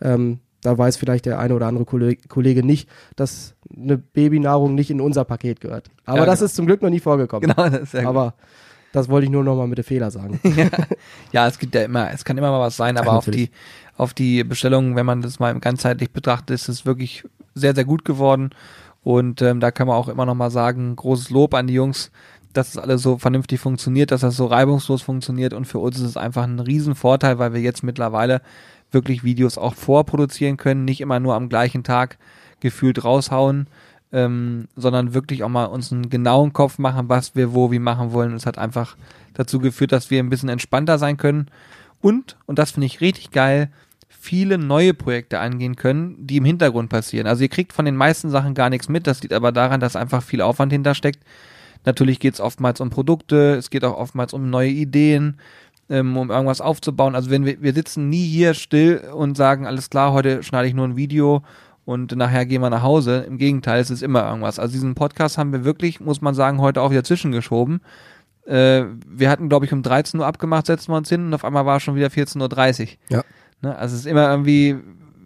Ähm, 0.00 0.40
da 0.62 0.76
weiß 0.76 0.96
vielleicht 0.98 1.24
der 1.24 1.38
eine 1.38 1.54
oder 1.54 1.66
andere 1.68 1.84
Kollege, 1.86 2.28
Kollege 2.28 2.62
nicht, 2.62 2.88
dass 3.16 3.54
eine 3.74 3.96
Babynahrung 3.96 4.74
nicht 4.74 4.90
in 4.90 5.00
unser 5.00 5.24
Paket 5.24 5.60
gehört. 5.60 5.88
Aber 6.04 6.18
Ja, 6.18 6.26
das 6.26 6.40
genau. 6.40 6.46
ist 6.46 6.56
zum 6.56 6.66
Glück 6.66 6.82
noch 6.82 6.90
nie 6.90 7.00
vorgekommen. 7.00 7.48
Genau, 7.48 7.68
das 7.70 7.80
ist 7.82 7.92
gut. 7.92 8.04
Aber 8.04 8.34
das 8.92 9.08
wollte 9.08 9.24
ich 9.26 9.30
nur 9.30 9.44
noch 9.44 9.56
mal 9.56 9.68
mit 9.68 9.78
dem 9.78 9.84
Fehler 9.84 10.10
sagen. 10.10 10.40
Ja, 11.32 11.46
es 11.46 11.58
gibt 11.58 11.74
ja 11.74 11.82
immer, 11.82 12.10
es 12.12 12.24
kann 12.24 12.36
immer 12.36 12.50
mal 12.50 12.60
was 12.60 12.76
sein, 12.76 12.98
aber 12.98 13.12
Ja, 13.12 13.16
auf 13.18 13.26
die, 13.26 13.50
auf 13.96 14.12
die 14.14 14.42
Bestellungen, 14.44 14.96
wenn 14.96 15.06
man 15.06 15.22
das 15.22 15.38
mal 15.38 15.58
ganzheitlich 15.60 16.10
betrachtet, 16.10 16.50
ist 16.50 16.68
es 16.68 16.84
wirklich 16.84 17.24
sehr, 17.54 17.74
sehr 17.74 17.84
gut 17.84 18.04
geworden. 18.04 18.50
Und 19.02 19.42
ähm, 19.42 19.60
da 19.60 19.70
kann 19.70 19.86
man 19.86 19.96
auch 19.96 20.08
immer 20.08 20.26
noch 20.26 20.34
mal 20.34 20.50
sagen, 20.50 20.94
großes 20.96 21.30
Lob 21.30 21.54
an 21.54 21.66
die 21.66 21.74
Jungs, 21.74 22.10
dass 22.52 22.70
es 22.70 22.78
alles 22.78 23.02
so 23.02 23.16
vernünftig 23.16 23.60
funktioniert, 23.60 24.10
dass 24.10 24.22
das 24.22 24.36
so 24.36 24.46
reibungslos 24.46 25.02
funktioniert. 25.02 25.52
Und 25.52 25.66
für 25.66 25.78
uns 25.78 25.98
ist 25.98 26.04
es 26.04 26.16
einfach 26.16 26.44
ein 26.44 26.60
Riesenvorteil, 26.60 27.38
weil 27.38 27.54
wir 27.54 27.60
jetzt 27.60 27.82
mittlerweile 27.82 28.42
wirklich 28.90 29.24
Videos 29.24 29.56
auch 29.56 29.74
vorproduzieren 29.74 30.56
können, 30.56 30.84
nicht 30.84 31.00
immer 31.00 31.20
nur 31.20 31.34
am 31.34 31.48
gleichen 31.48 31.84
Tag 31.84 32.18
gefühlt 32.58 33.04
raushauen, 33.04 33.68
ähm, 34.12 34.66
sondern 34.74 35.14
wirklich 35.14 35.44
auch 35.44 35.48
mal 35.48 35.66
uns 35.66 35.92
einen 35.92 36.10
genauen 36.10 36.52
Kopf 36.52 36.78
machen, 36.78 37.08
was 37.08 37.36
wir 37.36 37.54
wo 37.54 37.70
wie 37.70 37.78
machen 37.78 38.12
wollen. 38.12 38.34
Es 38.34 38.46
hat 38.46 38.58
einfach 38.58 38.96
dazu 39.34 39.60
geführt, 39.60 39.92
dass 39.92 40.10
wir 40.10 40.18
ein 40.18 40.28
bisschen 40.30 40.48
entspannter 40.48 40.98
sein 40.98 41.16
können 41.16 41.46
und, 42.00 42.36
und 42.46 42.58
das 42.58 42.72
finde 42.72 42.86
ich 42.86 43.00
richtig 43.00 43.30
geil, 43.30 43.70
viele 44.20 44.58
neue 44.58 44.92
Projekte 44.92 45.38
angehen 45.38 45.76
können, 45.76 46.14
die 46.18 46.36
im 46.36 46.44
Hintergrund 46.44 46.90
passieren. 46.90 47.26
Also 47.26 47.42
ihr 47.42 47.48
kriegt 47.48 47.72
von 47.72 47.86
den 47.86 47.96
meisten 47.96 48.28
Sachen 48.28 48.52
gar 48.52 48.68
nichts 48.68 48.90
mit, 48.90 49.06
das 49.06 49.22
liegt 49.22 49.32
aber 49.32 49.50
daran, 49.50 49.80
dass 49.80 49.96
einfach 49.96 50.22
viel 50.22 50.42
Aufwand 50.42 50.72
hintersteckt. 50.72 51.24
Natürlich 51.86 52.20
geht 52.20 52.34
es 52.34 52.40
oftmals 52.40 52.80
um 52.82 52.90
Produkte, 52.90 53.54
es 53.54 53.70
geht 53.70 53.82
auch 53.82 53.96
oftmals 53.96 54.34
um 54.34 54.50
neue 54.50 54.68
Ideen, 54.68 55.38
ähm, 55.88 56.18
um 56.18 56.30
irgendwas 56.30 56.60
aufzubauen. 56.60 57.14
Also 57.14 57.30
wenn 57.30 57.46
wir, 57.46 57.62
wir 57.62 57.72
sitzen 57.72 58.10
nie 58.10 58.26
hier 58.26 58.52
still 58.52 58.98
und 59.14 59.38
sagen, 59.38 59.66
alles 59.66 59.88
klar, 59.88 60.12
heute 60.12 60.42
schneide 60.42 60.68
ich 60.68 60.74
nur 60.74 60.86
ein 60.86 60.96
Video 60.96 61.42
und 61.86 62.14
nachher 62.14 62.44
gehen 62.44 62.60
wir 62.60 62.68
nach 62.68 62.82
Hause. 62.82 63.24
Im 63.26 63.38
Gegenteil, 63.38 63.80
es 63.80 63.88
ist 63.88 64.02
immer 64.02 64.28
irgendwas. 64.28 64.58
Also 64.58 64.74
diesen 64.74 64.94
Podcast 64.94 65.38
haben 65.38 65.52
wir 65.52 65.64
wirklich, 65.64 65.98
muss 65.98 66.20
man 66.20 66.34
sagen, 66.34 66.60
heute 66.60 66.82
auch 66.82 66.90
wieder 66.90 67.04
zwischengeschoben. 67.04 67.80
Äh, 68.44 68.84
wir 69.08 69.30
hatten, 69.30 69.48
glaube 69.48 69.64
ich, 69.64 69.72
um 69.72 69.82
13 69.82 70.20
Uhr 70.20 70.26
abgemacht, 70.26 70.66
setzen 70.66 70.92
wir 70.92 70.98
uns 70.98 71.08
hin 71.08 71.24
und 71.24 71.32
auf 71.32 71.44
einmal 71.44 71.64
war 71.64 71.78
es 71.78 71.82
schon 71.82 71.94
wieder 71.94 72.08
14.30 72.08 72.82
Uhr. 72.82 72.88
Ja. 73.08 73.24
Ne? 73.62 73.76
Also 73.76 73.94
es 73.94 74.00
ist 74.02 74.06
immer 74.06 74.30
irgendwie, 74.30 74.76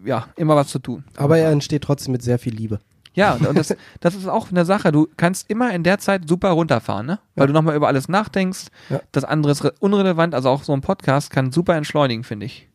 ja, 0.04 0.26
immer 0.36 0.56
was 0.56 0.68
zu 0.68 0.78
tun. 0.78 1.04
Aber 1.16 1.38
er 1.38 1.50
entsteht 1.50 1.82
trotzdem 1.82 2.12
mit 2.12 2.22
sehr 2.22 2.38
viel 2.38 2.54
Liebe. 2.54 2.78
Ja, 3.14 3.34
und 3.34 3.56
das, 3.56 3.74
das 4.00 4.14
ist 4.16 4.26
auch 4.26 4.50
eine 4.50 4.64
Sache. 4.64 4.90
Du 4.90 5.06
kannst 5.16 5.48
immer 5.48 5.72
in 5.72 5.84
der 5.84 5.98
Zeit 5.98 6.28
super 6.28 6.50
runterfahren, 6.50 7.06
ne? 7.06 7.20
Weil 7.36 7.44
Ja. 7.44 7.46
du 7.46 7.52
nochmal 7.52 7.76
über 7.76 7.86
alles 7.86 8.08
nachdenkst. 8.08 8.66
Ja. 8.90 9.00
Das 9.12 9.24
andere 9.24 9.52
ist 9.52 9.62
re- 9.64 9.74
unrelevant. 9.78 10.34
Also 10.34 10.48
auch 10.48 10.64
so 10.64 10.72
ein 10.72 10.80
Podcast 10.80 11.30
kann 11.30 11.52
super 11.52 11.76
entschleunigen, 11.76 12.24
finde 12.24 12.46
ich. 12.46 12.68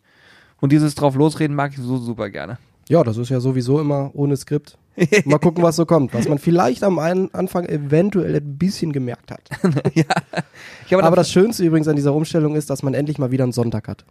Und 0.61 0.71
dieses 0.71 0.95
drauf 0.95 1.15
losreden 1.15 1.55
mag 1.55 1.71
ich 1.73 1.77
so 1.79 1.97
super 1.97 2.29
gerne. 2.29 2.57
Ja, 2.87 3.03
das 3.03 3.17
ist 3.17 3.29
ja 3.29 3.39
sowieso 3.39 3.79
immer 3.79 4.11
ohne 4.13 4.35
Skript. 4.37 4.77
Mal 5.25 5.37
gucken, 5.39 5.63
was 5.63 5.75
so 5.77 5.85
kommt. 5.85 6.13
Was 6.13 6.27
man 6.27 6.39
vielleicht 6.39 6.83
am 6.83 6.99
Anfang 6.99 7.65
eventuell 7.65 8.35
ein 8.35 8.57
bisschen 8.57 8.91
gemerkt 8.91 9.31
hat. 9.31 9.41
ja. 9.93 10.05
Aber 10.99 11.15
das 11.15 11.31
Schönste 11.31 11.63
übrigens 11.63 11.87
an 11.87 11.95
dieser 11.95 12.13
Umstellung 12.13 12.55
ist, 12.55 12.69
dass 12.69 12.83
man 12.83 12.93
endlich 12.93 13.17
mal 13.17 13.31
wieder 13.31 13.43
einen 13.43 13.53
Sonntag 13.53 13.87
hat. 13.87 14.05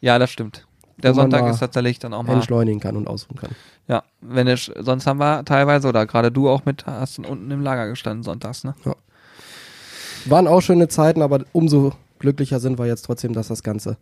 ja, 0.00 0.18
das 0.18 0.30
stimmt. 0.30 0.66
Der 1.02 1.14
Sonntag 1.14 1.50
ist 1.50 1.58
tatsächlich 1.60 1.98
dann 1.98 2.14
auch 2.14 2.22
mal. 2.22 2.34
Entschleunigen 2.34 2.80
kann 2.80 2.96
und 2.96 3.06
ausruhen 3.06 3.38
kann. 3.38 3.50
Ja, 3.86 4.02
wenn 4.20 4.46
ich, 4.48 4.72
sonst 4.78 5.06
haben 5.06 5.18
wir 5.18 5.44
teilweise, 5.44 5.88
oder 5.88 6.06
gerade 6.06 6.32
du 6.32 6.48
auch 6.48 6.64
mit, 6.64 6.86
hast 6.86 7.18
unten 7.18 7.50
im 7.50 7.60
Lager 7.60 7.88
gestanden 7.88 8.22
sonntags, 8.22 8.64
ne? 8.64 8.74
Waren 10.24 10.48
auch 10.48 10.60
schöne 10.60 10.88
Zeiten, 10.88 11.22
aber 11.22 11.44
umso 11.52 11.92
glücklicher 12.18 12.58
sind 12.60 12.78
wir 12.78 12.86
jetzt 12.86 13.02
trotzdem, 13.02 13.32
dass 13.32 13.48
das 13.48 13.62
Ganze 13.62 13.96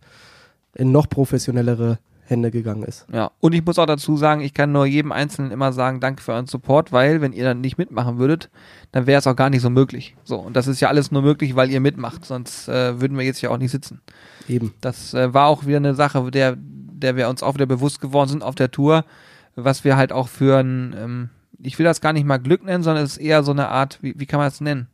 in 0.73 0.91
noch 0.91 1.07
professionellere 1.07 1.99
Hände 2.27 2.49
gegangen 2.49 2.83
ist. 2.83 3.05
Ja, 3.13 3.31
und 3.39 3.53
ich 3.53 3.63
muss 3.63 3.77
auch 3.77 3.85
dazu 3.85 4.17
sagen, 4.17 4.41
ich 4.41 4.53
kann 4.53 4.71
nur 4.71 4.85
jedem 4.85 5.11
Einzelnen 5.11 5.51
immer 5.51 5.71
sagen, 5.73 5.99
danke 5.99 6.23
für 6.23 6.33
euren 6.33 6.47
Support, 6.47 6.91
weil 6.91 7.21
wenn 7.21 7.33
ihr 7.33 7.43
dann 7.43 7.61
nicht 7.61 7.77
mitmachen 7.77 8.17
würdet, 8.17 8.49
dann 8.91 9.05
wäre 9.05 9.19
es 9.19 9.27
auch 9.27 9.35
gar 9.35 9.51
nicht 9.51 9.61
so 9.61 9.69
möglich. 9.69 10.15
So, 10.23 10.37
und 10.37 10.55
das 10.55 10.65
ist 10.65 10.79
ja 10.79 10.87
alles 10.87 11.11
nur 11.11 11.21
möglich, 11.21 11.55
weil 11.55 11.69
ihr 11.69 11.79
mitmacht, 11.79 12.25
sonst 12.25 12.67
äh, 12.67 12.99
würden 12.99 13.17
wir 13.17 13.25
jetzt 13.25 13.41
ja 13.41 13.51
auch 13.51 13.57
nicht 13.59 13.71
sitzen. 13.71 14.01
Eben. 14.47 14.73
Das 14.81 15.13
äh, 15.13 15.33
war 15.33 15.47
auch 15.47 15.67
wieder 15.67 15.77
eine 15.77 15.93
Sache, 15.93 16.31
der, 16.31 16.57
der 17.05 17.15
wir 17.15 17.29
uns 17.29 17.43
auch 17.43 17.53
wieder 17.53 17.67
bewusst 17.67 18.01
geworden 18.01 18.29
sind 18.29 18.43
auf 18.43 18.55
der 18.55 18.71
Tour, 18.71 19.05
was 19.55 19.83
wir 19.83 19.95
halt 19.95 20.11
auch 20.11 20.27
für 20.27 20.57
ein, 20.59 20.95
ähm, 20.97 21.29
ich 21.61 21.77
will 21.77 21.85
das 21.85 22.01
gar 22.01 22.13
nicht 22.13 22.25
mal 22.25 22.37
Glück 22.37 22.63
nennen, 22.63 22.83
sondern 22.83 23.03
es 23.03 23.13
ist 23.13 23.23
eher 23.23 23.43
so 23.43 23.51
eine 23.51 23.69
Art, 23.69 23.99
wie, 24.01 24.15
wie 24.17 24.25
kann 24.25 24.39
man 24.39 24.47
es 24.47 24.59
nennen? 24.59 24.87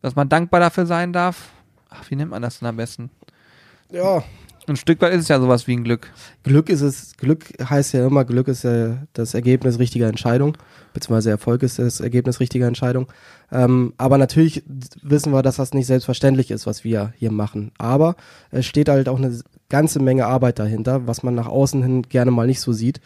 Dass 0.00 0.14
man 0.16 0.28
dankbar 0.28 0.60
dafür 0.60 0.86
sein 0.86 1.12
darf. 1.12 1.50
Ach, 1.90 2.10
wie 2.10 2.16
nennt 2.16 2.30
man 2.30 2.42
das 2.42 2.60
denn 2.60 2.68
am 2.68 2.76
besten? 2.76 3.10
Ja. 3.90 4.22
Ein 4.66 4.76
Stück 4.76 5.02
weit 5.02 5.12
ist 5.12 5.22
es 5.22 5.28
ja 5.28 5.38
sowas 5.38 5.66
wie 5.66 5.76
ein 5.76 5.84
Glück. 5.84 6.10
Glück 6.42 6.70
ist 6.70 6.80
es, 6.80 7.16
Glück 7.18 7.44
heißt 7.68 7.92
ja 7.92 8.06
immer, 8.06 8.24
Glück 8.24 8.48
ist 8.48 8.64
ja 8.64 8.96
das 9.12 9.34
Ergebnis 9.34 9.78
richtiger 9.78 10.08
Entscheidung, 10.08 10.56
beziehungsweise 10.94 11.28
Erfolg 11.28 11.62
ist 11.62 11.78
das 11.78 12.00
Ergebnis 12.00 12.40
richtiger 12.40 12.66
Entscheidung. 12.66 13.08
Ähm, 13.52 13.92
aber 13.98 14.16
natürlich 14.16 14.62
wissen 15.02 15.32
wir, 15.34 15.42
dass 15.42 15.56
das 15.56 15.74
nicht 15.74 15.86
selbstverständlich 15.86 16.50
ist, 16.50 16.66
was 16.66 16.82
wir 16.82 17.12
hier 17.18 17.30
machen. 17.30 17.72
Aber 17.76 18.16
es 18.50 18.64
steht 18.64 18.88
halt 18.88 19.08
auch 19.10 19.18
eine 19.18 19.38
ganze 19.68 20.00
Menge 20.00 20.26
Arbeit 20.26 20.58
dahinter, 20.58 21.06
was 21.06 21.22
man 21.22 21.34
nach 21.34 21.48
außen 21.48 21.82
hin 21.82 22.02
gerne 22.02 22.30
mal 22.30 22.46
nicht 22.46 22.60
so 22.60 22.72
sieht. 22.72 23.00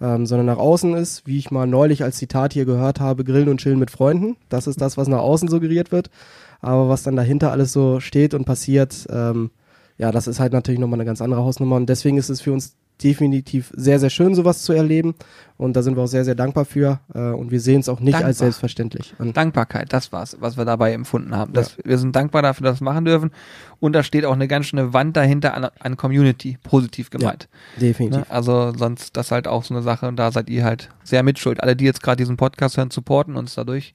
Ähm, 0.00 0.26
sondern 0.26 0.46
nach 0.46 0.58
außen 0.58 0.94
ist, 0.94 1.26
wie 1.26 1.38
ich 1.38 1.52
mal 1.52 1.66
neulich 1.66 2.02
als 2.02 2.16
Zitat 2.16 2.52
hier 2.52 2.64
gehört 2.64 2.98
habe, 2.98 3.22
grillen 3.22 3.48
und 3.48 3.58
chillen 3.60 3.78
mit 3.78 3.92
Freunden. 3.92 4.36
Das 4.48 4.66
ist 4.66 4.80
das, 4.80 4.96
was 4.96 5.06
nach 5.06 5.20
außen 5.20 5.48
suggeriert 5.48 5.92
wird. 5.92 6.10
Aber 6.60 6.88
was 6.88 7.04
dann 7.04 7.14
dahinter 7.14 7.52
alles 7.52 7.72
so 7.72 8.00
steht 8.00 8.34
und 8.34 8.44
passiert, 8.44 9.06
ähm, 9.10 9.50
ja, 9.96 10.10
das 10.10 10.26
ist 10.26 10.40
halt 10.40 10.52
natürlich 10.52 10.80
nochmal 10.80 10.98
eine 10.98 11.04
ganz 11.06 11.20
andere 11.20 11.42
Hausnummer 11.42 11.76
und 11.76 11.88
deswegen 11.88 12.18
ist 12.18 12.28
es 12.28 12.40
für 12.40 12.52
uns 12.52 12.74
definitiv 13.02 13.72
sehr, 13.74 13.98
sehr 13.98 14.10
schön, 14.10 14.34
sowas 14.34 14.62
zu 14.62 14.72
erleben 14.72 15.14
und 15.56 15.76
da 15.76 15.82
sind 15.82 15.96
wir 15.96 16.02
auch 16.02 16.08
sehr, 16.08 16.24
sehr 16.24 16.34
dankbar 16.34 16.64
für 16.64 17.00
äh, 17.14 17.18
und 17.18 17.50
wir 17.50 17.60
sehen 17.60 17.80
es 17.80 17.88
auch 17.88 18.00
nicht 18.00 18.14
Dankbar. 18.14 18.28
als 18.28 18.38
selbstverständlich 18.38 19.14
an. 19.18 19.32
Dankbarkeit, 19.32 19.92
das 19.92 20.10
war's, 20.12 20.36
was 20.40 20.56
wir 20.56 20.64
dabei 20.64 20.92
empfunden 20.92 21.36
haben. 21.36 21.52
Das, 21.52 21.76
Wir 21.84 21.98
sind 21.98 22.14
dankbar 22.16 22.42
dafür, 22.42 22.64
dass 22.64 22.74
wir 22.74 22.74
das 22.74 22.80
machen 22.80 23.04
dürfen. 23.04 23.30
Und 23.78 23.92
da 23.92 24.02
steht 24.02 24.24
auch 24.24 24.32
eine 24.32 24.48
ganz 24.48 24.66
schöne 24.66 24.92
Wand 24.92 25.16
dahinter 25.16 25.54
an, 25.54 25.68
an 25.78 25.96
Community, 25.96 26.58
positiv 26.62 27.10
gemeint. 27.10 27.48
Definitiv. 27.80 28.20
Ne? 28.20 28.26
Also 28.30 28.72
sonst 28.76 29.16
das 29.16 29.30
halt 29.30 29.46
auch 29.46 29.62
so 29.62 29.74
eine 29.74 29.82
Sache 29.82 30.08
und 30.08 30.16
da 30.16 30.32
seid 30.32 30.50
ihr 30.50 30.64
halt 30.64 30.90
sehr 31.04 31.22
mitschuld. 31.22 31.62
Alle, 31.62 31.76
die 31.76 31.84
jetzt 31.84 32.02
gerade 32.02 32.16
diesen 32.16 32.36
Podcast 32.36 32.76
hören, 32.76 32.90
supporten 32.90 33.36
uns 33.36 33.54
dadurch, 33.54 33.94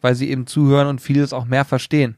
weil 0.00 0.14
sie 0.14 0.30
eben 0.30 0.46
zuhören 0.46 0.86
und 0.86 1.00
vieles 1.00 1.32
auch 1.32 1.44
mehr 1.44 1.64
verstehen. 1.64 2.16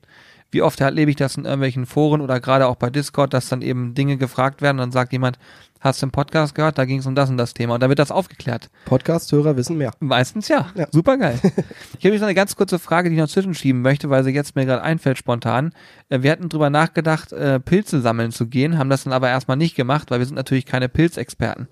Wie 0.52 0.62
oft 0.62 0.80
erlebe 0.80 1.10
ich 1.10 1.16
das 1.16 1.36
in 1.36 1.46
irgendwelchen 1.46 1.86
Foren 1.86 2.20
oder 2.20 2.38
gerade 2.38 2.66
auch 2.66 2.76
bei 2.76 2.90
Discord, 2.90 3.32
dass 3.32 3.48
dann 3.48 3.62
eben 3.62 3.94
Dinge 3.94 4.18
gefragt 4.18 4.60
werden 4.60 4.76
und 4.76 4.82
dann 4.82 4.92
sagt 4.92 5.12
jemand, 5.12 5.38
hast 5.80 6.02
du 6.02 6.04
einen 6.04 6.12
Podcast 6.12 6.54
gehört? 6.54 6.76
Da 6.76 6.84
ging 6.84 6.98
es 6.98 7.06
um 7.06 7.14
das 7.14 7.30
und 7.30 7.38
das 7.38 7.54
Thema 7.54 7.74
und 7.74 7.82
dann 7.82 7.88
wird 7.88 7.98
das 7.98 8.10
aufgeklärt. 8.10 8.68
Podcast-Hörer 8.84 9.56
wissen 9.56 9.78
mehr. 9.78 9.92
Meistens 10.00 10.48
ja. 10.48 10.66
Ja. 10.74 10.86
Super 10.90 11.16
geil. 11.16 11.38
ich 11.42 12.04
habe 12.04 12.14
jetzt 12.14 12.20
noch 12.20 12.28
eine 12.28 12.34
ganz 12.34 12.54
kurze 12.54 12.78
Frage, 12.78 13.08
die 13.08 13.16
ich 13.16 13.20
noch 13.20 13.28
zwischenschieben 13.28 13.80
möchte, 13.80 14.10
weil 14.10 14.24
sie 14.24 14.30
jetzt 14.30 14.54
mir 14.54 14.66
gerade 14.66 14.82
einfällt 14.82 15.16
spontan. 15.16 15.72
Äh, 16.10 16.22
Wir 16.22 16.30
hatten 16.30 16.50
drüber 16.50 16.68
nachgedacht, 16.68 17.32
äh, 17.32 17.58
Pilze 17.58 18.02
sammeln 18.02 18.30
zu 18.30 18.46
gehen, 18.46 18.78
haben 18.78 18.90
das 18.90 19.04
dann 19.04 19.14
aber 19.14 19.30
erstmal 19.30 19.56
nicht 19.56 19.74
gemacht, 19.74 20.10
weil 20.10 20.18
wir 20.18 20.26
sind 20.26 20.36
natürlich 20.36 20.66
keine 20.66 20.90
Pilzexperten. 20.90 21.68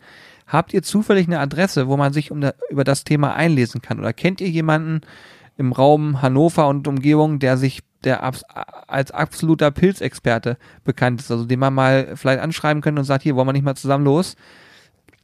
Habt 0.46 0.72
ihr 0.72 0.82
zufällig 0.82 1.26
eine 1.26 1.38
Adresse, 1.38 1.86
wo 1.86 1.98
man 1.98 2.12
sich 2.14 2.30
um 2.32 2.40
da, 2.40 2.54
über 2.70 2.82
das 2.82 3.04
Thema 3.04 3.34
einlesen 3.34 3.82
kann? 3.82 4.00
Oder 4.00 4.12
kennt 4.14 4.40
ihr 4.40 4.48
jemanden 4.48 5.02
im 5.58 5.72
Raum 5.72 6.22
Hannover 6.22 6.66
und 6.68 6.88
Umgebung, 6.88 7.38
der 7.38 7.56
sich 7.58 7.82
der 8.04 8.22
abs 8.22 8.42
als 8.44 9.10
absoluter 9.10 9.70
Pilzexperte 9.70 10.56
bekannt 10.84 11.20
ist, 11.20 11.30
also 11.30 11.44
den 11.44 11.60
man 11.60 11.74
mal 11.74 12.16
vielleicht 12.16 12.40
anschreiben 12.40 12.82
könnte 12.82 13.00
und 13.00 13.04
sagt, 13.04 13.22
hier 13.22 13.36
wollen 13.36 13.48
wir 13.48 13.52
nicht 13.52 13.64
mal 13.64 13.76
zusammen 13.76 14.04
los. 14.04 14.36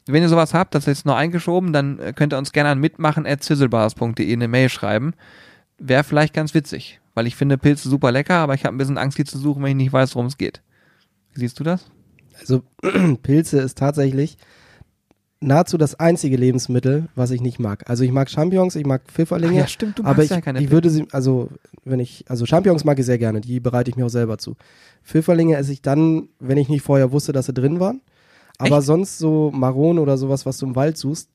Wenn 0.06 0.22
ihr 0.22 0.28
sowas 0.28 0.54
habt, 0.54 0.74
das 0.74 0.84
ist 0.84 0.98
jetzt 0.98 1.06
nur 1.06 1.16
eingeschoben, 1.16 1.72
dann 1.72 1.98
äh, 1.98 2.12
könnt 2.12 2.32
ihr 2.32 2.38
uns 2.38 2.52
gerne 2.52 2.70
an 2.70 2.78
mitmachen.zizzlebars.de 2.78 4.32
eine 4.32 4.48
Mail 4.48 4.68
schreiben. 4.68 5.14
Wäre 5.78 6.04
vielleicht 6.04 6.32
ganz 6.32 6.54
witzig, 6.54 7.00
weil 7.14 7.26
ich 7.26 7.34
finde 7.34 7.58
Pilze 7.58 7.88
super 7.88 8.12
lecker, 8.12 8.36
aber 8.36 8.54
ich 8.54 8.64
habe 8.64 8.74
ein 8.74 8.78
bisschen 8.78 8.98
Angst, 8.98 9.18
die 9.18 9.24
zu 9.24 9.38
suchen, 9.38 9.62
wenn 9.62 9.70
ich 9.70 9.76
nicht 9.76 9.92
weiß, 9.92 10.14
worum 10.14 10.26
es 10.26 10.38
geht. 10.38 10.62
Siehst 11.34 11.58
du 11.58 11.64
das? 11.64 11.90
Also 12.38 12.62
Pilze 13.22 13.60
ist 13.60 13.78
tatsächlich 13.78 14.38
nahezu 15.40 15.76
das 15.76 15.98
einzige 16.00 16.36
Lebensmittel, 16.36 17.08
was 17.14 17.30
ich 17.30 17.40
nicht 17.40 17.58
mag. 17.58 17.88
Also 17.88 18.04
ich 18.04 18.12
mag 18.12 18.30
Champignons, 18.30 18.74
ich 18.76 18.86
mag 18.86 19.02
Pfifferlinge, 19.06 19.68
stimmt, 19.68 19.98
du 19.98 20.04
aber 20.04 20.22
ich, 20.22 20.30
ich 20.30 20.70
würde 20.70 20.90
sie, 20.90 21.06
also 21.12 21.50
wenn 21.84 22.00
ich, 22.00 22.24
also 22.28 22.46
Champignons 22.46 22.84
mag 22.84 22.98
ich 22.98 23.06
sehr 23.06 23.18
gerne, 23.18 23.40
die 23.40 23.60
bereite 23.60 23.90
ich 23.90 23.96
mir 23.96 24.06
auch 24.06 24.10
selber 24.10 24.38
zu. 24.38 24.56
Pfifferlinge 25.04 25.56
esse 25.56 25.72
ich 25.72 25.82
dann, 25.82 26.28
wenn 26.40 26.58
ich 26.58 26.68
nicht 26.68 26.82
vorher 26.82 27.12
wusste, 27.12 27.32
dass 27.32 27.46
sie 27.46 27.54
drin 27.54 27.80
waren. 27.80 28.00
Aber 28.58 28.78
Echt? 28.78 28.86
sonst 28.86 29.18
so 29.18 29.50
Maronen 29.54 29.98
oder 29.98 30.16
sowas, 30.16 30.46
was 30.46 30.58
du 30.58 30.66
im 30.66 30.76
Wald 30.76 30.96
suchst, 30.96 31.28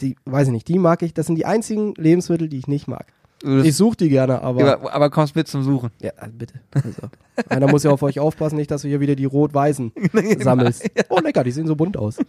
die, 0.00 0.16
weiß 0.24 0.48
ich 0.48 0.52
nicht, 0.52 0.68
die 0.68 0.78
mag 0.78 1.02
ich, 1.02 1.12
das 1.12 1.26
sind 1.26 1.36
die 1.36 1.46
einzigen 1.46 1.94
Lebensmittel, 1.96 2.48
die 2.48 2.58
ich 2.58 2.68
nicht 2.68 2.88
mag. 2.88 3.12
Ich 3.42 3.76
suche 3.76 3.96
die 3.96 4.08
gerne, 4.08 4.40
aber, 4.42 4.74
aber, 4.74 4.92
aber 4.94 5.10
kommst 5.10 5.34
mit 5.34 5.48
zum 5.48 5.62
Suchen. 5.64 5.90
ja, 6.00 6.12
also 6.16 6.32
bitte. 6.36 6.54
Also, 6.72 7.02
einer 7.48 7.66
muss 7.68 7.82
ja 7.82 7.90
auf 7.90 8.02
euch 8.02 8.20
aufpassen, 8.20 8.56
nicht, 8.56 8.70
dass 8.70 8.82
du 8.82 8.88
hier 8.88 9.00
wieder 9.00 9.16
die 9.16 9.24
Rot-Weißen 9.24 9.92
sammelst. 10.38 10.88
Oh 11.08 11.18
lecker, 11.18 11.42
die 11.44 11.50
sehen 11.50 11.66
so 11.66 11.74
bunt 11.76 11.96
aus. 11.96 12.18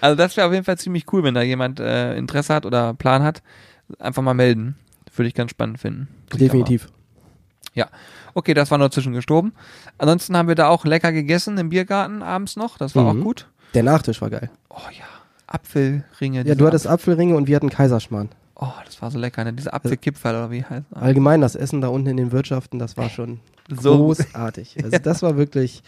Also 0.00 0.16
das 0.16 0.36
wäre 0.36 0.46
auf 0.46 0.52
jeden 0.52 0.64
Fall 0.64 0.76
ziemlich 0.78 1.10
cool, 1.12 1.22
wenn 1.22 1.34
da 1.34 1.42
jemand 1.42 1.80
äh, 1.80 2.16
Interesse 2.16 2.52
hat 2.54 2.66
oder 2.66 2.92
Plan 2.94 3.22
hat, 3.22 3.42
einfach 3.98 4.22
mal 4.22 4.34
melden. 4.34 4.76
würde 5.14 5.28
ich 5.28 5.34
ganz 5.34 5.52
spannend 5.52 5.78
finden. 5.78 6.08
Definitiv. 6.34 6.88
Ja. 7.72 7.86
Okay, 8.34 8.52
das 8.52 8.70
war 8.70 8.78
nur 8.78 8.90
zwischengestorben. 8.90 9.52
Ansonsten 9.96 10.36
haben 10.36 10.48
wir 10.48 10.54
da 10.54 10.68
auch 10.68 10.84
lecker 10.84 11.12
gegessen 11.12 11.56
im 11.58 11.68
Biergarten 11.70 12.22
abends 12.22 12.56
noch. 12.56 12.76
Das 12.78 12.94
war 12.94 13.14
Mhm. 13.14 13.20
auch 13.20 13.24
gut. 13.24 13.48
Der 13.74 13.82
Nachtisch 13.84 14.20
war 14.20 14.28
geil. 14.30 14.50
Oh 14.70 14.76
ja. 14.90 15.04
Apfelringe. 15.46 16.44
Ja, 16.44 16.54
du 16.54 16.66
hattest 16.66 16.86
Apfelringe 16.86 17.36
und 17.36 17.46
wir 17.46 17.56
hatten 17.56 17.70
Kaiserschmarrn. 17.70 18.28
Oh, 18.56 18.68
das 18.84 19.02
war 19.02 19.10
so 19.10 19.18
lecker, 19.18 19.42
ne? 19.44 19.52
Diese 19.52 19.72
Apfelkipferl 19.72 20.34
oder 20.36 20.50
wie 20.50 20.62
heißt 20.64 20.84
das? 20.90 21.02
Allgemein 21.02 21.40
das 21.40 21.56
Essen 21.56 21.80
da 21.80 21.88
unten 21.88 22.08
in 22.08 22.16
den 22.16 22.30
Wirtschaften, 22.32 22.78
das 22.78 22.96
war 22.96 23.10
schon 23.10 23.40
So. 23.80 23.96
großartig. 23.96 24.76
Also 24.84 24.98
das 24.98 25.22
war 25.22 25.36
wirklich 25.36 25.82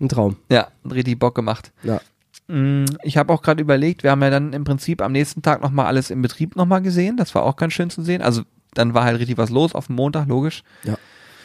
ein 0.00 0.08
Traum. 0.08 0.36
Ja, 0.50 0.68
richtig 0.88 1.18
Bock 1.18 1.34
gemacht. 1.34 1.72
Ja. 1.82 2.00
Mm, 2.46 2.84
Ich 3.02 3.16
habe 3.16 3.32
auch 3.32 3.42
gerade 3.42 3.60
überlegt, 3.60 4.04
wir 4.04 4.12
haben 4.12 4.22
ja 4.22 4.30
dann 4.30 4.52
im 4.52 4.62
Prinzip 4.64 5.02
am 5.02 5.10
nächsten 5.12 5.42
Tag 5.42 5.60
nochmal 5.60 5.86
alles 5.86 6.10
im 6.10 6.22
Betrieb 6.22 6.54
nochmal 6.54 6.82
gesehen. 6.82 7.16
Das 7.16 7.34
war 7.34 7.42
auch 7.42 7.56
ganz 7.56 7.72
schön 7.72 7.90
zu 7.90 8.02
sehen. 8.02 8.22
Also 8.22 8.42
dann 8.74 8.94
war 8.94 9.04
halt 9.04 9.18
richtig 9.18 9.36
was 9.38 9.50
los 9.50 9.74
auf 9.74 9.86
dem 9.88 9.96
Montag, 9.96 10.28
logisch. 10.28 10.62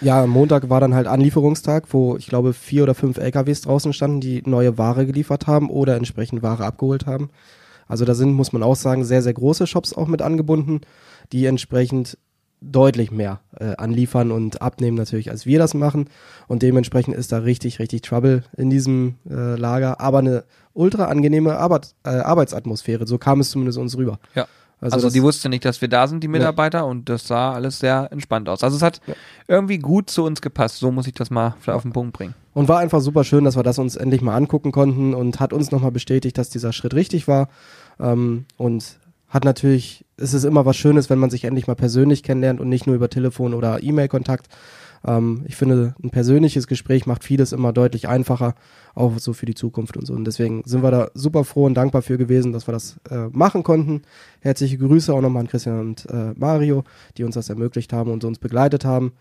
Ja, 0.02 0.24
am 0.24 0.30
Montag 0.32 0.70
war 0.70 0.82
dann 0.82 0.94
halt 0.94 1.08
Anlieferungstag, 1.08 1.86
wo 1.92 2.16
ich 2.18 2.28
glaube 2.28 2.54
vier 2.54 2.84
oder 2.84 2.94
fünf 2.94 3.18
LKWs 3.18 3.62
draußen 3.62 3.94
standen, 3.94 4.20
die 4.22 4.44
neue 4.46 4.78
Ware 4.78 5.06
geliefert 5.06 5.48
haben 5.48 5.70
oder 5.70 5.96
entsprechend 5.96 6.44
Ware 6.44 6.66
abgeholt 6.66 7.06
haben. 7.08 7.30
Also 7.88 8.06
da 8.06 8.16
sind, 8.16 8.34
muss 8.34 8.54
man 8.54 8.64
auch 8.64 8.76
sagen, 8.76 9.04
sehr, 9.04 9.22
sehr 9.22 9.34
große 9.34 9.68
Shops 9.68 9.94
auch 9.94 10.08
mit 10.08 10.22
angebunden, 10.22 10.82
die 11.32 11.46
entsprechend 11.46 12.18
deutlich 12.62 13.12
mehr 13.12 13.42
äh, 13.60 13.76
anliefern 13.76 14.32
und 14.32 14.62
abnehmen 14.62 14.96
natürlich, 14.96 15.30
als 15.30 15.46
wir 15.46 15.60
das 15.60 15.74
machen. 15.74 16.10
Und 16.48 16.62
dementsprechend 16.62 17.16
ist 17.16 17.32
da 17.32 17.40
richtig, 17.40 17.80
richtig 17.80 18.04
Trouble 18.04 18.44
in 18.56 18.70
diesem 18.70 19.16
äh, 19.30 19.56
Lager. 19.56 20.00
Aber 20.00 20.20
eine 20.20 20.46
ultra 20.74 21.06
angenehme 21.06 21.58
Arbeit, 21.58 21.94
äh, 22.06 22.10
Arbeitsatmosphäre, 22.10 23.06
so 23.06 23.18
kam 23.18 23.42
es 23.42 23.52
zumindest 23.52 23.78
uns 23.78 23.98
rüber. 23.98 24.20
Ja. 24.34 24.48
Also, 24.80 24.96
Also, 24.96 25.10
die 25.12 25.24
wussten 25.24 25.50
nicht, 25.50 25.64
dass 25.64 25.80
wir 25.80 25.88
da 25.88 26.08
sind, 26.08 26.24
die 26.24 26.28
Mitarbeiter, 26.28 26.86
und 26.86 27.08
das 27.08 27.26
sah 27.26 27.54
alles 27.54 27.80
sehr 27.80 28.10
entspannt 28.12 28.50
aus. 28.50 28.64
Also 28.64 28.76
es 28.76 28.82
hat 28.82 29.00
Ja. 29.08 29.14
irgendwie 29.48 29.80
gut 29.80 30.10
zu 30.10 30.24
uns 30.26 30.42
gepasst. 30.42 30.78
So 30.78 30.92
muss 30.92 31.08
ich 31.08 31.14
das 31.14 31.30
mal 31.30 31.56
vielleicht 31.62 31.76
auf 31.78 31.84
den 31.84 31.94
Punkt 31.94 32.12
bringen. 32.14 32.34
Und 32.54 32.68
war 32.68 32.80
einfach 32.80 33.02
super 33.02 33.24
schön, 33.24 33.44
dass 33.44 33.56
wir 33.56 33.64
das 33.64 33.80
uns 33.80 33.96
endlich 33.96 34.22
mal 34.22 34.36
angucken 34.36 34.72
konnten 34.72 35.14
und 35.14 35.40
hat 35.40 35.54
uns 35.54 35.72
nochmal 35.72 35.92
bestätigt, 35.92 36.38
dass 36.38 36.50
dieser 36.50 36.72
Schritt 36.72 36.94
richtig 36.94 37.28
war. 37.28 37.50
Ähm, 38.00 38.46
und 38.58 39.00
hat 39.28 39.46
natürlich, 39.46 40.06
es 40.16 40.36
ist 40.36 40.44
immer 40.44 40.66
was 40.66 40.78
Schönes, 40.78 41.10
wenn 41.10 41.18
man 41.18 41.32
sich 41.32 41.46
endlich 41.46 41.66
mal 41.66 41.76
persönlich 41.76 42.22
kennenlernt 42.22 42.62
und 42.62 42.70
nicht 42.70 42.86
nur 42.86 42.96
über 42.96 43.10
Telefon 43.10 43.56
oder 43.56 43.82
E-Mail-Kontakt. 43.82 44.48
Ähm, 45.06 45.44
ich 45.48 45.56
finde, 45.56 45.96
ein 46.04 46.12
persönliches 46.12 46.68
Gespräch 46.68 47.08
macht 47.08 47.24
vieles 47.24 47.52
immer 47.52 47.74
deutlich 47.74 48.08
einfacher, 48.08 48.54
auch 48.94 49.18
so 49.18 49.34
für 49.34 49.48
die 49.48 49.56
Zukunft 49.56 49.98
und 49.98 50.06
so. 50.06 50.14
Und 50.14 50.26
deswegen 50.26 50.62
sind 50.66 50.84
wir 50.84 50.92
da 50.92 51.10
super 51.16 51.44
froh 51.44 51.66
und 51.66 51.74
dankbar 51.74 52.04
für 52.04 52.20
gewesen, 52.20 52.54
dass 52.54 52.68
wir 52.68 52.74
das 52.74 52.98
äh, 53.10 53.28
machen 53.32 53.64
konnten. 53.64 54.04
Herzliche 54.42 54.78
Grüße 54.78 55.12
auch 55.12 55.22
nochmal 55.22 55.42
an 55.42 55.48
Christian 55.48 55.80
und 55.80 56.06
äh, 56.12 56.34
Mario, 56.36 56.84
die 57.18 57.24
uns 57.24 57.34
das 57.34 57.50
ermöglicht 57.50 57.92
haben 57.92 58.12
und 58.12 58.24
uns 58.24 58.38
begleitet 58.38 58.86
haben. 58.86 59.14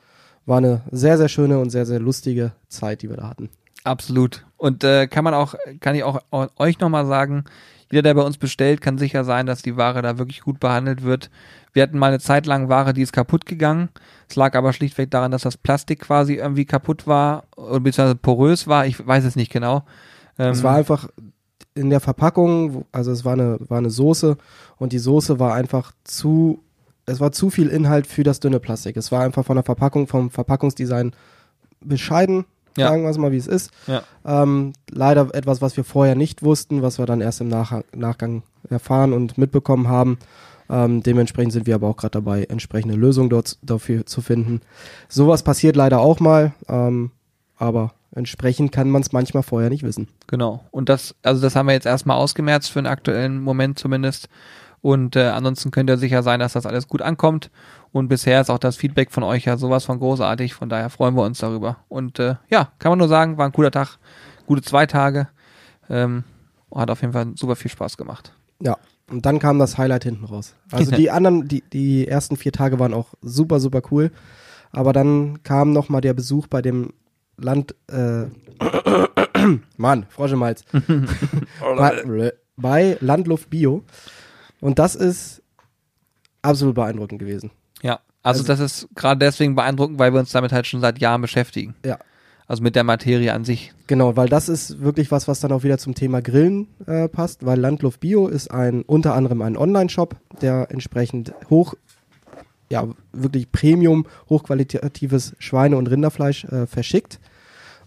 War 0.46 0.58
eine 0.58 0.82
sehr, 0.90 1.18
sehr 1.18 1.28
schöne 1.28 1.58
und 1.58 1.70
sehr, 1.70 1.86
sehr 1.86 2.00
lustige 2.00 2.52
Zeit, 2.68 3.02
die 3.02 3.08
wir 3.10 3.16
da 3.16 3.28
hatten. 3.28 3.48
Absolut. 3.84 4.44
Und 4.56 4.84
äh, 4.84 5.06
kann 5.08 5.24
man 5.24 5.34
auch, 5.34 5.54
kann 5.80 5.94
ich 5.94 6.04
auch 6.04 6.20
eu- 6.32 6.46
euch 6.56 6.78
nochmal 6.80 7.06
sagen, 7.06 7.44
jeder, 7.90 8.02
der 8.02 8.14
bei 8.14 8.22
uns 8.22 8.38
bestellt, 8.38 8.80
kann 8.80 8.96
sicher 8.96 9.22
sein, 9.24 9.44
dass 9.46 9.60
die 9.60 9.76
Ware 9.76 10.00
da 10.02 10.16
wirklich 10.18 10.40
gut 10.40 10.60
behandelt 10.60 11.02
wird. 11.02 11.30
Wir 11.74 11.82
hatten 11.82 11.98
mal 11.98 12.06
eine 12.08 12.20
Zeit 12.20 12.46
lang 12.46 12.68
Ware, 12.68 12.94
die 12.94 13.02
ist 13.02 13.12
kaputt 13.12 13.44
gegangen. 13.44 13.90
Es 14.28 14.36
lag 14.36 14.54
aber 14.54 14.72
schlichtweg 14.72 15.10
daran, 15.10 15.30
dass 15.30 15.42
das 15.42 15.56
Plastik 15.58 16.00
quasi 16.00 16.34
irgendwie 16.34 16.64
kaputt 16.64 17.06
war, 17.06 17.44
oder 17.56 17.80
beziehungsweise 17.80 18.14
porös 18.16 18.66
war. 18.66 18.86
Ich 18.86 19.04
weiß 19.06 19.24
es 19.24 19.36
nicht 19.36 19.52
genau. 19.52 19.84
Ähm, 20.38 20.52
Es 20.52 20.62
war 20.62 20.74
einfach 20.74 21.08
in 21.74 21.90
der 21.90 22.00
Verpackung, 22.00 22.86
also 22.92 23.10
es 23.12 23.24
war 23.24 23.34
eine, 23.34 23.58
war 23.68 23.78
eine 23.78 23.90
Soße 23.90 24.36
und 24.78 24.92
die 24.92 24.98
Soße 24.98 25.38
war 25.38 25.54
einfach 25.54 25.92
zu, 26.04 26.62
es 27.06 27.20
war 27.20 27.32
zu 27.32 27.50
viel 27.50 27.68
Inhalt 27.68 28.06
für 28.06 28.22
das 28.22 28.40
dünne 28.40 28.60
Plastik. 28.60 28.96
Es 28.96 29.10
war 29.12 29.22
einfach 29.22 29.44
von 29.44 29.56
der 29.56 29.64
Verpackung, 29.64 30.06
vom 30.06 30.30
Verpackungsdesign 30.30 31.12
bescheiden, 31.80 32.44
Ja. 32.76 32.88
sagen 32.88 33.02
wir 33.02 33.10
es 33.10 33.18
mal, 33.18 33.32
wie 33.32 33.36
es 33.38 33.46
ist. 33.46 33.70
Ja. 33.86 34.02
Ähm, 34.24 34.72
leider 34.90 35.28
etwas, 35.34 35.60
was 35.60 35.76
wir 35.76 35.84
vorher 35.84 36.14
nicht 36.14 36.42
wussten, 36.42 36.82
was 36.82 36.98
wir 36.98 37.06
dann 37.06 37.20
erst 37.20 37.40
im 37.40 37.48
Nach 37.48 37.82
Nachgang 37.94 38.42
erfahren 38.70 39.12
und 39.12 39.36
mitbekommen 39.38 39.88
haben. 39.88 40.18
Ähm, 40.70 41.02
dementsprechend 41.02 41.52
sind 41.52 41.66
wir 41.66 41.74
aber 41.74 41.88
auch 41.88 41.96
gerade 41.96 42.12
dabei, 42.12 42.44
entsprechende 42.44 42.94
Lösungen 42.94 43.28
dort 43.30 43.58
dafür 43.62 44.06
zu 44.06 44.22
finden. 44.22 44.60
Sowas 45.08 45.42
passiert 45.42 45.76
leider 45.76 46.00
auch 46.00 46.20
mal, 46.20 46.52
ähm, 46.68 47.10
aber 47.56 47.92
entsprechend 48.14 48.72
kann 48.72 48.88
man 48.90 49.02
es 49.02 49.12
manchmal 49.12 49.42
vorher 49.42 49.68
nicht 49.70 49.82
wissen. 49.82 50.08
Genau. 50.28 50.64
Und 50.70 50.88
das, 50.88 51.14
also 51.22 51.42
das 51.42 51.56
haben 51.56 51.66
wir 51.66 51.72
jetzt 51.74 51.86
erstmal 51.86 52.16
ausgemerzt 52.16 52.70
für 52.70 52.78
den 52.80 52.86
aktuellen 52.86 53.40
Moment 53.42 53.78
zumindest. 53.78 54.28
Und 54.82 55.14
äh, 55.14 55.28
ansonsten 55.28 55.70
könnt 55.70 55.88
ihr 55.88 55.96
sicher 55.96 56.22
sein, 56.24 56.40
dass 56.40 56.54
das 56.54 56.66
alles 56.66 56.88
gut 56.88 57.02
ankommt. 57.02 57.50
Und 57.92 58.08
bisher 58.08 58.40
ist 58.40 58.50
auch 58.50 58.58
das 58.58 58.76
Feedback 58.76 59.12
von 59.12 59.22
euch 59.22 59.44
ja 59.44 59.56
sowas 59.56 59.84
von 59.84 59.98
großartig. 59.98 60.54
Von 60.54 60.68
daher 60.68 60.90
freuen 60.90 61.14
wir 61.14 61.22
uns 61.22 61.38
darüber. 61.38 61.78
Und 61.88 62.18
äh, 62.18 62.34
ja, 62.50 62.72
kann 62.80 62.90
man 62.90 62.98
nur 62.98 63.08
sagen, 63.08 63.38
war 63.38 63.46
ein 63.46 63.52
cooler 63.52 63.70
Tag, 63.70 63.98
gute 64.46 64.62
zwei 64.62 64.86
Tage. 64.86 65.28
Ähm, 65.88 66.24
hat 66.74 66.90
auf 66.90 67.00
jeden 67.00 67.12
Fall 67.12 67.32
super 67.36 67.54
viel 67.54 67.70
Spaß 67.70 67.96
gemacht. 67.96 68.34
Ja, 68.60 68.76
und 69.08 69.24
dann 69.24 69.38
kam 69.38 69.58
das 69.58 69.78
Highlight 69.78 70.04
hinten 70.04 70.24
raus. 70.24 70.54
Also 70.72 70.90
die 70.96 71.10
anderen, 71.10 71.46
die, 71.46 71.62
die 71.72 72.08
ersten 72.08 72.36
vier 72.36 72.52
Tage 72.52 72.78
waren 72.80 72.94
auch 72.94 73.14
super, 73.20 73.60
super 73.60 73.82
cool. 73.90 74.10
Aber 74.72 74.92
dann 74.92 75.42
kam 75.44 75.72
noch 75.72 75.90
mal 75.90 76.00
der 76.00 76.14
Besuch 76.14 76.48
bei 76.48 76.60
dem 76.62 76.92
Land, 77.36 77.74
äh, 77.88 78.24
Mann, 79.76 80.06
Frosch 80.08 80.32
im 80.32 80.42
Hals. 80.42 80.64
bei, 81.76 82.32
bei 82.56 82.96
Landluft 83.00 83.50
Bio. 83.50 83.84
Und 84.62 84.78
das 84.78 84.94
ist 84.94 85.42
absolut 86.40 86.76
beeindruckend 86.76 87.18
gewesen. 87.18 87.50
Ja, 87.82 87.98
also, 88.22 88.42
Also- 88.42 88.44
das 88.44 88.60
ist 88.60 88.88
gerade 88.94 89.18
deswegen 89.18 89.56
beeindruckend, 89.56 89.98
weil 89.98 90.12
wir 90.12 90.20
uns 90.20 90.30
damit 90.30 90.52
halt 90.52 90.66
schon 90.68 90.80
seit 90.80 91.00
Jahren 91.00 91.20
beschäftigen. 91.20 91.74
Ja. 91.84 91.98
Also 92.46 92.62
mit 92.62 92.76
der 92.76 92.84
Materie 92.84 93.32
an 93.32 93.44
sich. 93.44 93.72
Genau, 93.88 94.16
weil 94.16 94.28
das 94.28 94.48
ist 94.48 94.80
wirklich 94.80 95.10
was, 95.10 95.26
was 95.26 95.40
dann 95.40 95.52
auch 95.52 95.62
wieder 95.64 95.78
zum 95.78 95.94
Thema 95.94 96.22
Grillen 96.22 96.68
äh, 96.86 97.08
passt, 97.08 97.44
weil 97.44 97.58
Landluft 97.58 98.00
Bio 98.00 98.28
ist 98.28 98.50
ein 98.50 98.82
unter 98.82 99.14
anderem 99.14 99.42
ein 99.42 99.56
Online-Shop, 99.56 100.16
der 100.42 100.68
entsprechend 100.70 101.32
hoch, 101.50 101.74
ja 102.70 102.86
wirklich 103.12 103.50
Premium, 103.50 104.06
hochqualitatives 104.28 105.34
Schweine- 105.38 105.76
und 105.76 105.88
Rinderfleisch 105.88 106.44
äh, 106.44 106.66
verschickt 106.66 107.20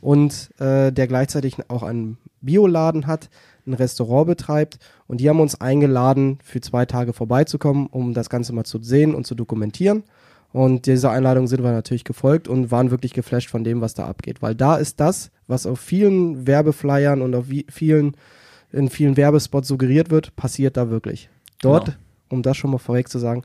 und 0.01 0.49
äh, 0.59 0.91
der 0.91 1.07
gleichzeitig 1.07 1.57
auch 1.69 1.83
einen 1.83 2.17
Bioladen 2.41 3.07
hat, 3.07 3.29
ein 3.67 3.73
Restaurant 3.73 4.27
betreibt 4.27 4.77
und 5.07 5.19
die 5.21 5.29
haben 5.29 5.39
uns 5.39 5.59
eingeladen, 5.59 6.37
für 6.43 6.61
zwei 6.61 6.85
Tage 6.85 7.13
vorbeizukommen, 7.13 7.87
um 7.87 8.13
das 8.13 8.29
Ganze 8.29 8.53
mal 8.53 8.63
zu 8.63 8.81
sehen 8.81 9.15
und 9.15 9.25
zu 9.25 9.35
dokumentieren. 9.35 10.03
Und 10.53 10.85
dieser 10.85 11.11
Einladung 11.11 11.47
sind 11.47 11.63
wir 11.63 11.71
natürlich 11.73 12.05
gefolgt 12.05 12.47
und 12.47 12.71
waren 12.71 12.89
wirklich 12.91 13.13
geflasht 13.13 13.49
von 13.49 13.63
dem, 13.65 13.81
was 13.81 13.93
da 13.93 14.07
abgeht. 14.07 14.41
Weil 14.41 14.55
da 14.55 14.77
ist 14.77 14.99
das, 15.01 15.31
was 15.47 15.65
auf 15.65 15.79
vielen 15.79 16.47
Werbeflyern 16.47 17.21
und 17.21 17.35
auf 17.35 17.45
vielen, 17.69 18.15
in 18.71 18.89
vielen 18.89 19.17
Werbespots 19.17 19.67
suggeriert 19.67 20.11
wird, 20.11 20.33
passiert 20.37 20.77
da 20.77 20.89
wirklich. 20.89 21.29
Dort, 21.61 21.85
Genau. 21.87 21.97
um 22.29 22.41
das 22.41 22.55
schon 22.55 22.71
mal 22.71 22.77
vorweg 22.77 23.09
zu 23.09 23.19
sagen, 23.19 23.43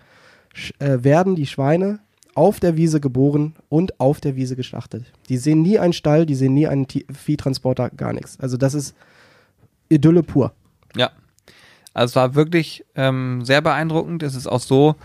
äh, 0.79 0.99
werden 1.03 1.35
die 1.35 1.47
Schweine 1.47 1.99
auf 2.37 2.61
der 2.61 2.77
Wiese 2.77 3.01
geboren 3.01 3.55
und 3.69 3.99
auf 3.99 4.21
der 4.21 4.37
Wiese 4.37 4.55
geschlachtet. 4.55 5.05
Die 5.29 5.37
sehen 5.37 5.63
nie 5.63 5.81
einen 5.81 5.93
Stall, 5.93 6.27
die 6.27 6.37
sehen 6.37 6.55
nie 6.55 6.69
einen 6.69 6.87
Ti- 6.87 7.07
Viehtransporter, 7.13 7.91
gar 7.91 8.13
nichts. 8.13 8.39
Also 8.39 8.57
das 8.57 8.75
ist 8.75 8.95
Idylle 9.91 10.23
pur. 10.23 10.53
Ja. 10.97 11.11
Also 11.93 12.13
es 12.13 12.17
war 12.17 12.35
wirklich 12.35 12.85
ähm, 12.95 13.45
sehr 13.45 13.61
beeindruckend. 13.61 14.23
Es 14.23 14.35
ist 14.35 14.47
auch 14.47 14.61
so, 14.61 14.97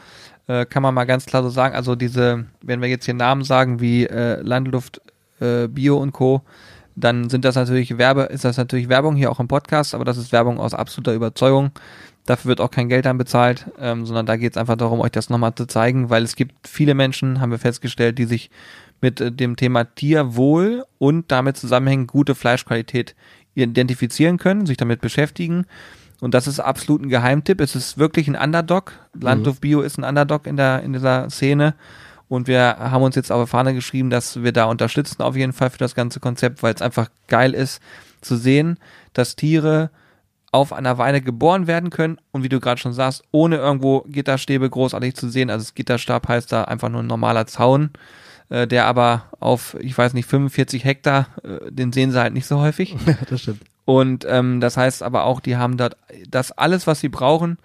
äh, 0.48 0.66
kann 0.66 0.84
man 0.84 0.94
mal 0.94 1.06
ganz 1.06 1.26
klar 1.26 1.44
so 1.44 1.50
sagen, 1.50 1.76
also 1.76 1.96
diese, 1.96 2.46
wenn 2.62 2.82
wir 2.82 2.88
jetzt 2.88 3.06
hier 3.06 3.14
Namen 3.14 3.44
sagen 3.44 3.82
wie 3.82 4.06
äh, 4.06 4.42
Landluft, 4.42 5.02
äh, 5.40 5.68
Bio 5.68 5.98
und 5.98 6.14
Co., 6.14 6.42
dann 6.96 7.30
sind 7.30 7.44
das 7.44 7.56
natürlich 7.56 7.98
Werbe, 7.98 8.24
ist 8.24 8.46
das 8.46 8.56
natürlich 8.56 8.88
Werbung 8.88 9.16
hier 9.16 9.30
auch 9.30 9.42
im 9.42 9.50
Podcast, 9.50 9.94
aber 9.94 10.06
das 10.06 10.16
ist 10.18 10.32
Werbung 10.32 10.60
aus 10.60 10.74
absoluter 10.74 11.14
Überzeugung. 11.14 11.72
Dafür 12.26 12.50
wird 12.50 12.62
auch 12.62 12.72
kein 12.72 12.88
Geld 12.88 13.06
dann 13.06 13.18
bezahlt, 13.18 13.66
ähm, 13.80 14.06
sondern 14.06 14.26
da 14.26 14.38
geht 14.38 14.54
es 14.54 14.58
einfach 14.58 14.78
darum, 14.78 15.02
euch 15.02 15.12
das 15.12 15.30
nochmal 15.30 15.54
zu 15.54 15.66
zeigen, 15.66 16.10
weil 16.10 16.24
es 16.24 16.36
gibt 16.36 16.68
viele 16.68 16.94
Menschen, 16.94 17.42
haben 17.42 17.52
wir 17.52 17.60
festgestellt, 17.60 18.18
die 18.18 18.26
sich 18.26 18.50
mit 19.02 19.20
äh, 19.20 19.32
dem 19.32 19.58
Thema 19.58 19.84
Tierwohl 19.84 20.86
und 20.98 21.32
damit 21.32 21.58
zusammenhängend 21.58 22.08
gute 22.08 22.34
Fleischqualität 22.34 23.16
identifizieren 23.64 24.38
können, 24.38 24.66
sich 24.66 24.78
damit 24.78 25.02
beschäftigen. 25.02 25.66
Und 26.22 26.34
das 26.34 26.48
ist 26.48 26.60
absolut 26.60 27.02
ein 27.02 27.10
Geheimtipp. 27.10 27.62
Es 27.62 27.76
ist 27.76 27.98
wirklich 27.98 28.28
ein 28.28 28.36
Underdog. 28.36 28.94
Landluft 29.20 29.62
Bio 29.62 29.82
ist 29.82 29.98
ein 29.98 30.04
Underdog 30.04 30.48
in 30.48 30.58
der 30.58 30.82
in 30.84 30.94
dieser 30.94 31.30
Szene. 31.30 31.76
Und 32.28 32.48
wir 32.48 32.78
haben 32.80 33.04
uns 33.04 33.16
jetzt 33.16 33.32
auf 33.32 33.46
die 33.46 33.50
Fahne 33.50 33.74
geschrieben, 33.74 34.10
dass 34.10 34.42
wir 34.42 34.52
da 34.52 34.66
unterstützen 34.66 35.22
auf 35.22 35.36
jeden 35.36 35.54
Fall 35.54 35.70
für 35.70 35.78
das 35.78 35.94
ganze 35.94 36.20
Konzept, 36.20 36.64
weil 36.64 36.74
es 36.74 36.82
einfach 36.82 37.10
geil 37.28 37.54
ist 37.54 37.82
zu 38.22 38.36
sehen, 38.36 38.80
dass 39.14 39.36
Tiere 39.36 39.92
auf 40.52 40.74
einer 40.74 40.98
Weide 40.98 41.22
geboren 41.22 41.68
werden 41.68 41.90
können 41.90 42.18
und 42.32 42.44
wie 42.44 42.50
du 42.50 42.60
gerade 42.60 42.80
schon 42.80 42.94
sagst, 42.94 43.24
ohne 43.32 43.58
irgendwo 43.58 44.02
Gitterstäbe 44.08 44.70
großartig 44.70 45.14
zu 45.14 45.30
sehen. 45.30 45.50
Also 45.50 45.66
das 45.66 45.76
Gitterstab 45.76 46.28
heißt 46.28 46.52
da 46.52 46.64
einfach 46.64 46.90
nur 46.90 47.04
ein 47.04 47.08
normaler 47.08 47.46
Zaun, 47.46 47.92
äh, 48.50 48.68
der 48.68 48.86
aber 48.86 49.26
auf, 49.40 49.76
ich 49.80 49.98
weiß 49.98 50.14
nicht, 50.14 50.28
45 50.28 50.84
Hektar, 50.84 51.28
äh, 51.44 51.72
den 51.72 51.92
sehen 51.92 52.12
sie 52.12 52.20
halt 52.20 52.34
nicht 52.34 52.48
so 52.48 52.60
häufig. 52.60 52.96
das 53.30 53.42
stimmt. 53.42 53.62
Und 53.86 54.26
ähm, 54.28 54.62
das 54.62 54.78
heißt 54.78 55.04
aber 55.04 55.26
auch, 55.26 55.40
die 55.40 55.58
haben 55.58 55.78
dort 55.78 55.98
das 56.28 56.52
alles, 56.52 56.88
was 56.88 57.00
sie 57.00 57.10
brauchen, 57.10 57.58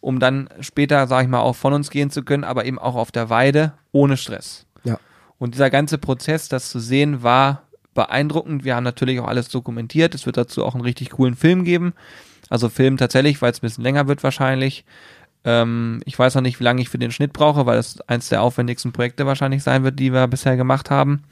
um 0.00 0.20
dann 0.20 0.48
später, 0.60 1.06
sag 1.06 1.22
ich 1.22 1.28
mal, 1.28 1.40
auch 1.40 1.56
von 1.56 1.72
uns 1.72 1.90
gehen 1.90 2.10
zu 2.10 2.22
können, 2.22 2.44
aber 2.44 2.64
eben 2.64 2.78
auch 2.78 2.94
auf 2.94 3.12
der 3.12 3.28
Weide 3.28 3.72
ohne 3.92 4.16
Stress. 4.16 4.66
Ja. 4.84 4.98
Und 5.38 5.54
dieser 5.54 5.70
ganze 5.70 5.98
Prozess, 5.98 6.48
das 6.48 6.70
zu 6.70 6.80
sehen, 6.80 7.22
war 7.22 7.62
beeindruckend. 7.94 8.64
Wir 8.64 8.76
haben 8.76 8.84
natürlich 8.84 9.20
auch 9.20 9.28
alles 9.28 9.48
dokumentiert. 9.48 10.14
Es 10.14 10.26
wird 10.26 10.36
dazu 10.36 10.64
auch 10.64 10.74
einen 10.74 10.84
richtig 10.84 11.10
coolen 11.10 11.34
Film 11.34 11.64
geben. 11.64 11.92
Also 12.48 12.68
Film 12.68 12.96
tatsächlich, 12.96 13.42
weil 13.42 13.50
es 13.50 13.58
ein 13.58 13.62
bisschen 13.62 13.84
länger 13.84 14.06
wird 14.06 14.22
wahrscheinlich. 14.22 14.84
Ähm, 15.46 16.00
ich 16.04 16.18
weiß 16.18 16.34
noch 16.34 16.42
nicht, 16.42 16.58
wie 16.58 16.64
lange 16.64 16.82
ich 16.82 16.90
für 16.90 16.98
den 16.98 17.12
Schnitt 17.12 17.32
brauche, 17.32 17.64
weil 17.64 17.78
es 17.78 18.00
eins 18.02 18.28
der 18.28 18.42
aufwendigsten 18.42 18.92
Projekte 18.92 19.26
wahrscheinlich 19.26 19.62
sein 19.62 19.84
wird, 19.84 19.98
die 19.98 20.12
wir 20.12 20.26
bisher 20.26 20.56
gemacht 20.56 20.90
haben. 20.90 21.22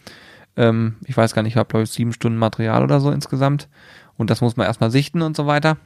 Ähm, 0.56 0.94
ich 1.04 1.16
weiß 1.16 1.34
gar 1.34 1.42
nicht, 1.42 1.54
ich 1.54 1.56
habe 1.56 1.68
glaube 1.68 1.82
ich 1.82 1.90
sieben 1.90 2.12
Stunden 2.12 2.38
Material 2.38 2.84
oder 2.84 3.00
so 3.00 3.10
insgesamt. 3.10 3.68
Und 4.16 4.30
das 4.30 4.40
muss 4.40 4.56
man 4.56 4.66
erstmal 4.66 4.92
sichten 4.92 5.20
und 5.20 5.36
so 5.36 5.46
weiter. 5.48 5.76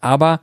Aber 0.00 0.40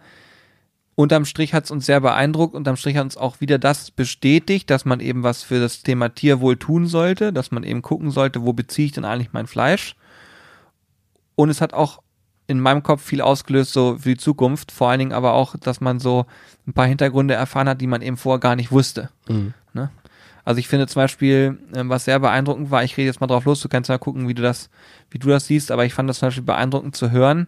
unterm 0.95 1.23
Strich 1.23 1.53
hat 1.53 1.63
es 1.63 1.71
uns 1.71 1.85
sehr 1.85 2.01
beeindruckt. 2.01 2.53
Unterm 2.53 2.75
Strich 2.75 2.97
hat 2.97 3.05
uns 3.05 3.15
auch 3.15 3.39
wieder 3.39 3.57
das 3.57 3.91
bestätigt, 3.91 4.69
dass 4.69 4.83
man 4.83 4.99
eben 4.99 5.23
was 5.23 5.41
für 5.41 5.61
das 5.61 5.81
Thema 5.83 6.09
Tierwohl 6.09 6.57
tun 6.57 6.85
sollte, 6.85 7.31
dass 7.31 7.51
man 7.51 7.63
eben 7.63 7.81
gucken 7.81 8.11
sollte, 8.11 8.43
wo 8.43 8.51
beziehe 8.51 8.87
ich 8.87 8.91
denn 8.91 9.05
eigentlich 9.05 9.31
mein 9.31 9.47
Fleisch. 9.47 9.95
Und 11.35 11.49
es 11.49 11.61
hat 11.61 11.73
auch 11.73 12.01
in 12.49 12.59
meinem 12.59 12.81
Kopf 12.81 13.03
viel 13.03 13.21
ausgelöst, 13.21 13.73
so 13.73 13.97
für 13.99 14.09
die 14.09 14.17
Zukunft. 14.17 14.71
Vor 14.71 14.89
allen 14.89 14.99
Dingen 14.99 15.13
aber 15.13 15.33
auch, 15.33 15.55
dass 15.55 15.81
man 15.81 15.99
so 15.99 16.25
ein 16.67 16.73
paar 16.73 16.87
Hintergründe 16.87 17.35
erfahren 17.35 17.69
hat, 17.69 17.79
die 17.79 17.87
man 17.87 18.01
eben 18.01 18.17
vorher 18.17 18.39
gar 18.39 18.55
nicht 18.55 18.71
wusste. 18.71 19.09
Mhm. 19.27 19.53
Ne? 19.73 19.91
Also 20.43 20.57
ich 20.57 20.67
finde 20.67 20.87
zum 20.87 21.01
Beispiel, 21.01 21.59
ähm, 21.75 21.89
was 21.89 22.05
sehr 22.05 22.19
beeindruckend 22.19 22.71
war, 22.71 22.83
ich 22.83 22.97
rede 22.97 23.05
jetzt 23.05 23.21
mal 23.21 23.27
drauf 23.27 23.45
los, 23.45 23.61
du 23.61 23.69
kannst 23.69 23.89
mal 23.89 23.99
gucken, 23.99 24.27
wie 24.27 24.33
du 24.33 24.41
das, 24.41 24.71
wie 25.11 25.19
du 25.19 25.29
das 25.29 25.45
siehst, 25.45 25.69
aber 25.69 25.85
ich 25.85 25.93
fand 25.93 26.09
das 26.09 26.19
zum 26.19 26.27
Beispiel 26.27 26.43
beeindruckend 26.43 26.95
zu 26.95 27.11
hören. 27.11 27.47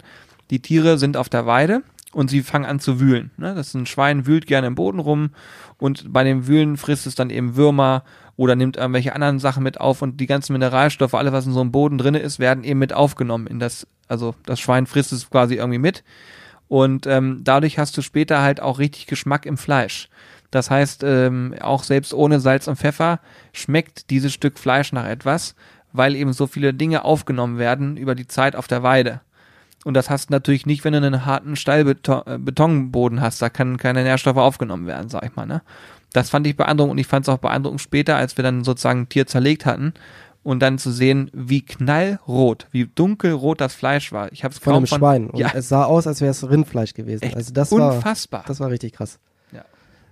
Die 0.52 0.62
Tiere 0.62 1.00
sind 1.00 1.18
auf 1.18 1.30
der 1.30 1.48
Weide 1.48 1.82
und 2.14 2.30
sie 2.30 2.42
fangen 2.44 2.66
an 2.66 2.80
zu 2.80 3.00
wühlen. 3.00 3.32
Ne? 3.38 3.56
Das 3.56 3.68
ist 3.68 3.74
ein 3.74 3.86
Schwein 3.86 4.26
wühlt 4.26 4.48
gerne 4.48 4.68
im 4.68 4.76
Boden 4.76 5.00
rum 5.00 5.32
und 5.78 6.12
bei 6.12 6.24
dem 6.24 6.48
Wühlen 6.48 6.78
frisst 6.78 7.08
es 7.08 7.16
dann 7.16 7.30
eben 7.30 7.56
Würmer 7.56 8.04
oder 8.36 8.56
nimmt 8.56 8.78
irgendwelche 8.78 9.14
anderen 9.14 9.40
Sachen 9.40 9.64
mit 9.64 9.80
auf 9.80 10.02
und 10.02 10.20
die 10.20 10.26
ganzen 10.26 10.54
Mineralstoffe, 10.54 11.14
alles 11.14 11.34
was 11.34 11.46
in 11.46 11.54
so 11.54 11.62
einem 11.62 11.72
Boden 11.72 11.98
drinne 11.98 12.20
ist, 12.20 12.40
werden 12.40 12.64
eben 12.64 12.80
mit 12.80 12.94
aufgenommen 12.94 13.48
in 13.48 13.60
das, 13.60 13.88
also 14.08 14.36
das 14.46 14.60
Schwein 14.60 14.88
frisst 14.88 15.14
es 15.14 15.30
quasi 15.30 15.56
irgendwie 15.56 15.80
mit 15.80 16.04
und 16.68 17.06
ähm, 17.08 17.42
dadurch 17.44 17.78
hast 17.78 17.98
du 17.98 18.02
später 18.02 18.42
halt 18.42 18.62
auch 18.62 18.80
richtig 18.80 19.08
Geschmack 19.08 19.46
im 19.46 19.58
Fleisch. 19.58 20.10
Das 20.52 20.70
heißt, 20.70 21.04
ähm, 21.04 21.56
auch 21.62 21.84
selbst 21.84 22.14
ohne 22.14 22.40
Salz 22.40 22.68
und 22.68 22.78
Pfeffer 22.78 23.20
schmeckt 23.54 24.10
dieses 24.10 24.34
Stück 24.34 24.60
Fleisch 24.60 24.92
nach 24.92 25.06
etwas, 25.06 25.56
weil 25.94 26.16
eben 26.16 26.34
so 26.34 26.48
viele 26.48 26.74
Dinge 26.74 27.06
aufgenommen 27.06 27.58
werden 27.58 27.98
über 27.98 28.16
die 28.16 28.28
Zeit 28.28 28.56
auf 28.56 28.68
der 28.68 28.84
Weide. 28.84 29.22
Und 29.84 29.96
das 29.96 30.10
hast 30.10 30.30
du 30.30 30.34
natürlich 30.34 30.66
nicht, 30.66 30.84
wenn 30.84 30.94
du 30.94 30.98
einen 30.98 31.26
harten 31.26 31.56
Steilbetonboden 31.56 33.22
hast. 33.22 33.42
Da 33.42 33.50
können 33.50 33.78
keine 33.78 34.04
Nährstoffe 34.04 34.38
aufgenommen 34.38 34.86
werden, 34.86 35.10
sag 35.10 35.26
ich 35.26 35.36
mal. 35.36 35.46
Ne? 35.46 35.62
Das 36.14 36.30
fand 36.30 36.46
ich 36.46 36.56
beeindruckend 36.56 36.92
und 36.92 36.98
ich 36.98 37.08
fand 37.08 37.26
es 37.26 37.30
auch 37.30 37.40
beeindruckend 37.40 37.82
später, 37.82 38.16
als 38.16 38.38
wir 38.38 38.44
dann 38.44 38.64
sozusagen 38.64 39.02
ein 39.02 39.10
Tier 39.10 39.26
zerlegt 39.26 39.66
hatten 39.66 39.94
und 40.44 40.60
dann 40.60 40.78
zu 40.78 40.92
sehen, 40.92 41.30
wie 41.34 41.62
knallrot, 41.62 42.68
wie 42.72 42.86
dunkelrot 42.86 43.62
das 43.62 43.74
Fleisch 43.74 44.12
war. 44.12 44.32
Ich 44.32 44.44
habe 44.44 44.54
es 44.54 44.60
Von 44.60 44.74
kaum 44.74 44.78
einem 44.78 44.88
Schwein. 44.88 45.30
Und 45.30 45.40
ja, 45.40 45.52
es 45.54 45.70
sah 45.70 45.86
aus, 45.86 46.08
als 46.08 46.22
wäre 46.22 46.32
es 46.32 46.48
Rindfleisch 46.48 46.94
gewesen. 46.94 47.24
echt 47.24 47.36
also 47.36 47.54
das 47.54 47.72
war, 47.72 47.96
unfassbar. 47.96 48.44
das 48.48 48.60
war 48.60 48.70
richtig 48.70 48.94
krass. 48.94 49.20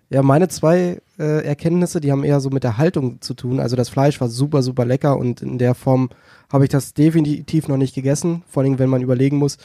Ja. 0.10 0.24
Meine 0.24 0.48
zwei 0.48 1.02
äh, 1.18 1.46
Erkenntnisse, 1.46 2.02
die 2.02 2.12
haben 2.12 2.24
eher 2.24 2.40
so 2.40 2.50
mit 2.50 2.64
der 2.64 2.78
Haltung 2.78 3.22
zu 3.22 3.34
tun. 3.34 3.60
Also 3.60 3.76
das 3.76 3.90
Fleisch 3.90 4.20
war 4.22 4.30
super, 4.30 4.62
super 4.64 4.86
lecker 4.86 5.18
und 5.18 5.42
in 5.42 5.58
der 5.58 5.76
Form 5.76 6.10
habe 6.52 6.66
ich 6.66 6.70
das 6.70 6.94
definitiv 6.94 7.68
noch 7.68 7.78
nicht 7.78 7.96
gegessen. 7.96 8.44
Vor 8.48 8.64
allem, 8.64 8.80
wenn 8.80 8.90
man 8.90 9.02
überlegen 9.02 9.38
muss, 9.38 9.58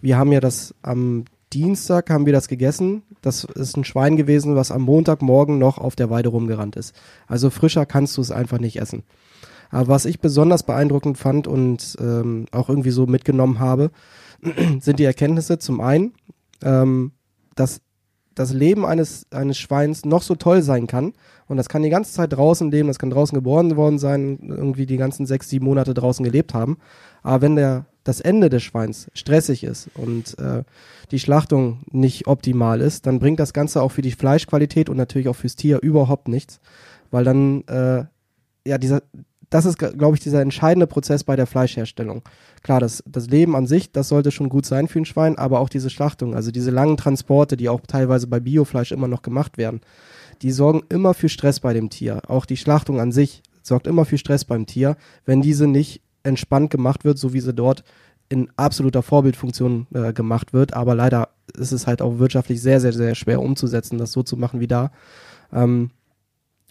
wir 0.00 0.16
haben 0.16 0.32
ja 0.32 0.40
das 0.40 0.74
am 0.82 1.24
Dienstag 1.52 2.10
haben 2.10 2.26
wir 2.26 2.32
das 2.32 2.48
gegessen. 2.48 3.02
Das 3.22 3.44
ist 3.44 3.76
ein 3.76 3.84
Schwein 3.84 4.16
gewesen, 4.16 4.54
was 4.54 4.70
am 4.70 4.82
Montagmorgen 4.82 5.58
noch 5.58 5.78
auf 5.78 5.96
der 5.96 6.10
Weide 6.10 6.28
rumgerannt 6.28 6.76
ist. 6.76 6.94
Also 7.26 7.50
frischer 7.50 7.86
kannst 7.86 8.16
du 8.16 8.20
es 8.20 8.30
einfach 8.30 8.58
nicht 8.58 8.80
essen. 8.80 9.02
Aber 9.70 9.88
was 9.88 10.04
ich 10.04 10.20
besonders 10.20 10.62
beeindruckend 10.62 11.18
fand 11.18 11.46
und 11.46 11.96
ähm, 12.00 12.46
auch 12.52 12.68
irgendwie 12.68 12.90
so 12.90 13.06
mitgenommen 13.06 13.58
habe, 13.58 13.90
sind 14.80 14.98
die 14.98 15.04
Erkenntnisse 15.04 15.58
zum 15.58 15.80
einen, 15.80 16.12
ähm, 16.62 17.12
dass 17.54 17.80
das 18.38 18.52
Leben 18.52 18.86
eines, 18.86 19.26
eines 19.30 19.58
Schweins 19.58 20.04
noch 20.04 20.22
so 20.22 20.34
toll 20.34 20.62
sein 20.62 20.86
kann. 20.86 21.12
Und 21.48 21.56
das 21.56 21.68
kann 21.68 21.82
die 21.82 21.90
ganze 21.90 22.12
Zeit 22.12 22.32
draußen 22.32 22.70
leben, 22.70 22.88
das 22.88 22.98
kann 22.98 23.10
draußen 23.10 23.34
geboren 23.34 23.76
worden 23.76 23.98
sein, 23.98 24.38
irgendwie 24.42 24.86
die 24.86 24.96
ganzen 24.96 25.26
sechs, 25.26 25.48
sieben 25.48 25.64
Monate 25.64 25.94
draußen 25.94 26.24
gelebt 26.24 26.54
haben. 26.54 26.78
Aber 27.22 27.42
wenn 27.42 27.56
der, 27.56 27.86
das 28.04 28.20
Ende 28.20 28.48
des 28.48 28.62
Schweins 28.62 29.08
stressig 29.14 29.64
ist 29.64 29.88
und 29.94 30.38
äh, 30.38 30.62
die 31.10 31.18
Schlachtung 31.18 31.80
nicht 31.90 32.26
optimal 32.26 32.80
ist, 32.80 33.06
dann 33.06 33.18
bringt 33.18 33.40
das 33.40 33.52
Ganze 33.52 33.82
auch 33.82 33.90
für 33.90 34.02
die 34.02 34.12
Fleischqualität 34.12 34.88
und 34.88 34.96
natürlich 34.96 35.28
auch 35.28 35.36
fürs 35.36 35.56
Tier 35.56 35.80
überhaupt 35.82 36.28
nichts. 36.28 36.60
Weil 37.10 37.24
dann, 37.24 37.64
äh, 37.66 38.04
ja, 38.66 38.78
dieser, 38.78 39.02
das 39.50 39.64
ist, 39.64 39.78
glaube 39.78 40.14
ich, 40.14 40.20
dieser 40.20 40.42
entscheidende 40.42 40.86
Prozess 40.86 41.24
bei 41.24 41.36
der 41.36 41.46
Fleischherstellung. 41.46 42.22
Klar, 42.62 42.80
das, 42.80 43.02
das 43.06 43.28
Leben 43.28 43.56
an 43.56 43.66
sich, 43.66 43.92
das 43.92 44.08
sollte 44.08 44.30
schon 44.30 44.48
gut 44.48 44.66
sein 44.66 44.88
für 44.88 44.98
ein 44.98 45.04
Schwein, 45.04 45.38
aber 45.38 45.60
auch 45.60 45.68
diese 45.68 45.90
Schlachtung, 45.90 46.34
also 46.34 46.50
diese 46.50 46.70
langen 46.70 46.96
Transporte, 46.96 47.56
die 47.56 47.68
auch 47.68 47.80
teilweise 47.86 48.26
bei 48.26 48.40
Biofleisch 48.40 48.92
immer 48.92 49.08
noch 49.08 49.22
gemacht 49.22 49.56
werden, 49.56 49.80
die 50.42 50.52
sorgen 50.52 50.82
immer 50.88 51.14
für 51.14 51.28
Stress 51.28 51.60
bei 51.60 51.72
dem 51.72 51.90
Tier. 51.90 52.22
Auch 52.28 52.46
die 52.46 52.56
Schlachtung 52.56 53.00
an 53.00 53.12
sich 53.12 53.42
sorgt 53.62 53.86
immer 53.86 54.04
für 54.04 54.18
Stress 54.18 54.44
beim 54.44 54.66
Tier, 54.66 54.96
wenn 55.24 55.42
diese 55.42 55.66
nicht 55.66 56.02
entspannt 56.22 56.70
gemacht 56.70 57.04
wird, 57.04 57.18
so 57.18 57.32
wie 57.32 57.40
sie 57.40 57.54
dort 57.54 57.84
in 58.28 58.50
absoluter 58.56 59.02
Vorbildfunktion 59.02 59.86
äh, 59.94 60.12
gemacht 60.12 60.52
wird. 60.52 60.74
Aber 60.74 60.94
leider 60.94 61.30
ist 61.54 61.72
es 61.72 61.86
halt 61.86 62.02
auch 62.02 62.18
wirtschaftlich 62.18 62.60
sehr, 62.60 62.80
sehr, 62.80 62.92
sehr 62.92 63.14
schwer 63.14 63.40
umzusetzen, 63.40 63.98
das 63.98 64.12
so 64.12 64.22
zu 64.22 64.36
machen 64.36 64.60
wie 64.60 64.66
da. 64.66 64.90
Ähm, 65.52 65.90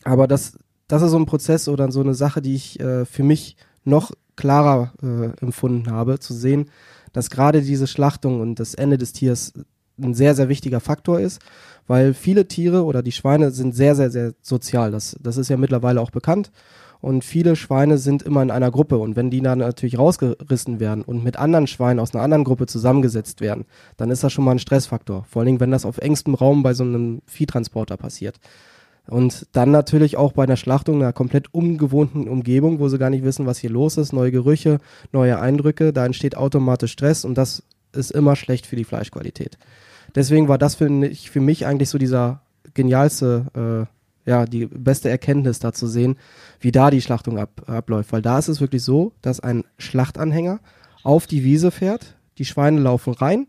aber 0.04 0.28
das, 0.28 0.58
das 0.88 1.02
ist 1.02 1.12
so 1.12 1.18
ein 1.18 1.26
Prozess 1.26 1.68
oder 1.68 1.92
so 1.92 2.02
eine 2.02 2.14
Sache, 2.14 2.42
die 2.42 2.56
ich 2.56 2.80
äh, 2.80 3.06
für 3.06 3.24
mich 3.24 3.58
noch 3.84 4.12
klarer 4.36 4.94
äh, 5.02 5.42
empfunden 5.42 5.92
habe, 5.92 6.20
zu 6.20 6.34
sehen, 6.34 6.70
dass 7.14 7.30
gerade 7.30 7.62
diese 7.62 7.88
Schlachtung 7.88 8.42
und 8.42 8.60
das 8.60 8.74
Ende 8.74 8.98
des 8.98 9.14
Tiers 9.14 9.54
ein 10.00 10.14
sehr, 10.14 10.36
sehr 10.36 10.50
wichtiger 10.50 10.80
Faktor 10.80 11.20
ist, 11.20 11.42
weil 11.88 12.14
viele 12.14 12.48
Tiere 12.48 12.84
oder 12.84 13.02
die 13.02 13.12
Schweine 13.12 13.52
sind 13.52 13.76
sehr, 13.76 13.96
sehr, 13.96 14.12
sehr 14.12 14.34
sozial. 14.42 14.92
Das, 14.92 15.18
das 15.20 15.38
ist 15.38 15.50
ja 15.50 15.58
mittlerweile 15.58 16.02
auch 16.02 16.12
bekannt. 16.12 16.52
Und 17.00 17.24
viele 17.24 17.56
Schweine 17.56 17.98
sind 18.00 18.24
immer 18.24 18.42
in 18.42 18.52
einer 18.52 18.72
Gruppe. 18.72 18.98
Und 18.98 19.16
wenn 19.16 19.30
die 19.30 19.42
dann 19.42 19.60
natürlich 19.60 20.00
rausgerissen 20.00 20.80
werden 20.80 21.04
und 21.04 21.24
mit 21.24 21.38
anderen 21.38 21.68
Schweinen 21.68 22.00
aus 22.00 22.14
einer 22.14 22.24
anderen 22.24 22.44
Gruppe 22.44 22.66
zusammengesetzt 22.66 23.40
werden, 23.40 23.66
dann 23.98 24.10
ist 24.10 24.24
das 24.24 24.34
schon 24.34 24.44
mal 24.44 24.52
ein 24.52 24.60
Stressfaktor. 24.60 25.24
Vor 25.30 25.42
allen 25.42 25.48
Dingen, 25.48 25.60
wenn 25.60 25.72
das 25.72 25.86
auf 25.86 26.00
engstem 26.00 26.34
Raum 26.34 26.64
bei 26.64 26.74
so 26.74 26.84
einem 26.84 27.22
Viehtransporter 27.28 27.98
passiert. 27.98 28.40
Und 29.10 29.48
dann 29.54 29.72
natürlich 29.72 30.18
auch 30.18 30.34
bei 30.34 30.44
einer 30.44 30.58
Schlachtung, 30.58 31.02
einer 31.02 31.14
komplett 31.14 31.54
ungewohnten 31.54 32.28
Umgebung, 32.28 32.80
wo 32.80 32.90
sie 32.90 32.98
gar 32.98 33.10
nicht 33.10 33.24
wissen, 33.24 33.46
was 33.46 33.58
hier 33.58 33.70
los 33.70 33.98
ist, 33.98 34.12
neue 34.12 34.32
Gerüche, 34.32 34.80
neue 35.12 35.40
Eindrücke, 35.40 35.94
da 35.94 36.06
entsteht 36.06 36.36
automatisch 36.36 36.92
Stress 36.92 37.24
und 37.24 37.36
das 37.36 37.64
ist 37.94 38.12
immer 38.12 38.36
schlecht 38.36 38.66
für 38.66 38.76
die 38.76 38.84
Fleischqualität. 38.84 39.58
Deswegen 40.14 40.48
war 40.48 40.58
das 40.58 40.76
für 40.76 40.90
mich, 40.90 41.30
für 41.30 41.40
mich 41.40 41.66
eigentlich 41.66 41.90
so 41.90 41.98
dieser 41.98 42.42
genialste, 42.74 43.88
äh, 44.26 44.30
ja, 44.30 44.46
die 44.46 44.66
beste 44.66 45.10
Erkenntnis 45.10 45.60
da 45.60 45.72
zu 45.72 45.88
sehen, 45.88 46.18
wie 46.60 46.72
da 46.72 46.92
die 46.92 47.02
Schlachtung 47.02 47.40
ab, 47.40 47.64
abläuft. 47.68 48.12
Weil 48.12 48.22
da 48.22 48.38
ist 48.38 48.50
es 48.50 48.60
wirklich 48.60 48.84
so, 48.84 49.14
dass 49.22 49.40
ein 49.40 49.64
Schlachtanhänger 49.78 50.60
auf 51.04 51.28
die 51.28 51.44
Wiese 51.44 51.72
fährt, 51.72 52.16
die 52.38 52.46
Schweine 52.46 52.82
laufen 52.82 53.14
rein, 53.14 53.48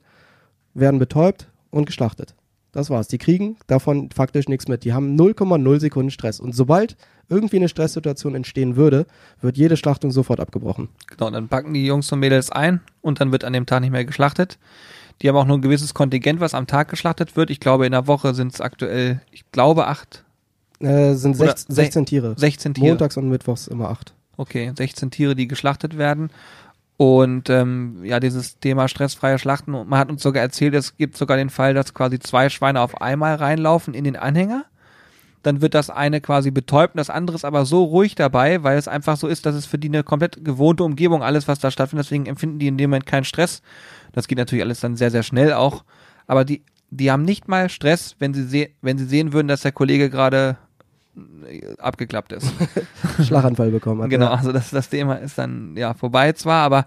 werden 0.74 1.00
betäubt 1.00 1.48
und 1.70 1.86
geschlachtet. 1.86 2.34
Das 2.72 2.90
war's. 2.90 3.08
Die 3.08 3.18
kriegen 3.18 3.56
davon 3.66 4.10
faktisch 4.14 4.48
nichts 4.48 4.68
mit. 4.68 4.84
Die 4.84 4.92
haben 4.92 5.16
0,0 5.18 5.80
Sekunden 5.80 6.10
Stress. 6.10 6.38
Und 6.38 6.54
sobald 6.54 6.96
irgendwie 7.28 7.56
eine 7.56 7.68
Stresssituation 7.68 8.34
entstehen 8.34 8.76
würde, 8.76 9.06
wird 9.40 9.56
jede 9.56 9.76
Schlachtung 9.76 10.10
sofort 10.10 10.40
abgebrochen. 10.40 10.88
Genau, 11.06 11.30
dann 11.30 11.48
packen 11.48 11.74
die 11.74 11.86
Jungs 11.86 12.10
und 12.12 12.20
Mädels 12.20 12.50
ein 12.50 12.80
und 13.00 13.20
dann 13.20 13.32
wird 13.32 13.44
an 13.44 13.52
dem 13.52 13.66
Tag 13.66 13.80
nicht 13.80 13.90
mehr 13.90 14.04
geschlachtet. 14.04 14.58
Die 15.20 15.28
haben 15.28 15.36
auch 15.36 15.46
nur 15.46 15.58
ein 15.58 15.62
gewisses 15.62 15.94
Kontingent, 15.94 16.40
was 16.40 16.54
am 16.54 16.66
Tag 16.66 16.88
geschlachtet 16.88 17.36
wird. 17.36 17.50
Ich 17.50 17.58
glaube, 17.60 17.86
in 17.86 17.92
der 17.92 18.06
Woche 18.06 18.34
sind 18.34 18.54
es 18.54 18.60
aktuell, 18.60 19.20
ich 19.32 19.50
glaube, 19.50 19.86
acht, 19.86 20.24
Äh, 20.80 21.14
sind 21.14 21.36
16, 21.36 21.74
16 21.74 22.06
Tiere. 22.06 22.34
16 22.36 22.74
Tiere. 22.74 22.88
Montags 22.88 23.16
und 23.16 23.28
Mittwochs 23.28 23.66
immer 23.66 23.88
acht. 23.90 24.14
Okay, 24.36 24.72
16 24.76 25.10
Tiere, 25.10 25.34
die 25.34 25.48
geschlachtet 25.48 25.98
werden. 25.98 26.30
Und 26.98 27.48
ähm, 27.48 28.00
ja, 28.02 28.18
dieses 28.18 28.58
Thema 28.58 28.88
stressfreie 28.88 29.38
Schlachten. 29.38 29.72
Und 29.72 29.88
man 29.88 30.00
hat 30.00 30.10
uns 30.10 30.20
sogar 30.20 30.42
erzählt, 30.42 30.74
es 30.74 30.96
gibt 30.96 31.16
sogar 31.16 31.36
den 31.36 31.48
Fall, 31.48 31.72
dass 31.72 31.94
quasi 31.94 32.18
zwei 32.18 32.48
Schweine 32.48 32.80
auf 32.80 33.00
einmal 33.00 33.36
reinlaufen 33.36 33.94
in 33.94 34.02
den 34.02 34.16
Anhänger. 34.16 34.64
Dann 35.44 35.60
wird 35.60 35.74
das 35.74 35.90
eine 35.90 36.20
quasi 36.20 36.50
betäubt 36.50 36.94
und 36.94 36.98
das 36.98 37.08
andere 37.08 37.36
ist 37.36 37.44
aber 37.44 37.64
so 37.64 37.84
ruhig 37.84 38.16
dabei, 38.16 38.64
weil 38.64 38.76
es 38.76 38.88
einfach 38.88 39.16
so 39.16 39.28
ist, 39.28 39.46
dass 39.46 39.54
es 39.54 39.64
für 39.64 39.78
die 39.78 39.86
eine 39.86 40.02
komplett 40.02 40.44
gewohnte 40.44 40.82
Umgebung 40.82 41.22
alles, 41.22 41.46
was 41.46 41.60
da 41.60 41.70
stattfindet. 41.70 42.06
Deswegen 42.06 42.26
empfinden 42.26 42.58
die 42.58 42.66
in 42.66 42.76
dem 42.76 42.90
Moment 42.90 43.06
keinen 43.06 43.24
Stress. 43.24 43.62
Das 44.10 44.26
geht 44.26 44.38
natürlich 44.38 44.64
alles 44.64 44.80
dann 44.80 44.96
sehr, 44.96 45.12
sehr 45.12 45.22
schnell 45.22 45.52
auch. 45.52 45.84
Aber 46.26 46.44
die, 46.44 46.64
die 46.90 47.12
haben 47.12 47.22
nicht 47.22 47.46
mal 47.46 47.68
Stress, 47.68 48.16
wenn 48.18 48.34
sie, 48.34 48.74
wenn 48.82 48.98
sie 48.98 49.06
sehen 49.06 49.32
würden, 49.32 49.46
dass 49.46 49.60
der 49.60 49.70
Kollege 49.70 50.10
gerade 50.10 50.58
abgeklappt 51.78 52.32
ist. 52.32 52.52
Schlaganfall 53.24 53.70
bekommen 53.70 54.02
hat. 54.02 54.10
Genau, 54.10 54.26
Ja. 54.26 54.34
also 54.34 54.52
das, 54.52 54.70
das 54.70 54.88
Thema 54.88 55.14
ist 55.16 55.38
dann 55.38 55.76
ja 55.76 55.94
vorbei 55.94 56.32
zwar, 56.32 56.62
aber 56.64 56.86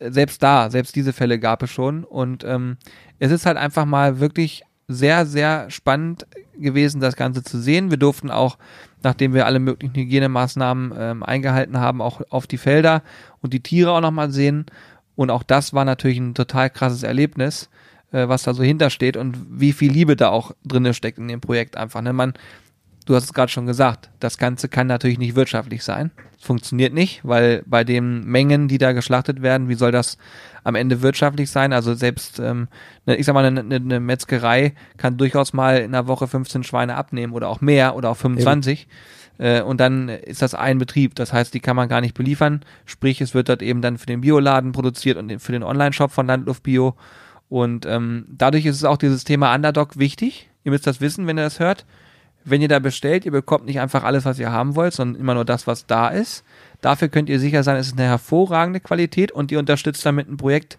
selbst 0.00 0.42
da, 0.42 0.70
selbst 0.70 0.96
diese 0.96 1.12
Fälle 1.12 1.38
gab 1.38 1.62
es 1.62 1.70
schon 1.70 2.04
und 2.04 2.44
ähm, 2.44 2.76
es 3.18 3.30
ist 3.30 3.46
halt 3.46 3.56
einfach 3.56 3.84
mal 3.84 4.18
wirklich 4.20 4.64
sehr, 4.88 5.26
sehr 5.26 5.70
spannend 5.70 6.26
gewesen, 6.58 7.00
das 7.00 7.16
Ganze 7.16 7.42
zu 7.42 7.58
sehen. 7.60 7.90
Wir 7.90 7.98
durften 7.98 8.30
auch, 8.30 8.56
nachdem 9.02 9.34
wir 9.34 9.46
alle 9.46 9.58
möglichen 9.58 9.94
Hygienemaßnahmen 9.94 10.92
ähm, 10.96 11.22
eingehalten 11.22 11.78
haben, 11.78 12.00
auch 12.00 12.20
auf 12.30 12.46
die 12.46 12.58
Felder 12.58 13.02
und 13.40 13.52
die 13.52 13.60
Tiere 13.62 13.90
auch 13.92 14.00
nochmal 14.00 14.30
sehen. 14.30 14.66
Und 15.16 15.30
auch 15.30 15.42
das 15.42 15.72
war 15.72 15.84
natürlich 15.84 16.18
ein 16.18 16.34
total 16.34 16.70
krasses 16.70 17.02
Erlebnis, 17.02 17.68
äh, 18.12 18.28
was 18.28 18.44
da 18.44 18.54
so 18.54 18.62
hintersteht 18.62 19.16
und 19.16 19.36
wie 19.50 19.72
viel 19.72 19.90
Liebe 19.90 20.14
da 20.14 20.28
auch 20.28 20.52
drinne 20.64 20.94
steckt 20.94 21.18
in 21.18 21.26
dem 21.28 21.40
Projekt 21.40 21.76
einfach. 21.76 22.00
Ne? 22.02 22.12
Man, 22.12 22.34
du 23.06 23.14
hast 23.14 23.24
es 23.24 23.32
gerade 23.32 23.50
schon 23.50 23.66
gesagt, 23.66 24.10
das 24.20 24.36
Ganze 24.36 24.68
kann 24.68 24.88
natürlich 24.88 25.18
nicht 25.18 25.36
wirtschaftlich 25.36 25.82
sein. 25.82 26.10
Funktioniert 26.38 26.92
nicht, 26.92 27.20
weil 27.24 27.62
bei 27.64 27.82
den 27.84 28.24
Mengen, 28.24 28.68
die 28.68 28.78
da 28.78 28.92
geschlachtet 28.92 29.42
werden, 29.42 29.68
wie 29.68 29.74
soll 29.74 29.92
das 29.92 30.18
am 30.64 30.74
Ende 30.74 31.00
wirtschaftlich 31.02 31.50
sein? 31.50 31.72
Also 31.72 31.94
selbst, 31.94 32.40
ähm, 32.40 32.68
ne, 33.06 33.16
ich 33.16 33.24
sag 33.24 33.32
mal, 33.32 33.44
eine, 33.44 33.60
eine 33.60 34.00
Metzgerei 34.00 34.74
kann 34.96 35.16
durchaus 35.16 35.52
mal 35.52 35.78
in 35.78 35.94
einer 35.94 36.08
Woche 36.08 36.26
15 36.26 36.64
Schweine 36.64 36.96
abnehmen 36.96 37.32
oder 37.32 37.48
auch 37.48 37.60
mehr 37.60 37.96
oder 37.96 38.10
auch 38.10 38.16
25. 38.16 38.88
Äh, 39.38 39.62
und 39.62 39.80
dann 39.80 40.08
ist 40.08 40.42
das 40.42 40.54
ein 40.54 40.78
Betrieb. 40.78 41.14
Das 41.14 41.32
heißt, 41.32 41.54
die 41.54 41.60
kann 41.60 41.76
man 41.76 41.88
gar 41.88 42.00
nicht 42.00 42.14
beliefern. 42.14 42.64
Sprich, 42.84 43.20
es 43.20 43.34
wird 43.34 43.48
dort 43.48 43.62
eben 43.62 43.82
dann 43.82 43.98
für 43.98 44.06
den 44.06 44.20
Bioladen 44.20 44.72
produziert 44.72 45.16
und 45.16 45.38
für 45.40 45.52
den 45.52 45.62
Online-Shop 45.62 46.10
von 46.10 46.26
Landluft 46.26 46.64
Bio. 46.64 46.96
Und 47.48 47.86
ähm, 47.86 48.26
dadurch 48.28 48.66
ist 48.66 48.76
es 48.76 48.84
auch 48.84 48.96
dieses 48.96 49.22
Thema 49.22 49.54
Underdog 49.54 49.96
wichtig. 49.96 50.50
Ihr 50.64 50.72
müsst 50.72 50.88
das 50.88 51.00
wissen, 51.00 51.28
wenn 51.28 51.38
ihr 51.38 51.44
das 51.44 51.60
hört 51.60 51.86
wenn 52.46 52.62
ihr 52.62 52.68
da 52.68 52.78
bestellt, 52.78 53.26
ihr 53.26 53.32
bekommt 53.32 53.66
nicht 53.66 53.80
einfach 53.80 54.04
alles, 54.04 54.24
was 54.24 54.38
ihr 54.38 54.52
haben 54.52 54.76
wollt, 54.76 54.94
sondern 54.94 55.20
immer 55.20 55.34
nur 55.34 55.44
das, 55.44 55.66
was 55.66 55.86
da 55.86 56.08
ist. 56.08 56.44
Dafür 56.80 57.08
könnt 57.08 57.28
ihr 57.28 57.40
sicher 57.40 57.64
sein, 57.64 57.76
es 57.76 57.88
ist 57.88 57.98
eine 57.98 58.08
hervorragende 58.08 58.78
Qualität 58.80 59.32
und 59.32 59.50
ihr 59.50 59.58
unterstützt 59.58 60.06
damit 60.06 60.28
ein 60.28 60.36
Projekt, 60.36 60.78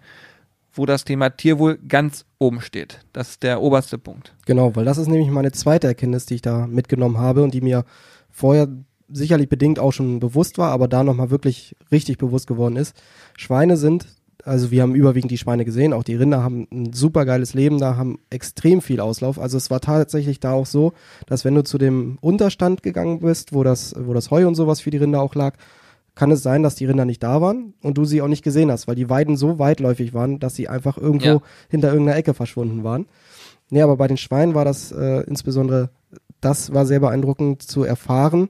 wo 0.72 0.86
das 0.86 1.04
Thema 1.04 1.28
Tierwohl 1.28 1.78
ganz 1.86 2.24
oben 2.38 2.62
steht. 2.62 3.00
Das 3.12 3.30
ist 3.30 3.42
der 3.42 3.60
oberste 3.60 3.98
Punkt. 3.98 4.34
Genau, 4.46 4.74
weil 4.76 4.86
das 4.86 4.96
ist 4.96 5.08
nämlich 5.08 5.30
meine 5.30 5.52
zweite 5.52 5.88
Erkenntnis, 5.88 6.24
die 6.24 6.36
ich 6.36 6.42
da 6.42 6.66
mitgenommen 6.66 7.18
habe 7.18 7.42
und 7.42 7.52
die 7.52 7.60
mir 7.60 7.84
vorher 8.30 8.68
sicherlich 9.10 9.48
bedingt 9.50 9.78
auch 9.78 9.92
schon 9.92 10.20
bewusst 10.20 10.56
war, 10.56 10.70
aber 10.70 10.88
da 10.88 11.04
nochmal 11.04 11.30
wirklich 11.30 11.76
richtig 11.92 12.16
bewusst 12.16 12.46
geworden 12.46 12.76
ist. 12.76 12.96
Schweine 13.36 13.76
sind 13.76 14.06
also 14.48 14.70
wir 14.70 14.82
haben 14.82 14.94
überwiegend 14.94 15.30
die 15.30 15.38
Schweine 15.38 15.64
gesehen, 15.64 15.92
auch 15.92 16.02
die 16.02 16.14
Rinder 16.14 16.42
haben 16.42 16.66
ein 16.72 16.92
super 16.92 17.24
geiles 17.24 17.54
Leben 17.54 17.78
da, 17.78 17.96
haben 17.96 18.18
extrem 18.30 18.80
viel 18.80 19.00
Auslauf. 19.00 19.38
Also 19.38 19.56
es 19.56 19.70
war 19.70 19.80
tatsächlich 19.80 20.40
da 20.40 20.52
auch 20.52 20.66
so, 20.66 20.92
dass 21.26 21.44
wenn 21.44 21.54
du 21.54 21.62
zu 21.62 21.76
dem 21.76 22.18
Unterstand 22.20 22.82
gegangen 22.82 23.20
bist, 23.20 23.52
wo 23.52 23.62
das, 23.62 23.94
wo 23.98 24.14
das 24.14 24.30
Heu 24.30 24.46
und 24.48 24.54
sowas 24.54 24.80
für 24.80 24.90
die 24.90 24.96
Rinder 24.96 25.20
auch 25.20 25.34
lag, 25.34 25.54
kann 26.14 26.30
es 26.30 26.42
sein, 26.42 26.62
dass 26.62 26.74
die 26.74 26.86
Rinder 26.86 27.04
nicht 27.04 27.22
da 27.22 27.40
waren 27.40 27.74
und 27.82 27.98
du 27.98 28.04
sie 28.04 28.22
auch 28.22 28.28
nicht 28.28 28.42
gesehen 28.42 28.72
hast, 28.72 28.88
weil 28.88 28.96
die 28.96 29.08
Weiden 29.08 29.36
so 29.36 29.58
weitläufig 29.58 30.14
waren, 30.14 30.40
dass 30.40 30.56
sie 30.56 30.68
einfach 30.68 30.98
irgendwo 30.98 31.26
ja. 31.26 31.42
hinter 31.68 31.88
irgendeiner 31.90 32.18
Ecke 32.18 32.34
verschwunden 32.34 32.82
waren. 32.82 33.06
Nee, 33.70 33.82
aber 33.82 33.96
bei 33.96 34.08
den 34.08 34.16
Schweinen 34.16 34.54
war 34.54 34.64
das 34.64 34.90
äh, 34.92 35.20
insbesondere, 35.26 35.90
das 36.40 36.72
war 36.72 36.86
sehr 36.86 37.00
beeindruckend 37.00 37.62
zu 37.62 37.84
erfahren, 37.84 38.48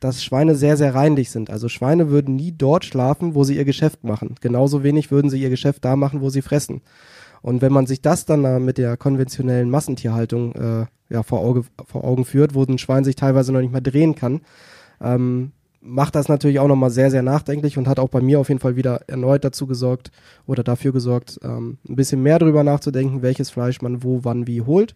dass 0.00 0.22
Schweine 0.22 0.54
sehr, 0.54 0.76
sehr 0.76 0.94
reinlich 0.94 1.30
sind. 1.30 1.50
Also 1.50 1.68
Schweine 1.68 2.10
würden 2.10 2.36
nie 2.36 2.52
dort 2.52 2.84
schlafen, 2.84 3.34
wo 3.34 3.44
sie 3.44 3.56
ihr 3.56 3.64
Geschäft 3.64 4.04
machen. 4.04 4.34
Genauso 4.40 4.82
wenig 4.82 5.10
würden 5.10 5.30
sie 5.30 5.40
ihr 5.40 5.50
Geschäft 5.50 5.84
da 5.84 5.96
machen, 5.96 6.20
wo 6.20 6.30
sie 6.30 6.42
fressen. 6.42 6.82
Und 7.42 7.62
wenn 7.62 7.72
man 7.72 7.86
sich 7.86 8.02
das 8.02 8.24
dann 8.24 8.64
mit 8.64 8.78
der 8.78 8.96
konventionellen 8.96 9.70
Massentierhaltung 9.70 10.52
äh, 10.54 10.86
ja, 11.08 11.22
vor, 11.22 11.40
Auge, 11.40 11.62
vor 11.86 12.04
Augen 12.04 12.24
führt, 12.24 12.54
wo 12.54 12.64
ein 12.64 12.78
Schwein 12.78 13.04
sich 13.04 13.16
teilweise 13.16 13.52
noch 13.52 13.60
nicht 13.60 13.72
mal 13.72 13.80
drehen 13.80 14.14
kann, 14.14 14.40
ähm, 15.00 15.52
macht 15.80 16.16
das 16.16 16.28
natürlich 16.28 16.58
auch 16.58 16.66
nochmal 16.66 16.90
sehr, 16.90 17.10
sehr 17.10 17.22
nachdenklich 17.22 17.78
und 17.78 17.86
hat 17.86 18.00
auch 18.00 18.08
bei 18.08 18.20
mir 18.20 18.40
auf 18.40 18.48
jeden 18.48 18.60
Fall 18.60 18.76
wieder 18.76 19.02
erneut 19.06 19.44
dazu 19.44 19.66
gesorgt 19.66 20.10
oder 20.46 20.64
dafür 20.64 20.92
gesorgt, 20.92 21.38
ähm, 21.44 21.78
ein 21.88 21.96
bisschen 21.96 22.22
mehr 22.22 22.38
darüber 22.38 22.64
nachzudenken, 22.64 23.22
welches 23.22 23.50
Fleisch 23.50 23.80
man 23.80 24.02
wo, 24.02 24.24
wann, 24.24 24.46
wie 24.46 24.62
holt 24.62 24.94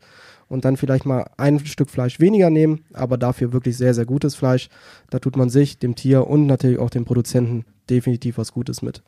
und 0.51 0.65
dann 0.65 0.77
vielleicht 0.77 1.07
mal 1.07 1.31
ein 1.37 1.65
Stück 1.65 1.91
Fleisch 1.91 2.19
weniger 2.19 2.51
nehmen, 2.51 2.85
aber 2.93 3.17
dafür 3.17 3.53
wirklich 3.53 3.77
sehr, 3.77 3.95
sehr 3.95 4.05
gutes 4.05 4.35
Fleisch. 4.35 4.69
Da 5.09 5.21
tut 5.21 5.37
man 5.37 5.49
sich, 5.49 5.79
dem 5.79 5.95
Tier 5.95 6.27
und 6.27 6.47
natürlich 6.47 6.81
auch 6.81 6.91
dem 6.91 7.05
Produzenten 7.05 7.65
definitiv 7.89 8.37
was 8.37 8.53
Gutes 8.53 8.83
mit. 8.83 9.03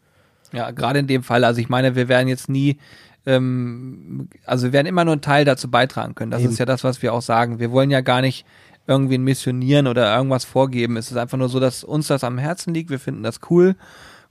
Ja, 0.53 0.70
gerade 0.70 1.01
in 1.01 1.09
dem 1.09 1.24
Fall. 1.24 1.43
Also 1.43 1.61
ich 1.61 1.68
meine, 1.68 1.97
wir 1.97 2.09
werden 2.09 2.28
jetzt 2.28 2.49
nie, 2.49 2.78
ähm, 3.26 4.28
also 4.47 4.66
wir 4.66 4.72
werden 4.72 4.86
immer 4.86 5.05
nur 5.05 5.14
einen 5.14 5.20
Teil 5.20 5.45
dazu 5.45 5.68
beitragen 5.68 6.14
können. 6.14 6.30
Das 6.30 6.43
Eben. 6.43 6.53
ist 6.53 6.59
ja 6.59 6.64
das, 6.64 6.84
was 6.84 7.03
wir 7.03 7.12
auch 7.12 7.22
sagen. 7.22 7.59
Wir 7.59 7.72
wollen 7.72 7.90
ja 7.90 8.03
gar 8.03 8.20
nicht 8.20 8.47
irgendwie 8.86 9.18
missionieren 9.18 9.88
oder 9.88 10.14
irgendwas 10.14 10.45
vorgeben. 10.45 10.97
Es 10.97 11.11
ist 11.11 11.16
einfach 11.16 11.38
nur 11.38 11.49
so, 11.49 11.59
dass 11.59 11.82
uns 11.82 12.07
das 12.07 12.22
am 12.22 12.38
Herzen 12.38 12.72
liegt. 12.72 12.90
Wir 12.90 13.01
finden 13.01 13.24
das 13.24 13.40
cool. 13.51 13.74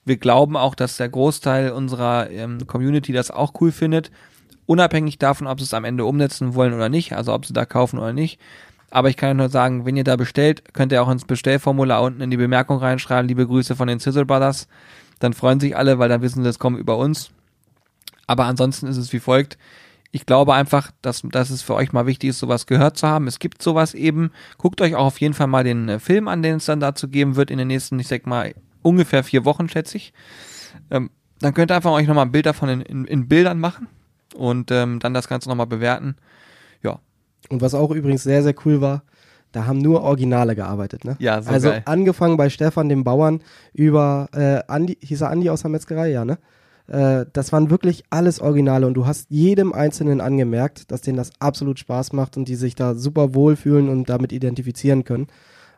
Wir 0.05 0.15
glauben 0.15 0.55
auch, 0.55 0.75
dass 0.75 0.95
der 0.95 1.09
Großteil 1.09 1.71
unserer 1.71 2.29
ähm, 2.29 2.65
Community 2.67 3.11
das 3.11 3.31
auch 3.31 3.53
cool 3.59 3.73
findet 3.73 4.11
unabhängig 4.71 5.17
davon, 5.19 5.47
ob 5.47 5.59
sie 5.59 5.65
es 5.65 5.73
am 5.73 5.83
Ende 5.83 6.05
umsetzen 6.05 6.55
wollen 6.55 6.73
oder 6.73 6.87
nicht, 6.87 7.11
also 7.11 7.33
ob 7.33 7.45
sie 7.45 7.51
da 7.51 7.65
kaufen 7.65 7.99
oder 7.99 8.13
nicht. 8.13 8.39
Aber 8.89 9.09
ich 9.09 9.17
kann 9.17 9.35
nur 9.35 9.49
sagen, 9.49 9.85
wenn 9.85 9.97
ihr 9.97 10.05
da 10.05 10.15
bestellt, 10.15 10.73
könnt 10.73 10.93
ihr 10.93 11.03
auch 11.03 11.09
ins 11.09 11.25
Bestellformular 11.25 12.01
unten 12.01 12.21
in 12.21 12.31
die 12.31 12.37
Bemerkung 12.37 12.77
reinschreiben, 12.77 13.27
liebe 13.27 13.45
Grüße 13.45 13.75
von 13.75 13.89
den 13.89 13.99
Sizzle 13.99 14.25
Brothers. 14.25 14.69
Dann 15.19 15.33
freuen 15.33 15.59
sich 15.59 15.75
alle, 15.75 15.99
weil 15.99 16.07
dann 16.07 16.21
wissen 16.21 16.41
sie, 16.41 16.49
es 16.49 16.57
kommt 16.57 16.79
über 16.79 16.97
uns. 16.97 17.31
Aber 18.27 18.45
ansonsten 18.45 18.87
ist 18.87 18.95
es 18.95 19.11
wie 19.11 19.19
folgt. 19.19 19.57
Ich 20.11 20.25
glaube 20.25 20.53
einfach, 20.53 20.91
dass, 21.01 21.21
dass 21.29 21.49
es 21.49 21.61
für 21.61 21.75
euch 21.75 21.91
mal 21.91 22.05
wichtig 22.05 22.29
ist, 22.29 22.39
sowas 22.39 22.65
gehört 22.65 22.97
zu 22.97 23.09
haben. 23.09 23.27
Es 23.27 23.39
gibt 23.39 23.61
sowas 23.61 23.93
eben. 23.93 24.31
Guckt 24.57 24.79
euch 24.79 24.95
auch 24.95 25.05
auf 25.05 25.19
jeden 25.19 25.33
Fall 25.33 25.47
mal 25.47 25.65
den 25.65 25.89
äh, 25.89 25.99
Film 25.99 26.29
an, 26.29 26.43
den 26.43 26.57
es 26.57 26.65
dann 26.65 26.79
dazu 26.79 27.09
geben 27.09 27.35
wird 27.35 27.51
in 27.51 27.57
den 27.57 27.67
nächsten, 27.67 27.99
ich 27.99 28.07
sag 28.07 28.25
mal, 28.25 28.55
ungefähr 28.83 29.25
vier 29.25 29.43
Wochen, 29.43 29.67
schätze 29.67 29.97
ich. 29.97 30.13
Ähm, 30.89 31.09
dann 31.39 31.53
könnt 31.53 31.71
ihr 31.71 31.75
einfach 31.75 31.91
euch 31.91 32.07
nochmal 32.07 32.25
ein 32.25 32.31
Bild 32.31 32.45
davon 32.45 32.69
in, 32.69 32.81
in, 32.81 33.03
in 33.03 33.27
Bildern 33.27 33.59
machen 33.59 33.89
und 34.35 34.71
ähm, 34.71 34.99
dann 34.99 35.13
das 35.13 35.27
Ganze 35.27 35.49
nochmal 35.49 35.67
bewerten. 35.67 36.15
Ja. 36.83 36.99
Und 37.49 37.61
was 37.61 37.73
auch 37.73 37.91
übrigens 37.91 38.23
sehr, 38.23 38.43
sehr 38.43 38.55
cool 38.65 38.81
war, 38.81 39.03
da 39.51 39.65
haben 39.65 39.79
nur 39.79 40.01
Originale 40.03 40.55
gearbeitet, 40.55 41.03
ne? 41.03 41.17
Ja, 41.19 41.41
so 41.41 41.51
Also 41.51 41.69
geil. 41.69 41.81
angefangen 41.85 42.37
bei 42.37 42.49
Stefan, 42.49 42.87
dem 42.87 43.03
Bauern, 43.03 43.41
über 43.73 44.29
äh, 44.33 44.61
Andi, 44.71 44.97
hieß 45.01 45.21
er 45.21 45.29
Andi 45.29 45.49
aus 45.49 45.61
der 45.61 45.71
Metzgerei, 45.71 46.09
ja, 46.11 46.23
ne? 46.23 46.37
Äh, 46.87 47.25
das 47.33 47.51
waren 47.51 47.69
wirklich 47.69 48.03
alles 48.09 48.39
Originale 48.39 48.87
und 48.87 48.93
du 48.93 49.05
hast 49.05 49.29
jedem 49.29 49.73
Einzelnen 49.73 50.21
angemerkt, 50.21 50.91
dass 50.91 51.01
denen 51.01 51.17
das 51.17 51.31
absolut 51.39 51.79
Spaß 51.79 52.13
macht 52.13 52.37
und 52.37 52.47
die 52.47 52.55
sich 52.55 52.75
da 52.75 52.95
super 52.95 53.33
wohlfühlen 53.33 53.89
und 53.89 54.09
damit 54.09 54.31
identifizieren 54.31 55.03
können. 55.03 55.27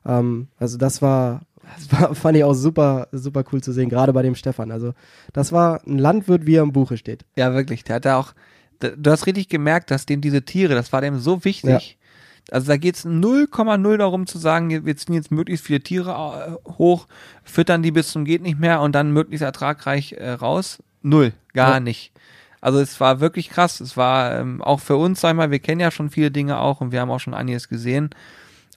Ähm, 0.06 0.48
also 0.60 0.78
das 0.78 1.02
war 1.02 1.42
das 1.76 1.92
war, 1.92 2.16
fand 2.16 2.38
ich 2.38 2.44
auch 2.44 2.54
super, 2.54 3.08
super 3.12 3.44
cool 3.52 3.62
zu 3.62 3.72
sehen, 3.72 3.90
gerade 3.90 4.14
bei 4.14 4.22
dem 4.22 4.36
Stefan. 4.36 4.72
Also, 4.72 4.94
das 5.34 5.52
war 5.52 5.82
ein 5.86 5.98
Landwirt, 5.98 6.46
wie 6.46 6.56
er 6.56 6.64
im 6.64 6.74
Buche 6.74 6.98
steht. 6.98 7.26
Ja, 7.36 7.54
wirklich. 7.54 7.84
Der 7.84 7.96
hat 7.98 8.06
da 8.06 8.18
auch, 8.18 8.34
du 8.80 9.12
hast 9.12 9.28
richtig 9.28 9.50
gemerkt, 9.50 9.92
dass 9.92 10.06
dem 10.06 10.22
diese 10.22 10.44
Tiere, 10.44 10.76
das 10.76 10.92
war 10.94 11.02
dem 11.02 11.20
so 11.20 11.46
wichtig. 11.46 11.98
Ja. 11.98 12.04
Also 12.52 12.68
da 12.68 12.78
geht 12.78 12.96
es 12.96 13.06
0,0 13.06 13.98
darum 13.98 14.28
zu 14.28 14.38
sagen, 14.38 14.86
wir 14.86 14.98
ziehen 14.98 15.16
jetzt 15.16 15.32
möglichst 15.32 15.66
viele 15.66 15.80
Tiere 15.80 16.12
äh, 16.12 16.72
hoch, 16.72 17.08
füttern 17.44 17.84
die 17.84 17.92
bis 17.92 18.10
zum 18.10 18.26
geht 18.26 18.42
nicht 18.42 18.60
mehr 18.60 18.82
und 18.82 18.94
dann 18.94 19.12
möglichst 19.12 19.44
ertragreich 19.44 20.14
äh, 20.14 20.32
raus. 20.32 20.84
Null, 21.02 21.32
gar 21.54 21.76
ja. 21.76 21.80
nicht. 21.80 22.12
Also 22.60 22.80
es 22.80 23.00
war 23.00 23.20
wirklich 23.20 23.50
krass. 23.50 23.80
Es 23.80 23.98
war 23.98 24.40
ähm, 24.40 24.62
auch 24.62 24.80
für 24.80 24.98
uns, 24.98 25.22
sag 25.22 25.32
ich 25.32 25.36
mal, 25.38 25.52
wir 25.52 25.60
kennen 25.60 25.82
ja 25.82 25.92
schon 25.92 26.10
viele 26.10 26.32
Dinge 26.32 26.60
auch 26.60 26.82
und 26.82 26.92
wir 26.92 27.02
haben 27.02 27.12
auch 27.12 27.20
schon 27.20 27.34
einiges 27.34 27.70
gesehen. 27.70 28.10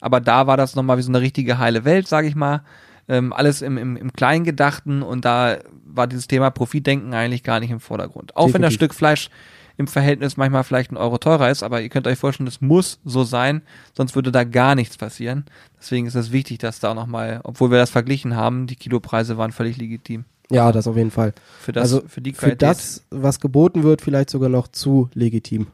Aber 0.01 0.21
da 0.21 0.47
war 0.47 0.57
das 0.57 0.75
nochmal 0.75 0.99
wie 0.99 1.03
so 1.03 1.11
eine 1.11 1.21
richtige 1.21 1.59
heile 1.59 1.85
Welt, 1.85 2.09
sage 2.09 2.29
ich 2.29 2.35
mal. 2.35 2.63
Ähm, 3.09 3.33
alles 3.33 3.63
im, 3.63 3.79
im, 3.79 3.97
im 3.97 4.13
Kleingedachten 4.13 5.03
und 5.03 5.25
da 5.25 5.59
war 5.85 6.09
dieses 6.09 6.27
Thema 6.27 6.51
Profitdenken 6.51 7.15
eigentlich 7.15 7.45
gar 7.45 7.61
nicht 7.61 7.71
im 7.71 7.79
Vordergrund. 7.79 8.37
Auch 8.37 8.47
Definitiv. 8.47 8.55
wenn 8.55 8.63
das 8.63 8.75
Stück 8.75 8.95
Fleisch 8.95 9.31
im 9.77 9.87
Verhältnis 9.87 10.37
manchmal 10.37 10.65
vielleicht 10.65 10.91
ein 10.91 10.97
Euro 10.97 11.19
teurer 11.19 11.51
ist, 11.51 11.63
aber 11.63 11.83
ihr 11.83 11.89
könnt 11.89 12.07
euch 12.07 12.19
vorstellen, 12.19 12.47
das 12.47 12.61
muss 12.61 12.99
so 13.05 13.25
sein, 13.25 13.63
sonst 13.95 14.15
würde 14.15 14.33
da 14.33 14.45
gar 14.45 14.75
nichts 14.75 14.97
passieren. 14.97 15.45
Deswegen 15.79 16.07
ist 16.07 16.15
es 16.15 16.33
wichtig, 16.33 16.59
dass 16.59 16.81
da 16.81 16.91
auch 16.91 16.95
nochmal, 16.95 17.41
obwohl 17.45 17.71
wir 17.71 17.79
das 17.79 17.91
verglichen 17.91 18.35
haben, 18.35 18.67
die 18.67 18.77
Kilopreise 18.77 19.37
waren 19.37 19.53
völlig 19.53 19.77
legitim. 19.77 20.25
Ja, 20.51 20.73
das 20.73 20.87
auf 20.87 20.97
jeden 20.97 21.11
Fall. 21.11 21.35
Für 21.61 21.73
das, 21.73 21.83
also 21.83 22.09
für 22.09 22.21
die 22.21 22.33
Qualität. 22.33 22.61
Für 22.61 22.67
das, 22.67 23.05
was 23.11 23.41
geboten 23.41 23.83
wird, 23.83 24.01
vielleicht 24.01 24.31
sogar 24.31 24.49
noch 24.49 24.69
zu 24.69 25.11
legitim. 25.13 25.67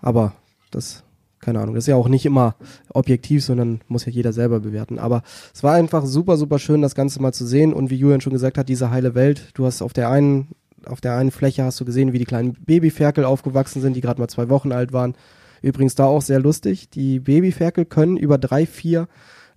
Aber 0.00 0.32
das 0.70 1.04
keine 1.40 1.60
Ahnung, 1.60 1.74
das 1.74 1.84
ist 1.84 1.88
ja 1.88 1.96
auch 1.96 2.08
nicht 2.08 2.26
immer 2.26 2.54
objektiv, 2.92 3.44
sondern 3.44 3.80
muss 3.88 4.04
ja 4.04 4.12
jeder 4.12 4.32
selber 4.32 4.60
bewerten. 4.60 4.98
Aber 4.98 5.22
es 5.54 5.62
war 5.62 5.74
einfach 5.74 6.04
super, 6.04 6.36
super 6.36 6.58
schön, 6.58 6.82
das 6.82 6.94
Ganze 6.94 7.20
mal 7.20 7.32
zu 7.32 7.46
sehen. 7.46 7.72
Und 7.72 7.90
wie 7.90 7.96
Julian 7.96 8.20
schon 8.20 8.32
gesagt 8.32 8.58
hat, 8.58 8.68
diese 8.68 8.90
heile 8.90 9.14
Welt, 9.14 9.50
du 9.54 9.64
hast 9.64 9.82
auf 9.82 9.92
der 9.92 10.10
einen, 10.10 10.48
auf 10.84 11.00
der 11.00 11.16
einen 11.16 11.30
Fläche 11.30 11.64
hast 11.64 11.80
du 11.80 11.84
gesehen, 11.84 12.12
wie 12.12 12.18
die 12.18 12.24
kleinen 12.24 12.52
Babyferkel 12.52 13.24
aufgewachsen 13.24 13.80
sind, 13.80 13.94
die 13.94 14.00
gerade 14.00 14.20
mal 14.20 14.28
zwei 14.28 14.48
Wochen 14.48 14.72
alt 14.72 14.92
waren. 14.92 15.14
Übrigens 15.62 15.94
da 15.94 16.04
auch 16.04 16.22
sehr 16.22 16.40
lustig. 16.40 16.90
Die 16.90 17.20
Babyferkel 17.20 17.84
können 17.84 18.16
über 18.16 18.38
drei, 18.38 18.66
vier 18.66 19.08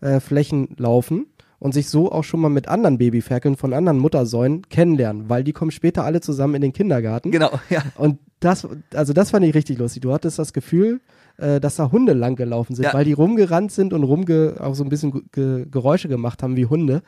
äh, 0.01 0.19
Flächen 0.19 0.69
laufen 0.77 1.27
und 1.59 1.73
sich 1.73 1.89
so 1.89 2.11
auch 2.11 2.23
schon 2.23 2.41
mal 2.41 2.49
mit 2.49 2.67
anderen 2.67 2.97
Babyferkeln 2.97 3.55
von 3.55 3.73
anderen 3.73 3.97
Muttersäulen 3.97 4.67
kennenlernen, 4.67 5.29
weil 5.29 5.45
die 5.45 5.53
kommen 5.53 5.71
später 5.71 6.03
alle 6.03 6.19
zusammen 6.19 6.55
in 6.55 6.61
den 6.61 6.73
Kindergarten. 6.73 7.31
Genau, 7.31 7.51
ja. 7.69 7.83
Und 7.95 8.19
das, 8.43 8.67
also 8.93 9.13
das 9.13 9.31
fand 9.31 9.45
ich 9.45 9.53
richtig 9.55 9.77
lustig. 9.77 10.01
Du 10.01 10.13
hattest 10.13 10.39
das 10.39 10.53
Gefühl, 10.53 11.01
äh, 11.37 11.59
dass 11.59 11.75
da 11.75 11.91
Hunde 11.91 12.13
lang 12.13 12.35
gelaufen 12.35 12.75
sind, 12.75 12.85
ja. 12.85 12.93
weil 12.93 13.05
die 13.05 13.13
rumgerannt 13.13 13.71
sind 13.71 13.93
und 13.93 14.03
rumge 14.03 14.55
auch 14.59 14.75
so 14.75 14.83
ein 14.83 14.89
bisschen 14.89 15.29
ge 15.31 15.65
Geräusche 15.69 16.07
gemacht 16.07 16.43
haben 16.43 16.55
wie 16.55 16.65
Hunde. 16.65 17.01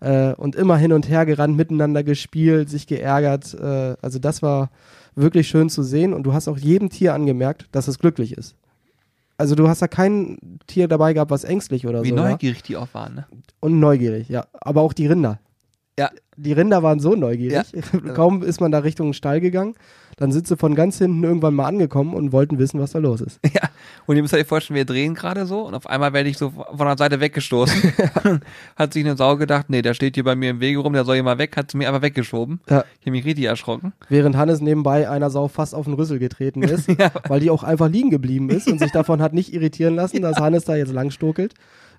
äh, 0.00 0.34
und 0.34 0.56
immer 0.56 0.76
hin 0.76 0.92
und 0.92 1.08
her 1.08 1.24
gerannt, 1.26 1.56
miteinander 1.56 2.02
gespielt, 2.02 2.68
sich 2.68 2.86
geärgert. 2.86 3.54
Äh, 3.54 3.96
also 4.02 4.18
das 4.18 4.42
war 4.42 4.70
wirklich 5.14 5.48
schön 5.48 5.68
zu 5.70 5.82
sehen 5.82 6.12
und 6.12 6.24
du 6.24 6.32
hast 6.32 6.48
auch 6.48 6.58
jedem 6.58 6.90
Tier 6.90 7.14
angemerkt, 7.14 7.66
dass 7.72 7.88
es 7.88 7.98
glücklich 7.98 8.36
ist. 8.36 8.56
Also 9.38 9.54
du 9.54 9.68
hast 9.68 9.82
da 9.82 9.88
kein 9.88 10.38
Tier 10.66 10.88
dabei 10.88 11.12
gehabt, 11.14 11.30
was 11.30 11.44
ängstlich 11.44 11.86
oder 11.86 12.02
Wie 12.02 12.10
so 12.10 12.16
war. 12.16 12.30
neugierig 12.30 12.62
die 12.62 12.76
auch 12.76 12.92
waren, 12.92 13.14
ne? 13.14 13.26
Und 13.60 13.80
neugierig, 13.80 14.28
ja. 14.28 14.46
Aber 14.52 14.82
auch 14.82 14.92
die 14.92 15.06
Rinder. 15.06 15.40
Ja. 15.98 16.10
Die 16.36 16.52
Rinder 16.52 16.82
waren 16.82 16.98
so 16.98 17.14
neugierig. 17.14 17.66
Ja. 17.72 18.00
Kaum 18.14 18.42
ist 18.42 18.60
man 18.60 18.72
da 18.72 18.78
Richtung 18.78 19.12
Stall 19.12 19.40
gegangen, 19.40 19.74
dann 20.16 20.32
sind 20.32 20.46
sie 20.46 20.56
von 20.56 20.74
ganz 20.74 20.96
hinten 20.96 21.22
irgendwann 21.22 21.54
mal 21.54 21.66
angekommen 21.66 22.14
und 22.14 22.32
wollten 22.32 22.58
wissen, 22.58 22.80
was 22.80 22.92
da 22.92 22.98
los 22.98 23.20
ist. 23.20 23.40
Ja, 23.52 23.68
und 24.06 24.16
ihr 24.16 24.22
müsst 24.22 24.32
euch 24.32 24.46
vorstellen, 24.46 24.76
wir 24.76 24.86
drehen 24.86 25.14
gerade 25.14 25.44
so 25.44 25.66
und 25.66 25.74
auf 25.74 25.86
einmal 25.86 26.14
werde 26.14 26.30
ich 26.30 26.38
so 26.38 26.50
von 26.50 26.86
der 26.86 26.96
Seite 26.96 27.20
weggestoßen. 27.20 27.92
hat 28.76 28.92
sich 28.94 29.04
eine 29.04 29.16
Sau 29.16 29.36
gedacht, 29.36 29.66
nee, 29.68 29.82
der 29.82 29.92
steht 29.92 30.14
hier 30.14 30.24
bei 30.24 30.34
mir 30.34 30.50
im 30.50 30.60
Wege 30.60 30.78
rum, 30.78 30.94
der 30.94 31.04
soll 31.04 31.16
hier 31.16 31.22
mal 31.22 31.36
weg, 31.36 31.54
hat 31.56 31.70
sie 31.70 31.76
mir 31.76 31.88
einfach 31.88 32.00
weggeschoben. 32.00 32.60
Ja. 32.70 32.84
Ich 33.00 33.06
habe 33.06 33.10
mich 33.10 33.26
richtig 33.26 33.44
erschrocken. 33.44 33.92
Während 34.08 34.36
Hannes 34.36 34.62
nebenbei 34.62 35.10
einer 35.10 35.28
Sau 35.28 35.48
fast 35.48 35.74
auf 35.74 35.84
den 35.84 35.94
Rüssel 35.94 36.18
getreten 36.18 36.62
ist, 36.62 36.88
weil 37.28 37.40
die 37.40 37.50
auch 37.50 37.62
einfach 37.62 37.90
liegen 37.90 38.08
geblieben 38.08 38.48
ist 38.48 38.68
und 38.68 38.78
sich 38.78 38.92
davon 38.92 39.20
hat 39.20 39.34
nicht 39.34 39.52
irritieren 39.52 39.96
lassen, 39.96 40.22
dass 40.22 40.38
Hannes 40.38 40.64
da 40.64 40.76
jetzt 40.76 40.92
langstokelt 40.92 41.52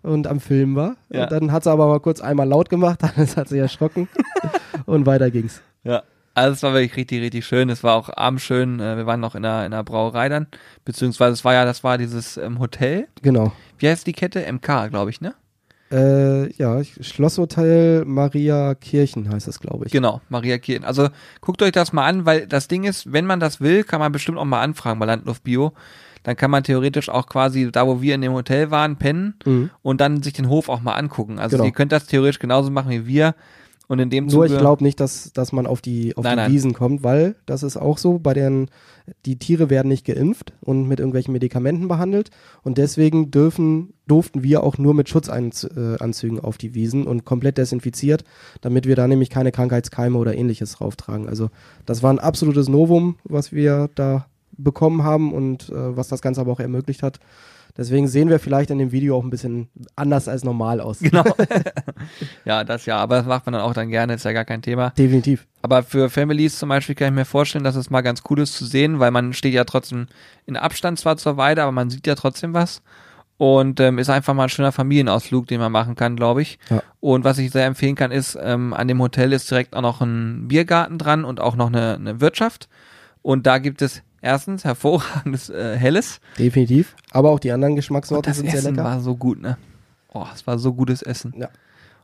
und 0.03 0.27
am 0.27 0.39
Film 0.39 0.75
war. 0.75 0.97
Ja. 1.09 1.23
Und 1.23 1.31
dann 1.31 1.51
hat 1.51 1.63
sie 1.63 1.71
aber 1.71 1.87
mal 1.87 1.99
kurz 1.99 2.21
einmal 2.21 2.47
laut 2.47 2.69
gemacht, 2.69 3.01
Hannes 3.15 3.35
hat 3.35 3.47
sich 3.47 3.59
erschrocken 3.59 4.07
und 4.85 5.05
weiter 5.05 5.31
ging's. 5.31 5.61
Ja. 5.83 6.03
Also 6.35 6.53
es 6.53 6.63
war 6.63 6.73
wirklich 6.73 6.95
richtig, 6.97 7.21
richtig 7.21 7.45
schön. 7.45 7.69
Es 7.69 7.83
war 7.83 7.95
auch 7.95 8.09
abends 8.15 8.43
schön. 8.43 8.79
Äh, 8.79 8.97
Wir 8.97 9.05
waren 9.05 9.19
noch 9.19 9.35
in 9.35 9.45
einer, 9.45 9.65
in 9.67 9.73
einer 9.73 9.83
Brauerei 9.83 10.29
dann. 10.29 10.47
Beziehungsweise 10.83 11.33
es 11.33 11.45
war 11.45 11.53
ja, 11.53 11.63
das 11.63 11.83
war 11.83 11.99
dieses 11.99 12.37
ähm, 12.37 12.57
Hotel. 12.57 13.07
Genau. 13.21 13.51
Wie 13.77 13.87
heißt 13.87 14.07
die 14.07 14.13
Kette? 14.13 14.51
MK, 14.51 14.89
glaube 14.89 15.11
ich, 15.11 15.21
ne? 15.21 15.35
Äh, 15.91 16.51
ja, 16.53 16.83
Schlosshotel 16.83 18.03
Maria 18.05 18.73
Kirchen 18.73 19.29
heißt 19.31 19.47
es, 19.47 19.59
glaube 19.59 19.85
ich. 19.85 19.91
Genau, 19.91 20.21
Maria 20.29 20.57
Kirchen. 20.57 20.85
Also 20.85 21.09
guckt 21.39 21.61
euch 21.61 21.71
das 21.71 21.93
mal 21.93 22.07
an, 22.07 22.25
weil 22.25 22.47
das 22.47 22.67
Ding 22.67 22.83
ist, 22.83 23.13
wenn 23.13 23.27
man 23.27 23.39
das 23.39 23.61
will, 23.61 23.83
kann 23.83 23.99
man 23.99 24.11
bestimmt 24.11 24.39
auch 24.39 24.45
mal 24.45 24.61
anfragen 24.61 24.99
bei 24.99 25.05
Landluft 25.05 25.43
Bio. 25.43 25.73
Dann 26.23 26.35
kann 26.35 26.49
man 26.51 26.63
theoretisch 26.63 27.09
auch 27.09 27.27
quasi 27.27 27.69
da, 27.71 27.85
wo 27.87 28.01
wir 28.01 28.15
in 28.15 28.21
dem 28.21 28.33
Hotel 28.33 28.71
waren, 28.71 28.97
pennen 28.97 29.35
Mhm. 29.45 29.69
und 29.81 30.01
dann 30.01 30.23
sich 30.23 30.33
den 30.33 30.49
Hof 30.49 30.69
auch 30.69 30.81
mal 30.81 30.93
angucken. 30.93 31.39
Also 31.39 31.57
Genau. 31.57 31.65
ihr 31.67 31.73
könnt 31.73 31.91
das 31.91 32.05
theoretisch 32.07 32.39
genauso 32.39 32.71
machen 32.71 32.91
wie 32.91 33.05
wir. 33.07 33.35
Und 33.89 33.99
in 33.99 34.09
dem 34.09 34.23
Nur 34.27 34.31
Zuge, 34.45 34.45
ich 34.47 34.57
glaube 34.57 34.81
nicht, 34.81 34.99
dass, 35.01 35.33
dass 35.33 35.51
man 35.51 35.67
auf 35.67 35.81
die, 35.81 36.15
auf 36.15 36.23
Nein, 36.23 36.37
die 36.37 36.41
nein. 36.43 36.51
Wiesen 36.53 36.73
kommt, 36.73 37.03
weil 37.03 37.35
das 37.45 37.63
ist 37.63 37.75
auch 37.75 37.97
so, 37.97 38.17
bei 38.17 38.33
den, 38.33 38.69
die 39.25 39.37
Tiere 39.37 39.69
werden 39.69 39.89
nicht 39.89 40.05
geimpft 40.05 40.53
und 40.61 40.87
mit 40.87 40.99
irgendwelchen 40.99 41.33
Medikamenten 41.33 41.89
behandelt 41.89 42.29
und 42.63 42.77
deswegen 42.77 43.29
dürfen, 43.29 43.93
durften 44.07 44.41
wir 44.41 44.63
auch 44.63 44.77
nur 44.77 44.93
mit 44.93 45.09
Schutzanzügen 45.09 46.39
auf 46.39 46.57
die 46.57 46.73
Wiesen 46.73 47.05
und 47.05 47.25
komplett 47.25 47.57
desinfiziert, 47.57 48.23
damit 48.61 48.87
wir 48.87 48.95
da 48.95 49.07
nämlich 49.07 49.29
keine 49.29 49.51
Krankheitskeime 49.51 50.17
oder 50.17 50.33
ähnliches 50.35 50.73
drauftragen. 50.73 51.27
Also 51.27 51.49
das 51.85 52.01
war 52.01 52.11
ein 52.11 52.19
absolutes 52.19 52.69
Novum, 52.69 53.17
was 53.25 53.51
wir 53.51 53.89
da 53.95 54.25
bekommen 54.57 55.03
haben 55.03 55.33
und 55.33 55.69
äh, 55.69 55.97
was 55.97 56.07
das 56.07 56.21
Ganze 56.21 56.41
aber 56.41 56.51
auch 56.51 56.59
ermöglicht 56.59 57.03
hat. 57.03 57.19
Deswegen 57.75 58.07
sehen 58.07 58.29
wir 58.29 58.37
vielleicht 58.37 58.69
in 58.69 58.77
dem 58.77 58.91
Video 58.91 59.17
auch 59.17 59.23
ein 59.23 59.31
bisschen 59.31 59.67
anders 59.95 60.27
als 60.27 60.43
normal 60.43 60.79
aus. 60.79 60.99
Genau. 60.99 61.23
ja, 62.45 62.63
das 62.63 62.85
ja, 62.85 62.97
aber 62.97 63.17
das 63.17 63.25
macht 63.25 63.47
man 63.47 63.53
dann 63.53 63.63
auch 63.63 63.73
dann 63.73 63.89
gerne, 63.89 64.13
ist 64.13 64.25
ja 64.25 64.31
gar 64.31 64.45
kein 64.45 64.61
Thema. 64.61 64.91
Definitiv. 64.91 65.47
Aber 65.63 65.81
für 65.81 66.09
Families 66.09 66.59
zum 66.59 66.69
Beispiel 66.69 66.93
kann 66.93 67.07
ich 67.07 67.13
mir 67.15 67.25
vorstellen, 67.25 67.63
dass 67.63 67.75
es 67.75 67.89
mal 67.89 68.01
ganz 68.01 68.21
cool 68.29 68.41
ist 68.41 68.55
zu 68.55 68.65
sehen, 68.65 68.99
weil 68.99 69.09
man 69.09 69.33
steht 69.33 69.53
ja 69.53 69.63
trotzdem 69.63 70.07
in 70.45 70.55
Abstand 70.55 70.99
zwar 70.99 71.17
zur 71.17 71.37
Weide, 71.37 71.63
aber 71.63 71.71
man 71.71 71.89
sieht 71.89 72.05
ja 72.05 72.15
trotzdem 72.15 72.53
was. 72.53 72.83
Und 73.37 73.79
ähm, 73.79 73.97
ist 73.97 74.11
einfach 74.11 74.35
mal 74.35 74.43
ein 74.43 74.49
schöner 74.49 74.71
Familienausflug, 74.71 75.47
den 75.47 75.59
man 75.59 75.71
machen 75.71 75.95
kann, 75.95 76.15
glaube 76.15 76.43
ich. 76.43 76.59
Ja. 76.69 76.83
Und 76.99 77.23
was 77.23 77.39
ich 77.39 77.51
sehr 77.51 77.65
empfehlen 77.65 77.95
kann, 77.95 78.11
ist, 78.11 78.37
ähm, 78.39 78.73
an 78.73 78.87
dem 78.87 79.01
Hotel 79.01 79.33
ist 79.33 79.49
direkt 79.49 79.75
auch 79.75 79.81
noch 79.81 80.01
ein 80.01 80.47
Biergarten 80.47 80.99
dran 80.99 81.25
und 81.25 81.39
auch 81.41 81.55
noch 81.55 81.67
eine, 81.67 81.95
eine 81.95 82.21
Wirtschaft. 82.21 82.69
Und 83.23 83.47
da 83.47 83.57
gibt 83.57 83.81
es 83.81 84.03
erstens 84.23 84.63
hervorragendes 84.63 85.49
äh, 85.49 85.75
Helles. 85.77 86.19
Definitiv. 86.39 86.95
Aber 87.11 87.29
auch 87.29 87.39
die 87.39 87.51
anderen 87.51 87.75
Geschmackssorten 87.75 88.29
das 88.29 88.37
sind 88.37 88.49
sehr 88.49 88.59
Essen 88.59 88.75
lecker. 88.75 88.85
war 88.85 88.99
so 88.99 89.15
gut, 89.15 89.41
ne? 89.41 89.57
Oh, 90.13 90.25
es 90.33 90.47
war 90.47 90.57
so 90.57 90.73
gutes 90.73 91.01
Essen. 91.01 91.33
Ja. 91.37 91.49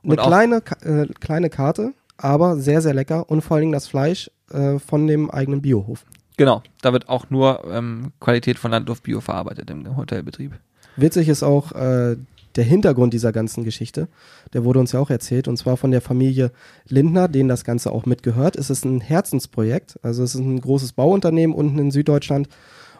Und 0.04 0.20
Eine 0.20 0.62
kleine, 0.62 1.04
äh, 1.04 1.08
kleine 1.20 1.50
Karte, 1.50 1.94
aber 2.18 2.58
sehr, 2.58 2.82
sehr 2.82 2.94
lecker 2.94 3.30
und 3.30 3.42
vor 3.42 3.56
allen 3.56 3.64
Dingen 3.64 3.74
das 3.74 3.88
Fleisch 3.88 4.30
äh, 4.52 4.80
von 4.80 5.08
dem 5.08 5.30
eigenen 5.32 5.62
Biohof. 5.62 6.06
Genau, 6.38 6.64
da 6.82 6.94
wird 6.94 7.10
auch 7.10 7.30
nur 7.30 7.66
ähm, 7.70 8.14
Qualität 8.20 8.58
von 8.60 8.72
Landluft 8.72 9.04
Bio 9.04 9.20
verarbeitet 9.20 9.70
im 9.70 9.98
Hotelbetrieb. 9.98 10.54
Witzig 10.96 11.28
ist 11.28 11.44
auch 11.44 11.74
äh, 11.74 12.16
der 12.56 12.64
Hintergrund 12.64 13.14
dieser 13.14 13.32
ganzen 13.32 13.64
Geschichte. 13.64 14.08
Der 14.54 14.64
wurde 14.64 14.80
uns 14.80 14.92
ja 14.92 15.00
auch 15.00 15.10
erzählt 15.10 15.48
und 15.48 15.58
zwar 15.58 15.78
von 15.78 15.92
der 15.92 16.02
Familie 16.02 16.52
Lindner, 16.88 17.28
denen 17.28 17.50
das 17.50 17.64
Ganze 17.64 17.92
auch 17.92 18.06
mitgehört. 18.06 18.56
Es 18.56 18.70
ist 18.70 18.86
ein 18.86 19.02
Herzensprojekt, 19.02 20.00
also 20.02 20.24
es 20.24 20.36
ist 20.36 20.42
ein 20.42 20.62
großes 20.62 20.94
Bauunternehmen 20.94 21.56
unten 21.56 21.80
in 21.80 21.92
Süddeutschland 21.92 22.50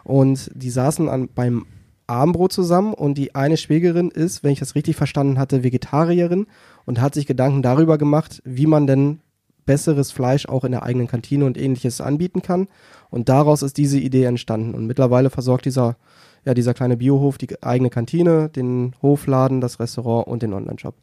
und 0.04 0.50
die 0.54 0.70
saßen 0.70 1.08
an, 1.08 1.28
beim 1.34 1.66
Abendbrot 2.06 2.52
zusammen 2.52 2.92
und 2.92 3.14
die 3.14 3.34
eine 3.34 3.56
Schwägerin 3.56 4.10
ist, 4.10 4.42
wenn 4.42 4.52
ich 4.52 4.58
das 4.58 4.74
richtig 4.74 4.96
verstanden 4.96 5.38
hatte, 5.38 5.62
Vegetarierin 5.62 6.46
und 6.84 7.00
hat 7.00 7.14
sich 7.14 7.26
Gedanken 7.26 7.62
darüber 7.62 7.98
gemacht, 7.98 8.42
wie 8.44 8.66
man 8.66 8.86
denn 8.86 9.20
besseres 9.64 10.10
Fleisch 10.10 10.46
auch 10.46 10.64
in 10.64 10.72
der 10.72 10.82
eigenen 10.82 11.06
Kantine 11.06 11.44
und 11.44 11.56
ähnliches 11.56 12.00
anbieten 12.00 12.42
kann. 12.42 12.66
Und 13.10 13.28
daraus 13.28 13.62
ist 13.62 13.76
diese 13.76 14.00
Idee 14.00 14.24
entstanden. 14.24 14.74
Und 14.74 14.86
mittlerweile 14.86 15.30
versorgt 15.30 15.64
dieser, 15.64 15.96
ja, 16.44 16.54
dieser 16.54 16.74
kleine 16.74 16.96
Biohof 16.96 17.38
die 17.38 17.62
eigene 17.62 17.90
Kantine, 17.90 18.48
den 18.48 18.94
Hofladen, 19.02 19.60
das 19.60 19.80
Restaurant 19.80 20.26
und 20.26 20.42
den 20.42 20.52
Online-Shop. 20.52 20.94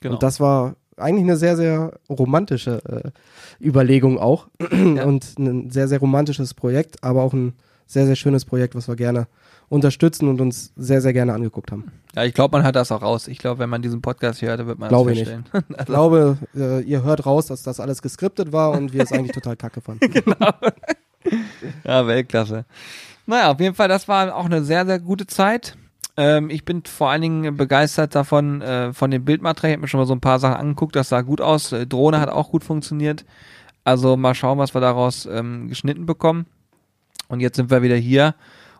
Genau. 0.00 0.14
Und 0.14 0.22
das 0.22 0.40
war 0.40 0.74
eigentlich 0.96 1.24
eine 1.24 1.36
sehr, 1.36 1.56
sehr 1.56 1.98
romantische 2.08 2.82
äh, 2.84 3.64
Überlegung 3.66 4.18
auch. 4.18 4.48
Und 4.70 5.38
ein 5.38 5.70
sehr, 5.70 5.88
sehr 5.88 5.98
romantisches 5.98 6.52
Projekt, 6.54 7.02
aber 7.02 7.22
auch 7.22 7.32
ein 7.32 7.54
sehr, 7.86 8.06
sehr 8.06 8.16
schönes 8.16 8.44
Projekt, 8.44 8.74
was 8.74 8.86
wir 8.86 8.96
gerne 8.96 9.26
unterstützen 9.68 10.28
und 10.28 10.40
uns 10.40 10.72
sehr, 10.76 11.00
sehr 11.00 11.12
gerne 11.12 11.32
angeguckt 11.32 11.70
haben. 11.70 11.92
Ja, 12.14 12.24
ich 12.24 12.34
glaube, 12.34 12.56
man 12.56 12.64
hört 12.64 12.74
das 12.74 12.90
auch 12.90 13.02
raus. 13.02 13.28
Ich 13.28 13.38
glaube, 13.38 13.60
wenn 13.60 13.70
man 13.70 13.82
diesen 13.82 14.02
Podcast 14.02 14.42
hört, 14.42 14.66
wird 14.66 14.80
man 14.80 14.88
Glaube 14.88 15.10
das 15.10 15.20
ich 15.20 15.28
feststellen. 15.28 15.64
Ich 15.78 15.86
glaube, 15.86 16.38
äh, 16.56 16.80
ihr 16.82 17.04
hört 17.04 17.24
raus, 17.24 17.46
dass 17.46 17.62
das 17.62 17.78
alles 17.78 18.02
geskriptet 18.02 18.52
war 18.52 18.72
und 18.72 18.92
wir 18.92 19.02
es 19.02 19.12
eigentlich 19.12 19.32
total 19.32 19.56
kacke 19.56 19.80
fanden. 19.80 20.12
ja, 21.84 22.06
Weltklasse. 22.06 22.64
Naja, 23.30 23.52
auf 23.52 23.60
jeden 23.60 23.76
Fall, 23.76 23.86
das 23.86 24.08
war 24.08 24.34
auch 24.34 24.46
eine 24.46 24.64
sehr, 24.64 24.84
sehr 24.84 24.98
gute 24.98 25.24
Zeit. 25.24 25.76
Ähm, 26.16 26.50
ich 26.50 26.64
bin 26.64 26.82
vor 26.84 27.10
allen 27.10 27.22
Dingen 27.22 27.56
begeistert 27.56 28.16
davon, 28.16 28.60
äh, 28.60 28.92
von 28.92 29.12
dem 29.12 29.24
Bildmaterial. 29.24 29.70
Ich 29.70 29.74
habe 29.76 29.82
mir 29.82 29.88
schon 29.88 30.00
mal 30.00 30.06
so 30.06 30.14
ein 30.14 30.20
paar 30.20 30.40
Sachen 30.40 30.56
angeguckt, 30.56 30.96
das 30.96 31.10
sah 31.10 31.20
gut 31.20 31.40
aus. 31.40 31.70
Äh, 31.70 31.86
Drohne 31.86 32.20
hat 32.20 32.28
auch 32.28 32.50
gut 32.50 32.64
funktioniert. 32.64 33.24
Also 33.84 34.16
mal 34.16 34.34
schauen, 34.34 34.58
was 34.58 34.74
wir 34.74 34.80
daraus 34.80 35.26
ähm, 35.26 35.68
geschnitten 35.68 36.06
bekommen. 36.06 36.46
Und 37.28 37.38
jetzt 37.38 37.54
sind 37.56 37.70
wir 37.70 37.82
wieder 37.82 37.94
hier 37.94 38.34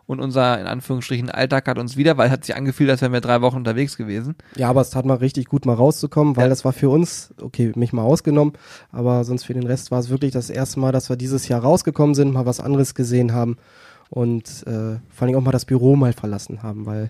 und 0.05 0.19
unser, 0.19 0.59
in 0.59 0.67
Anführungsstrichen, 0.67 1.29
Alltag 1.29 1.69
hat 1.69 1.77
uns 1.77 1.95
wieder, 1.95 2.17
weil 2.17 2.29
hat 2.29 2.43
sich 2.43 2.53
angefühlt, 2.53 2.89
als 2.89 3.01
wären 3.01 3.13
wir 3.13 3.21
drei 3.21 3.41
Wochen 3.41 3.55
unterwegs 3.55 3.95
gewesen. 3.95 4.35
Ja, 4.57 4.69
aber 4.69 4.81
es 4.81 4.89
tat 4.89 5.05
mal 5.05 5.15
richtig 5.15 5.45
gut, 5.45 5.65
mal 5.65 5.75
rauszukommen, 5.75 6.35
weil 6.35 6.43
Ja. 6.43 6.49
das 6.49 6.65
war 6.65 6.73
für 6.73 6.89
uns, 6.89 7.33
okay, 7.41 7.71
mich 7.75 7.93
mal 7.93 8.01
ausgenommen, 8.03 8.51
aber 8.91 9.23
sonst 9.23 9.45
für 9.45 9.53
den 9.53 9.65
Rest 9.65 9.89
war 9.91 9.99
es 9.99 10.09
wirklich 10.09 10.33
das 10.33 10.49
erste 10.49 10.81
Mal, 10.81 10.91
dass 10.91 11.07
wir 11.07 11.15
dieses 11.15 11.47
Jahr 11.47 11.61
rausgekommen 11.61 12.13
sind, 12.13 12.33
mal 12.33 12.45
was 12.45 12.59
anderes 12.59 12.93
gesehen 12.93 13.31
haben 13.31 13.55
und 14.11 14.63
äh, 14.67 14.99
vor 15.09 15.27
allem 15.27 15.35
auch 15.37 15.41
mal 15.41 15.51
das 15.51 15.65
Büro 15.65 15.95
mal 15.95 16.13
verlassen 16.13 16.61
haben, 16.61 16.85
weil 16.85 17.09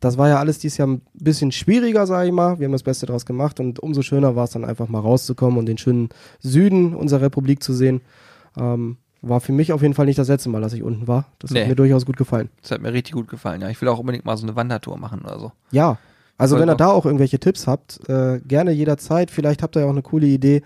das 0.00 0.18
war 0.18 0.28
ja 0.28 0.38
alles 0.38 0.58
dieses 0.58 0.76
Jahr 0.76 0.88
ein 0.88 1.00
bisschen 1.14 1.50
schwieriger, 1.50 2.06
sage 2.06 2.26
ich 2.28 2.32
mal. 2.32 2.58
Wir 2.58 2.66
haben 2.66 2.72
das 2.72 2.82
Beste 2.82 3.06
draus 3.06 3.24
gemacht 3.24 3.58
und 3.58 3.80
umso 3.80 4.02
schöner 4.02 4.36
war 4.36 4.44
es 4.44 4.50
dann 4.50 4.64
einfach 4.64 4.88
mal 4.88 4.98
rauszukommen 5.00 5.58
und 5.58 5.64
den 5.66 5.78
schönen 5.78 6.10
Süden 6.40 6.94
unserer 6.94 7.22
Republik 7.22 7.62
zu 7.62 7.72
sehen. 7.72 8.02
Ähm, 8.58 8.98
war 9.22 9.40
für 9.40 9.52
mich 9.52 9.72
auf 9.72 9.80
jeden 9.80 9.94
Fall 9.94 10.04
nicht 10.04 10.18
das 10.18 10.28
letzte 10.28 10.50
Mal, 10.50 10.60
dass 10.60 10.74
ich 10.74 10.82
unten 10.82 11.08
war. 11.08 11.28
Das 11.38 11.50
Nee. 11.50 11.62
hat 11.62 11.68
mir 11.68 11.76
durchaus 11.76 12.04
gut 12.04 12.18
gefallen. 12.18 12.50
Das 12.60 12.72
hat 12.72 12.82
mir 12.82 12.92
richtig 12.92 13.14
gut 13.14 13.28
gefallen. 13.28 13.62
Ja, 13.62 13.70
ich 13.70 13.80
will 13.80 13.88
auch 13.88 13.98
unbedingt 13.98 14.26
mal 14.26 14.36
so 14.36 14.46
eine 14.46 14.54
Wandertour 14.54 14.98
machen 14.98 15.22
oder 15.22 15.38
so. 15.40 15.52
Ja, 15.70 15.96
also 16.36 16.58
wenn 16.58 16.68
ihr 16.68 16.74
da 16.74 16.88
auch 16.88 17.06
irgendwelche 17.06 17.38
Tipps 17.38 17.66
habt, 17.66 18.06
äh, 18.10 18.40
gerne 18.46 18.72
jederzeit. 18.72 19.30
Vielleicht 19.30 19.62
habt 19.62 19.76
ihr 19.76 19.80
ja 19.80 19.86
auch 19.86 19.92
eine 19.92 20.02
coole 20.02 20.26
Idee, 20.26 20.60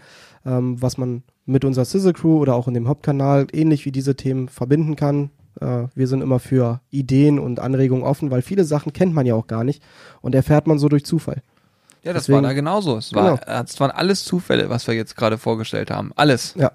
ähm, 0.44 0.82
was 0.82 0.98
man 0.98 1.22
mit 1.46 1.64
unserer 1.64 1.84
Sizzle 1.84 2.12
Crew 2.14 2.38
oder 2.38 2.56
auch 2.56 2.66
in 2.66 2.74
dem 2.74 2.88
Hauptkanal 2.88 3.46
ähnlich 3.52 3.84
wie 3.84 3.92
diese 3.92 4.16
Themen 4.16 4.48
verbinden 4.48 4.96
kann. 4.96 5.30
Äh, 5.60 5.88
wir 5.94 6.06
sind 6.06 6.20
immer 6.22 6.38
für 6.38 6.80
Ideen 6.90 7.38
und 7.38 7.60
Anregungen 7.60 8.04
offen, 8.04 8.30
weil 8.30 8.42
viele 8.42 8.64
Sachen 8.64 8.92
kennt 8.92 9.14
man 9.14 9.26
ja 9.26 9.34
auch 9.34 9.46
gar 9.46 9.64
nicht 9.64 9.82
und 10.20 10.34
erfährt 10.34 10.66
man 10.66 10.78
so 10.78 10.88
durch 10.88 11.04
Zufall. 11.04 11.42
Ja, 12.02 12.12
das 12.12 12.24
Deswegen- 12.24 12.36
war 12.36 12.42
da 12.50 12.52
genauso. 12.52 12.96
Es, 12.96 13.12
war, 13.14 13.38
Genau. 13.38 13.62
es 13.64 13.78
waren 13.80 13.90
alles 13.90 14.24
Zufälle, 14.24 14.70
was 14.70 14.86
wir 14.86 14.94
jetzt 14.94 15.16
gerade 15.16 15.36
vorgestellt 15.36 15.90
haben. 15.90 16.12
Alles. 16.16 16.54
Ja. 16.56 16.72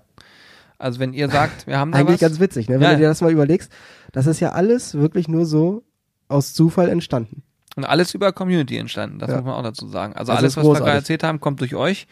Also 0.77 0.99
wenn 0.99 1.13
ihr 1.13 1.29
sagt, 1.29 1.65
wir 1.65 1.79
haben 1.79 1.91
da 1.93 1.99
Eigentlich 1.99 2.15
was, 2.15 2.29
ganz 2.29 2.39
witzig, 2.41 2.67
ne? 2.67 2.75
wenn 2.75 2.81
Ja. 2.83 2.91
du 2.91 2.97
dir 2.97 3.07
das 3.07 3.21
mal 3.21 3.31
überlegst. 3.31 3.71
Das 4.11 4.27
ist 4.27 4.41
ja 4.41 4.51
alles 4.51 4.95
wirklich 4.95 5.27
nur 5.29 5.45
so 5.45 5.83
aus 6.27 6.53
Zufall 6.53 6.89
entstanden. 6.89 7.43
und 7.75 7.85
alles 7.85 8.13
über 8.13 8.31
Community 8.33 8.77
entstanden, 8.77 9.17
das 9.17 9.29
Ja. 9.31 9.37
muss 9.37 9.45
man 9.45 9.55
auch 9.55 9.63
dazu 9.63 9.87
sagen. 9.87 10.13
Also 10.13 10.31
Das 10.31 10.39
alles, 10.39 10.57
was 10.57 10.63
wir 10.65 10.73
gerade 10.75 10.91
erzählt 10.91 11.23
haben, 11.23 11.39
kommt 11.39 11.59
durch 11.61 11.73
euch. 11.73 12.05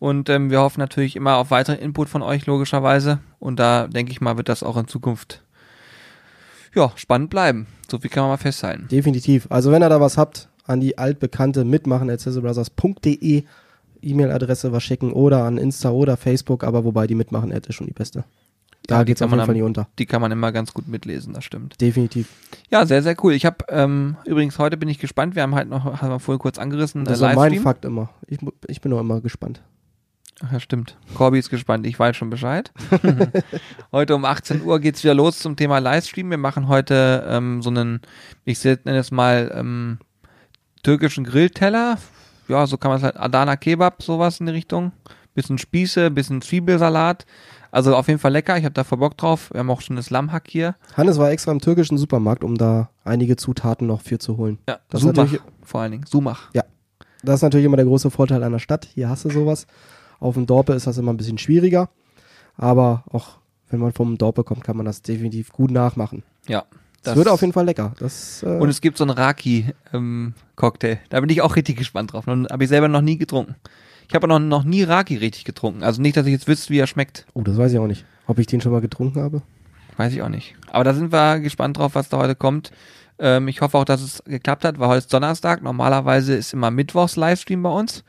Und 0.00 0.28
ähm, 0.28 0.50
wir 0.50 0.60
hoffen 0.60 0.80
natürlich 0.80 1.14
immer 1.14 1.36
auf 1.36 1.52
weiteren 1.52 1.78
Input 1.78 2.08
von 2.08 2.20
euch, 2.22 2.46
logischerweise. 2.46 3.20
Und 3.38 3.60
da 3.60 3.86
denke 3.86 4.10
ich 4.10 4.20
mal, 4.20 4.36
wird 4.36 4.48
das 4.48 4.64
auch 4.64 4.76
in 4.76 4.88
Zukunft 4.88 5.43
ja, 6.74 6.92
spannend 6.96 7.30
bleiben. 7.30 7.66
So 7.90 7.98
viel 7.98 8.10
kann 8.10 8.22
man 8.24 8.30
mal 8.30 8.36
festhalten. 8.38 8.88
Definitiv. 8.88 9.46
Also 9.50 9.70
wenn 9.72 9.82
ihr 9.82 9.88
da 9.88 10.00
was 10.00 10.16
habt, 10.18 10.48
an 10.66 10.80
die 10.80 10.96
altbekannte 10.98 11.64
mitmachen 11.64 12.08
sizzlebrothers.de 12.08 13.44
E-Mail-Adresse 14.02 14.72
was 14.72 14.82
schicken 14.82 15.12
oder 15.12 15.44
an 15.44 15.56
Insta 15.58 15.90
oder 15.90 16.16
Facebook, 16.16 16.64
aber 16.64 16.84
wobei 16.84 17.06
die 17.06 17.14
mitmachen 17.14 17.52
Ad 17.52 17.68
ist 17.68 17.74
schon 17.74 17.86
die 17.86 17.92
beste. 17.92 18.24
Da 18.86 18.96
Ja, 18.98 19.04
geht's 19.04 19.20
kann 19.20 19.28
auf 19.28 19.32
jeden 19.32 19.40
Fall 19.40 19.48
am- 19.50 19.54
nicht 19.54 19.62
unter. 19.62 19.88
Die 19.98 20.04
kann 20.04 20.20
man 20.20 20.30
immer 20.30 20.52
ganz 20.52 20.74
gut 20.74 20.88
mitlesen, 20.88 21.32
das 21.32 21.44
stimmt. 21.44 21.80
Definitiv. 21.80 22.28
Ja, 22.70 22.84
sehr, 22.84 23.02
sehr 23.02 23.16
cool. 23.24 23.32
Ich 23.32 23.46
habe 23.46 23.64
ähm, 23.70 24.16
übrigens 24.26 24.58
heute 24.58 24.76
bin 24.76 24.90
ich 24.90 24.98
gespannt. 24.98 25.34
Wir 25.34 25.42
haben 25.42 25.54
halt 25.54 25.70
noch, 25.70 25.84
haben 26.02 26.10
wir 26.10 26.20
vorhin 26.20 26.38
kurz 26.38 26.58
angerissen, 26.58 27.04
Das 27.06 27.22
äh, 27.22 27.30
ist 27.30 27.34
mein. 27.36 27.58
Fakt 27.60 27.86
immer. 27.86 28.10
Ich, 28.26 28.38
ich 28.68 28.82
bin 28.82 28.92
auch 28.92 29.00
immer 29.00 29.22
gespannt. 29.22 29.62
Ach 30.42 30.52
ja, 30.52 30.60
stimmt. 30.60 30.96
Corby 31.14 31.38
ist 31.38 31.48
gespannt, 31.50 31.86
ich 31.86 31.98
weiß 31.98 32.16
schon 32.16 32.28
Bescheid. 32.30 32.72
heute 33.92 34.14
um 34.16 34.24
18 34.24 34.62
Uhr 34.62 34.80
geht's 34.80 35.04
wieder 35.04 35.14
los 35.14 35.38
zum 35.38 35.56
Thema 35.56 35.78
Livestream. 35.78 36.28
Wir 36.30 36.38
machen 36.38 36.68
heute 36.68 37.24
ähm, 37.28 37.62
so 37.62 37.70
einen, 37.70 38.00
ich 38.44 38.62
nenne 38.64 38.98
es 38.98 39.10
mal, 39.10 39.52
ähm, 39.54 39.98
türkischen 40.82 41.24
Grillteller. 41.24 41.98
Ja, 42.48 42.66
so 42.66 42.76
kann 42.76 42.90
man 42.90 42.98
es 42.98 43.04
halt, 43.04 43.16
Adana 43.16 43.56
Kebab, 43.56 44.02
sowas 44.02 44.40
in 44.40 44.46
die 44.46 44.52
Richtung. 44.52 44.92
Bisschen 45.34 45.58
Spieße, 45.58 46.10
bisschen 46.10 46.42
Zwiebelsalat. 46.42 47.26
Also 47.70 47.96
auf 47.96 48.06
jeden 48.08 48.20
Fall 48.20 48.32
lecker, 48.32 48.56
ich 48.58 48.64
habe 48.64 48.74
da 48.74 48.84
voll 48.84 48.98
Bock 48.98 49.16
drauf. 49.16 49.50
Wir 49.52 49.60
haben 49.60 49.70
auch 49.70 49.80
schon 49.80 49.96
das 49.96 50.10
Lammhack 50.10 50.44
hier. 50.48 50.74
Hannes 50.96 51.18
war 51.18 51.30
extra 51.30 51.50
im 51.52 51.60
türkischen 51.60 51.96
Supermarkt, 51.98 52.44
um 52.44 52.56
da 52.56 52.90
einige 53.04 53.36
Zutaten 53.36 53.86
noch 53.86 54.00
für 54.00 54.18
zu 54.18 54.36
holen. 54.36 54.58
Ja, 54.68 54.78
Das 54.90 55.00
ist 55.00 55.06
Sumach 55.08 55.16
natürlich- 55.24 55.40
vor 55.62 55.80
allen 55.80 55.92
Dingen. 55.92 56.06
Sumach. 56.06 56.50
Das 57.22 57.36
ist 57.36 57.42
natürlich 57.42 57.64
immer 57.64 57.76
der 57.76 57.86
große 57.86 58.10
Vorteil 58.10 58.42
einer 58.42 58.58
Stadt. 58.58 58.86
Hier 58.94 59.08
hast 59.08 59.24
du 59.24 59.30
sowas. 59.30 59.66
Auf 60.20 60.34
dem 60.34 60.46
Dorpe 60.46 60.72
ist 60.74 60.86
das 60.86 60.98
immer 60.98 61.12
ein 61.12 61.16
bisschen 61.16 61.38
schwieriger. 61.38 61.88
Aber 62.56 63.04
auch 63.10 63.38
wenn 63.70 63.80
man 63.80 63.92
vom 63.92 64.18
Dorpe 64.18 64.44
kommt, 64.44 64.64
kann 64.64 64.76
man 64.76 64.86
das 64.86 65.02
definitiv 65.02 65.52
gut 65.52 65.70
nachmachen. 65.70 66.22
Ja. 66.46 66.64
Das, 67.02 67.16
wird 67.16 67.28
auf 67.28 67.42
jeden 67.42 67.52
Fall 67.52 67.66
lecker. 67.66 67.92
Das, 67.98 68.42
äh, 68.42 68.46
Und 68.46 68.70
es 68.70 68.80
gibt 68.80 68.96
so 68.96 69.04
einen 69.04 69.10
Raki-Cocktail. 69.10 70.98
da 71.10 71.20
bin 71.20 71.28
ich 71.28 71.42
auch 71.42 71.54
richtig 71.54 71.76
gespannt 71.76 72.12
drauf. 72.12 72.26
Habe 72.26 72.64
ich 72.64 72.70
selber 72.70 72.88
noch 72.88 73.02
nie 73.02 73.18
getrunken. 73.18 73.56
Ich 74.08 74.14
habe 74.14 74.26
noch, 74.26 74.38
noch 74.38 74.64
nie 74.64 74.82
Raki 74.82 75.16
richtig 75.16 75.44
getrunken. 75.44 75.82
Also 75.82 76.00
nicht, 76.00 76.16
dass 76.16 76.26
ich 76.26 76.32
jetzt 76.32 76.48
wüsste, 76.48 76.70
wie 76.70 76.78
er 76.78 76.86
schmeckt. 76.86 77.26
oh, 77.34 77.42
das 77.42 77.56
weiß 77.56 77.72
ich 77.72 77.78
auch 77.78 77.86
nicht. 77.86 78.04
Ob 78.26 78.38
ich 78.38 78.46
den 78.46 78.60
schon 78.60 78.72
mal 78.72 78.80
getrunken 78.80 79.20
habe? 79.20 79.42
Weiß 79.96 80.12
ich 80.12 80.22
auch 80.22 80.28
nicht. 80.28 80.54
Aber 80.70 80.84
da 80.84 80.94
sind 80.94 81.12
wir 81.12 81.40
gespannt 81.40 81.78
drauf, 81.78 81.94
was 81.94 82.08
da 82.08 82.18
heute 82.18 82.34
kommt. 82.34 82.72
Ähm, 83.18 83.48
ich 83.48 83.60
hoffe 83.60 83.78
auch, 83.78 83.84
dass 83.84 84.00
es 84.00 84.22
geklappt 84.24 84.64
hat, 84.64 84.78
weil 84.78 84.88
heute 84.88 84.98
ist 84.98 85.12
Donnerstag. 85.12 85.62
Normalerweise 85.62 86.34
ist 86.34 86.52
immer 86.52 86.70
Mittwochs 86.70 87.16
Livestream 87.16 87.62
bei 87.62 87.70
uns. 87.70 88.04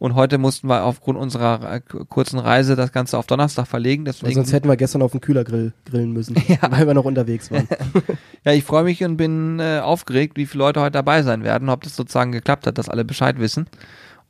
Und 0.00 0.14
heute 0.14 0.38
mussten 0.38 0.66
wir 0.66 0.84
aufgrund 0.84 1.18
unserer 1.18 1.74
äh, 1.74 1.80
kurzen 2.08 2.38
Reise 2.38 2.74
das 2.74 2.90
Ganze 2.90 3.18
auf 3.18 3.26
Donnerstag 3.26 3.66
verlegen. 3.66 4.06
Deswegen, 4.06 4.32
sonst 4.32 4.50
hätten 4.50 4.66
wir 4.66 4.78
gestern 4.78 5.02
auf 5.02 5.10
dem 5.10 5.20
Kühlergrill 5.20 5.74
grillen 5.84 6.12
müssen, 6.12 6.36
weil 6.70 6.86
wir 6.86 6.94
noch 6.94 7.04
unterwegs 7.04 7.50
waren. 7.50 7.68
ja, 8.44 8.52
ich 8.52 8.64
freue 8.64 8.84
mich 8.84 9.04
und 9.04 9.18
bin 9.18 9.60
äh, 9.60 9.80
aufgeregt, 9.80 10.38
wie 10.38 10.46
viele 10.46 10.64
Leute 10.64 10.80
heute 10.80 10.92
dabei 10.92 11.22
sein 11.22 11.44
werden, 11.44 11.68
ob 11.68 11.82
das 11.84 11.96
sozusagen 11.96 12.32
geklappt 12.32 12.66
hat, 12.66 12.78
dass 12.78 12.88
alle 12.88 13.04
Bescheid 13.04 13.38
wissen 13.38 13.66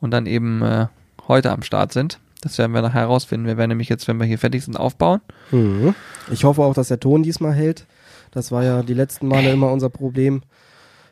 und 0.01 0.11
dann 0.11 0.27
eben 0.27 0.61
äh, 0.61 0.87
heute 1.29 1.53
am 1.53 1.63
Start 1.63 1.93
sind. 1.93 2.19
Das 2.41 2.59
werden 2.59 2.73
wir 2.73 2.83
nachher 2.83 3.03
herausfinden. 3.03 3.47
Wir 3.47 3.57
werden 3.57 3.69
nämlich 3.69 3.89
jetzt, 3.89 4.09
wenn 4.09 4.19
wir 4.19 4.27
hier 4.27 4.39
fertig 4.39 4.65
sind, 4.65 4.77
aufbauen. 4.77 5.21
Mhm. 5.53 5.95
Ich 6.33 6.43
hoffe 6.43 6.63
auch, 6.63 6.75
dass 6.75 6.89
der 6.89 6.99
Ton 6.99 7.23
diesmal 7.23 7.53
hält. 7.53 7.87
Das 8.33 8.51
war 8.51 8.65
ja 8.65 8.83
die 8.83 8.95
letzten 8.95 9.29
Male 9.29 9.53
immer 9.53 9.71
unser 9.71 9.89
Problem. 9.89 10.43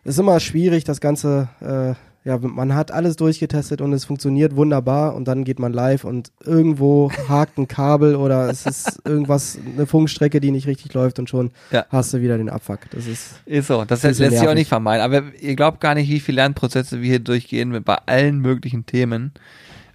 Ist 0.03 0.19
immer 0.19 0.41
schwierig, 0.41 0.83
das 0.83 1.01
Ganze, 1.01 1.49
äh, 1.61 1.95
ja, 2.25 2.37
man 2.39 2.75
hat 2.75 2.91
alles 2.91 3.17
durchgetestet 3.17 3.81
und 3.81 3.93
es 3.93 4.05
funktioniert 4.05 4.55
wunderbar 4.57 5.15
und 5.15 5.27
dann 5.27 5.45
geht 5.45 5.59
man 5.59 5.73
live 5.73 6.05
und 6.05 6.31
irgendwo 6.45 7.11
hakt 7.29 7.57
ein 7.59 7.69
Kabel 7.69 8.17
oder 8.17 8.51
es 8.51 8.67
ist 8.67 9.01
irgendwas, 9.05 9.59
eine 9.75 9.87
Funkstrecke, 9.87 10.41
die 10.41 10.51
nicht 10.51 10.67
richtig 10.67 10.93
läuft 10.95 11.19
und 11.19 11.31
schon 11.31 11.53
Ja. 11.71 11.87
hast 11.89 12.13
du 12.13 12.21
wieder 12.21 12.37
den 12.37 12.51
Abfuck. 12.51 12.81
Das 12.91 13.07
ist, 13.07 13.41
Ist 13.47 13.69
so, 13.69 13.85
das 13.85 14.03
lässt 14.03 14.19
sich 14.19 14.27
auch 14.27 14.43
nervig. 14.43 14.55
nicht 14.57 14.69
vermeiden. 14.69 15.03
Aber 15.05 15.23
ihr 15.41 15.57
glaubt 15.57 15.81
gar 15.81 15.95
nicht, 15.95 16.11
wie 16.11 16.21
viele 16.21 16.37
Lernprozesse 16.37 17.01
wir 17.01 17.09
hier 17.09 17.19
durchgehen 17.21 17.83
bei 17.83 17.97
allen 18.07 18.41
möglichen 18.41 18.85
Themen. 18.85 19.33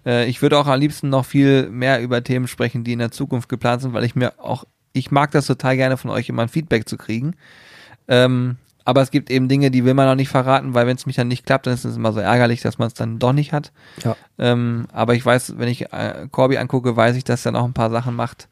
Äh, 0.05 0.27
ich 0.27 0.41
würde 0.41 0.57
auch 0.57 0.67
am 0.67 0.79
liebsten 0.79 1.09
noch 1.09 1.25
viel 1.25 1.69
mehr 1.69 2.01
über 2.01 2.23
Themen 2.23 2.47
sprechen, 2.47 2.83
die 2.83 2.93
in 2.93 2.99
der 2.99 3.11
Zukunft 3.11 3.47
geplant 3.49 3.81
sind, 3.83 3.93
weil 3.93 4.05
ich 4.05 4.15
mir 4.15 4.33
auch, 4.39 4.63
ich 4.93 5.11
mag 5.11 5.31
das 5.31 5.45
total 5.45 5.75
gerne 5.77 5.97
von 5.97 6.09
euch 6.09 6.29
immer 6.29 6.41
ein 6.43 6.49
Feedback 6.49 6.89
zu 6.89 6.97
kriegen. 6.97 7.35
Ähm, 8.07 8.57
aber 8.85 9.01
es 9.01 9.11
gibt 9.11 9.29
eben 9.29 9.47
Dinge, 9.47 9.71
die 9.71 9.85
will 9.85 9.93
man 9.93 10.07
noch 10.07 10.15
nicht 10.15 10.29
verraten, 10.29 10.73
weil 10.73 10.87
wenn 10.87 10.97
es 10.97 11.05
mich 11.05 11.15
dann 11.15 11.27
nicht 11.27 11.45
klappt, 11.45 11.67
dann 11.67 11.73
ist 11.73 11.85
es 11.85 11.95
immer 11.95 12.11
so 12.11 12.19
ärgerlich, 12.19 12.61
dass 12.61 12.77
man 12.77 12.87
es 12.87 12.93
dann 12.93 13.19
doch 13.19 13.33
nicht 13.33 13.53
hat. 13.53 13.71
ja. 14.03 14.15
Ähm, 14.37 14.87
aber 14.91 15.15
ich 15.15 15.25
weiß, 15.25 15.57
wenn 15.57 15.69
ich 15.69 15.93
äh, 15.93 16.27
Corby 16.31 16.57
angucke, 16.57 16.95
weiß 16.95 17.15
ich, 17.15 17.23
dass 17.23 17.45
er 17.45 17.51
noch 17.51 17.65
ein 17.65 17.73
paar 17.73 17.91
Sachen 17.91 18.15
macht. 18.15 18.49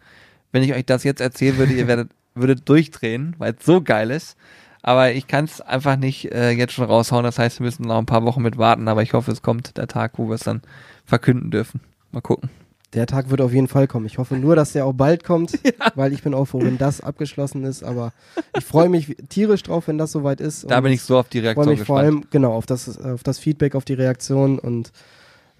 Wenn 0.51 0.63
ich 0.63 0.73
euch 0.73 0.85
das 0.85 1.03
jetzt 1.03 1.21
erzählen 1.21 1.57
würde, 1.57 1.73
ihr 1.73 1.87
werdet, 1.87 2.11
würdet 2.35 2.67
durchdrehen, 2.69 3.35
weil 3.39 3.55
es 3.57 3.65
so 3.65 3.81
geil 3.81 4.11
ist. 4.11 4.37
Aber 4.83 5.11
ich 5.11 5.27
kann 5.27 5.45
es 5.45 5.61
einfach 5.61 5.95
nicht 5.95 6.31
äh, 6.31 6.51
jetzt 6.51 6.73
schon 6.73 6.85
raushauen. 6.85 7.23
Das 7.23 7.37
heißt, 7.37 7.59
wir 7.59 7.65
müssen 7.65 7.83
noch 7.83 7.97
ein 7.97 8.05
paar 8.05 8.23
Wochen 8.23 8.41
mit 8.41 8.57
warten. 8.57 8.87
Aber 8.87 9.03
ich 9.03 9.13
hoffe, 9.13 9.31
es 9.31 9.41
kommt 9.41 9.77
der 9.77 9.87
Tag, 9.87 10.13
wo 10.15 10.27
wir 10.27 10.35
es 10.35 10.43
dann 10.43 10.61
verkünden 11.05 11.51
dürfen. 11.51 11.81
Mal 12.11 12.21
gucken. 12.21 12.49
Der 12.93 13.07
Tag 13.07 13.29
wird 13.29 13.39
auf 13.39 13.53
jeden 13.53 13.69
Fall 13.69 13.87
kommen. 13.87 14.05
Ich 14.05 14.17
hoffe 14.17 14.35
nur, 14.35 14.55
dass 14.55 14.73
der 14.73 14.85
auch 14.85 14.93
bald 14.93 15.23
kommt, 15.23 15.57
weil 15.95 16.11
ich 16.11 16.23
bin 16.23 16.33
auch 16.33 16.45
froh, 16.45 16.61
wenn 16.61 16.77
das 16.77 16.99
abgeschlossen 16.99 17.63
ist. 17.63 17.83
Aber 17.83 18.11
ich 18.57 18.65
freue 18.65 18.89
mich 18.89 19.15
tierisch 19.29 19.63
drauf, 19.63 19.87
wenn 19.87 19.97
das 19.97 20.11
soweit 20.11 20.41
ist. 20.41 20.69
Da 20.69 20.81
bin 20.81 20.91
ich 20.91 21.01
so 21.01 21.17
auf 21.17 21.29
die 21.29 21.39
freue 21.39 21.45
Reaktion 21.55 21.69
mich 21.69 21.83
vor 21.83 21.97
gespannt. 22.01 22.15
allem 22.23 22.29
genau 22.31 22.53
auf 22.53 22.65
das, 22.65 22.99
auf 22.99 23.23
das 23.23 23.39
Feedback, 23.39 23.75
auf 23.75 23.85
die 23.85 23.93
Reaktion 23.93 24.59
und 24.59 24.91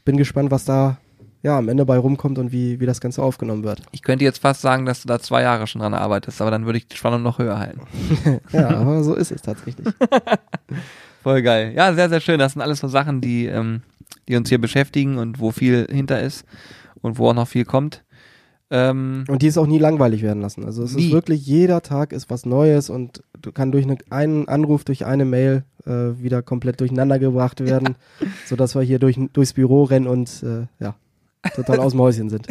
bin 0.03 0.17
gespannt, 0.17 0.51
was 0.51 0.65
da 0.65 0.97
ja 1.41 1.57
am 1.57 1.69
Ende 1.69 1.85
bei 1.85 1.97
rumkommt 1.97 2.37
und 2.37 2.51
wie, 2.51 2.79
wie 2.79 2.85
das 2.85 2.99
Ganze 2.99 3.23
aufgenommen 3.23 3.63
wird. 3.63 3.81
Ich 3.91 4.01
könnte 4.01 4.25
jetzt 4.25 4.39
fast 4.39 4.61
sagen, 4.61 4.85
dass 4.85 5.01
du 5.01 5.07
da 5.07 5.19
zwei 5.19 5.41
Jahre 5.41 5.67
schon 5.67 5.81
dran 5.81 5.93
arbeitest, 5.93 6.41
aber 6.41 6.51
dann 6.51 6.65
würde 6.65 6.79
ich 6.79 6.87
die 6.87 6.97
Spannung 6.97 7.23
noch 7.23 7.39
höher 7.39 7.57
halten. 7.57 7.81
Ja, 8.51 8.69
aber 8.69 9.03
so 9.03 9.15
ist 9.15 9.31
es 9.31 9.41
tatsächlich. 9.41 9.87
Voll 11.23 11.41
geil. 11.41 11.73
Ja, 11.75 11.93
sehr, 11.93 12.09
sehr 12.09 12.19
schön. 12.19 12.39
Das 12.39 12.53
sind 12.53 12.61
alles 12.61 12.79
so 12.79 12.87
Sachen, 12.87 13.21
die, 13.21 13.45
ähm, 13.45 13.81
die 14.27 14.35
uns 14.35 14.49
hier 14.49 14.59
beschäftigen 14.59 15.17
und 15.17 15.39
wo 15.39 15.51
viel 15.51 15.87
hinter 15.89 16.19
ist 16.19 16.45
und 17.01 17.17
wo 17.17 17.29
auch 17.29 17.33
noch 17.33 17.47
viel 17.47 17.65
kommt. 17.65 18.03
Ähm, 18.73 19.25
Und 19.27 19.41
die 19.41 19.47
es 19.47 19.57
auch 19.57 19.67
nie 19.67 19.79
langweilig 19.79 20.21
werden 20.21 20.41
lassen. 20.41 20.63
Also 20.63 20.83
es 20.83 20.95
Nie. 20.95 21.07
ist 21.07 21.11
wirklich, 21.11 21.45
jeder 21.45 21.81
Tag 21.81 22.13
ist 22.13 22.29
was 22.29 22.45
Neues 22.45 22.89
und 22.89 23.21
du 23.41 23.51
kann 23.51 23.71
durch 23.73 23.83
eine, 23.83 23.97
einen 24.09 24.47
Anruf, 24.47 24.85
durch 24.85 25.05
eine 25.05 25.25
Mail 25.25 25.65
äh, 25.85 25.91
wieder 26.21 26.41
komplett 26.41 26.79
durcheinander 26.79 27.19
gebracht 27.19 27.59
werden, 27.59 27.95
sodass 28.45 28.73
wir 28.75 28.81
hier 28.81 28.97
durch, 28.99 29.19
durchs 29.33 29.51
Büro 29.53 29.83
rennen 29.83 30.07
und 30.07 30.41
äh, 30.43 30.67
ja, 30.81 30.95
total 31.53 31.79
aus 31.79 31.91
dem 31.91 31.99
Häuschen 31.99 32.29
sind. 32.29 32.47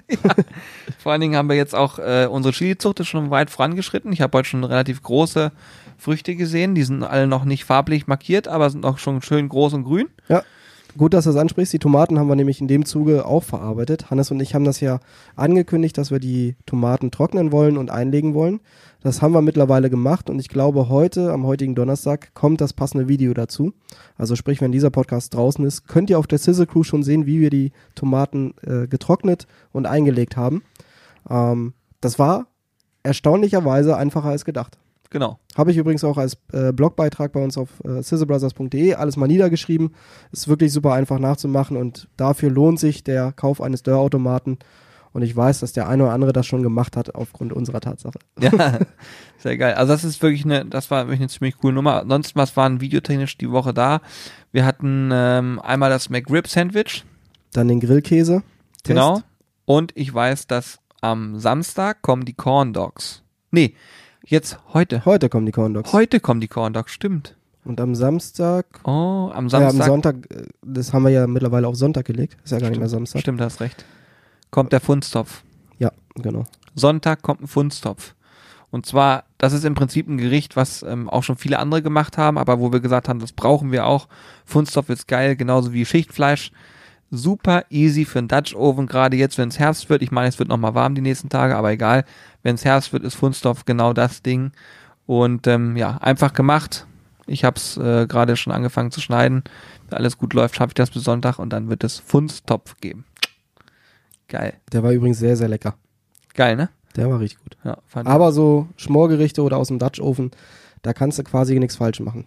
Vor 0.99 1.13
allen 1.13 1.23
Dingen 1.23 1.37
haben 1.37 1.49
wir 1.49 1.57
jetzt 1.57 1.75
auch 1.75 1.99
äh, 1.99 2.27
unsere 2.31 2.53
Chili-Zucht 2.53 3.01
ist 3.01 3.09
schon 3.09 3.31
weit 3.31 3.49
vorangeschritten. 3.49 4.13
Ich 4.13 4.21
habe 4.21 4.37
heute 4.37 4.49
schon 4.49 4.65
relativ 4.65 5.03
große 5.03 5.53
Früchte 5.97 6.37
gesehen. 6.37 6.75
Die 6.75 6.83
sind 6.83 7.03
alle 7.03 7.27
noch 7.29 7.47
nicht 7.47 7.65
farblich 7.65 8.07
markiert, 8.09 8.47
aber 8.47 8.69
sind 8.69 8.85
auch 8.85 8.99
schon 8.99 9.23
schön 9.23 9.49
groß 9.49 9.73
und 9.73 9.85
grün. 9.85 10.09
Ja, 10.29 10.43
gut, 10.97 11.15
dass 11.15 11.25
du 11.25 11.31
das 11.31 11.41
ansprichst. 11.41 11.73
Die 11.73 11.79
Tomaten 11.79 12.19
haben 12.19 12.29
wir 12.29 12.37
nämlich 12.37 12.61
in 12.61 12.69
dem 12.69 12.85
Zuge 12.85 13.27
auch 13.27 13.43
verarbeitet. 13.43 14.11
Hannes 14.11 14.31
und 14.31 14.41
ich 14.41 14.55
haben 14.55 14.65
das 14.65 14.81
ja 14.81 15.01
angekündigt, 15.37 15.97
dass 15.99 16.11
wir 16.11 16.19
die 16.19 16.57
Tomaten 16.67 17.11
trocknen 17.11 17.53
wollen 17.53 17.77
und 17.77 17.91
einlegen 17.91 18.35
wollen. 18.35 18.61
Das 19.03 19.23
haben 19.23 19.33
wir 19.33 19.41
mittlerweile 19.41 19.89
gemacht 19.89 20.29
und 20.29 20.39
ich 20.39 20.49
glaube, 20.49 20.89
heute, 20.89 21.33
am 21.33 21.47
heutigen 21.47 21.75
Donnerstag, 21.75 22.35
kommt 22.35 22.61
das 22.61 22.73
passende 22.73 23.09
Video 23.09 23.33
dazu. 23.33 23.73
Also 24.19 24.37
sprich, 24.37 24.61
wenn 24.61 24.73
dieser 24.73 24.91
Podcast 24.91 25.35
draußen 25.35 25.65
ist, 25.65 25.89
könnt 25.89 26.11
ihr 26.11 26.19
auf 26.19 26.27
der 26.27 26.39
Sizzle 26.39 26.67
Crew 26.67 26.83
schon 26.83 27.03
sehen, 27.03 27.27
wie 27.27 27.41
wir 27.41 27.51
die 27.51 27.73
Tomaten 27.95 28.55
äh, 28.63 28.87
getrocknet 28.87 29.47
und 29.73 29.87
eingelegt 29.87 30.37
haben. 30.37 30.63
Ähm, 31.29 31.73
das 32.01 32.19
war 32.19 32.47
erstaunlicherweise 33.03 33.97
einfacher 33.97 34.29
als 34.29 34.45
gedacht. 34.45 34.79
Genau. 35.11 35.41
Habe 35.57 35.73
ich 35.73 35.77
übrigens 35.77 36.05
auch 36.05 36.17
als 36.17 36.39
äh, 36.53 36.73
Blogbeitrag 36.73 37.33
bei 37.33 37.43
uns 37.43 37.59
auf 37.59 37.69
äh, 37.85 38.01
sizzlebrothers.de 38.03 38.95
alles 38.95 39.17
mal 39.17 39.27
niedergeschrieben. 39.27 39.95
Ist 40.31 40.47
wirklich 40.47 40.73
super 40.73 40.93
einfach 40.93 41.19
nachzumachen 41.19 41.77
und 41.77 42.09
dafür 42.17 42.51
lohnt 42.51 42.79
sich 42.79 43.03
der 43.03 43.33
Kauf 43.33 43.61
eines 43.61 43.83
Dörrautomaten. 43.83 44.59
Und 45.13 45.23
ich 45.23 45.35
weiß, 45.35 45.59
dass 45.59 45.73
der 45.73 45.89
eine 45.89 46.05
oder 46.05 46.13
andere 46.13 46.33
das 46.33 46.47
schon 46.47 46.63
gemacht 46.63 46.97
hat 46.97 47.17
aufgrund 47.17 47.53
unserer 47.53 47.81
Tatsache. 47.81 48.21
Ja, 48.39 48.79
sehr 49.39 49.59
geil. 49.59 49.75
Also 49.75 49.93
das 49.93 50.05
ist 50.05 50.23
wirklich 50.23 50.45
eine, 50.45 50.65
das 50.65 50.91
war 50.93 51.07
wirklich 51.07 51.19
eine 51.19 51.29
ziemlich 51.29 51.59
coole 51.59 51.75
Nummer. 51.75 52.03
Ansonsten, 52.03 52.39
was 52.39 52.57
waren 52.57 52.81
videotechnisch 52.81 53.37
die 53.37 53.51
Woche 53.51 53.75
da? 53.75 54.03
Wir 54.53 54.65
hatten 54.65 55.11
ähm, 55.13 55.61
einmal 55.61 55.91
das 55.91 56.11
McRib 56.11 56.47
Sandwich. 56.47 57.05
Dann 57.53 57.67
den 57.67 57.81
Grillkäse. 57.81 58.45
Genau. 58.85 59.23
Und 59.65 59.91
ich 59.97 60.15
weiß, 60.15 60.47
dass 60.47 60.79
am 61.01 61.41
Samstag 61.41 62.03
kommen 62.03 62.25
die 62.25 62.35
Corn 62.35 62.73
Dogs. 62.73 63.25
Nee, 63.51 63.75
jetzt 64.31 64.59
heute. 64.73 65.05
Heute 65.05 65.29
kommen 65.29 65.47
die 65.47 65.53
Corn 65.53 65.75
Dogs. 65.75 65.93
Heute 65.93 66.21
kommen 66.21 66.41
die 66.41 66.49
Corn 66.49 66.73
Dogs, 66.73 66.93
stimmt. 66.93 67.37
Und 67.65 67.81
am 67.81 67.95
Samstag, 67.95 68.67
Oh, 68.85 68.89
am 68.89 69.31
ja, 69.31 69.35
am 69.37 69.49
Samstag. 69.49 69.87
Sonntag, 69.87 70.15
äh, 70.31 70.47
das 70.63 70.93
haben 70.93 71.03
wir 71.03 71.11
ja 71.11 71.27
mittlerweile 71.27 71.69
auf 71.69 71.77
Sonntag 71.77 72.07
gelegt. 72.07 72.37
Ist 72.45 72.53
ja 72.53 72.59
gar 72.59 72.71
nicht 72.71 72.79
mehr 72.79 72.89
Samstag. 72.89 73.21
Stimmt, 73.21 73.41
hast 73.41 73.61
recht. 73.61 73.85
Kommt 74.51 74.73
der 74.73 74.81
Funstopf. 74.81 75.43
Ja, 75.79 75.93
genau. 76.15 76.47
Sonntag 76.75 77.23
kommt 77.23 77.43
ein 77.43 77.49
Funstopf. 77.49 78.15
Und 78.71 78.87
zwar, 78.87 79.25
das 79.37 79.53
ist 79.53 79.65
im 79.65 79.75
Prinzip 79.75 80.09
ein 80.09 80.17
Gericht, 80.17 80.55
was 80.57 80.83
ähm, 80.85 81.11
auch 81.11 81.25
schon 81.25 81.37
viele 81.37 81.59
andere 81.59 81.83
gemacht 81.83 82.17
haben, 82.17 82.39
aber 82.39 82.61
wo 82.61 82.73
wir 82.73 82.81
gesagt 82.81 83.09
haben, 83.09 83.19
das 83.19 83.33
brauchen 83.33 83.73
wir 83.73 83.85
auch. 83.85 84.07
Funstopf 84.45 84.89
ist 84.89 85.09
geil, 85.09 85.35
genauso 85.37 85.73
wie 85.73 85.85
Schichtfleisch. 85.85 86.53
Super 87.11 87.65
easy 87.71 88.05
für 88.05 88.21
einen 88.21 88.29
Dutch 88.29 88.55
Oven, 88.55 88.87
gerade 88.87 89.17
jetzt, 89.17 89.37
wenn 89.37 89.49
es 89.49 89.59
Herbst 89.59 89.91
wird. 89.91 90.03
Ich 90.03 90.13
meine, 90.13 90.29
es 90.29 90.39
wird 90.39 90.49
nochmal 90.49 90.75
warm 90.75 90.95
die 90.95 91.01
nächsten 91.01 91.29
Tage, 91.29 91.57
aber 91.57 91.73
egal. 91.73 92.05
Wenn 92.43 92.55
es 92.55 92.65
Herbst 92.65 92.93
wird, 92.93 93.03
ist 93.03 93.17
Funstopf 93.17 93.65
genau 93.65 93.93
das 93.93 94.23
Ding. 94.23 94.53
Und 95.07 95.47
ähm, 95.49 95.77
ja, 95.77 95.97
einfach 95.99 96.33
gemacht. 96.33 96.87
Ich 97.27 97.45
habe 97.45 97.57
es 97.57 97.77
äh, 97.77 98.07
gerade 98.07 98.37
schon 98.37 98.53
angefangen 98.53 98.93
zu 98.93 99.01
schneiden. 99.01 99.43
Wenn 99.89 99.99
alles 99.99 100.19
gut 100.19 100.35
läuft, 100.35 100.57
schaffe 100.57 100.71
ich 100.71 100.75
das 100.75 100.91
bis 100.91 101.03
Sonntag 101.03 101.39
und 101.39 101.51
dann 101.53 101.69
wird 101.69 101.83
es 101.83 101.99
Funstopf 101.99 102.77
geben. 102.81 103.05
Geil. 104.29 104.55
Der 104.73 104.83
war 104.83 104.93
übrigens 104.93 105.19
sehr, 105.19 105.37
sehr 105.37 105.49
lecker. 105.49 105.75
Geil, 106.35 106.57
ne? 106.57 106.71
Der 106.97 107.11
war 107.11 107.19
richtig 107.21 107.43
gut. 107.43 107.57
Ja, 107.65 107.79
fand 107.87 108.09
ich. 108.09 108.13
Aber 108.13 108.33
so 108.33 108.69
Schmorgerichte 108.77 109.43
oder 109.43 109.57
aus 109.57 109.69
dem 109.69 109.79
Dutch 109.79 110.01
Oven, 110.01 110.31
da 110.83 110.93
kannst 110.93 111.19
du 111.19 111.25
quasi 111.25 111.59
nichts 111.59 111.77
falsch 111.77 112.01
machen. 112.01 112.27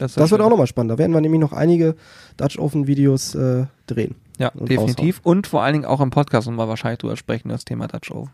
Das, 0.00 0.14
Das 0.14 0.30
wird 0.30 0.40
auch 0.40 0.48
nochmal 0.48 0.66
spannend. 0.66 0.92
Da 0.92 0.98
werden 0.98 1.12
wir 1.12 1.20
nämlich 1.20 1.40
noch 1.40 1.52
einige 1.52 1.94
Dutch 2.38 2.58
Oven 2.58 2.86
Videos 2.86 3.34
äh, 3.34 3.66
drehen. 3.86 4.14
Ja, 4.38 4.48
und 4.48 4.70
definitiv. 4.70 5.20
Und 5.22 5.46
vor 5.46 5.62
allen 5.62 5.74
Dingen 5.74 5.84
auch 5.84 6.00
im 6.00 6.08
Podcast 6.08 6.48
nochmal 6.48 6.68
wahrscheinlich 6.68 6.98
drüber 7.00 7.16
sprechen, 7.16 7.50
das 7.50 7.66
Thema 7.66 7.86
Dutch 7.86 8.10
Oven. 8.10 8.32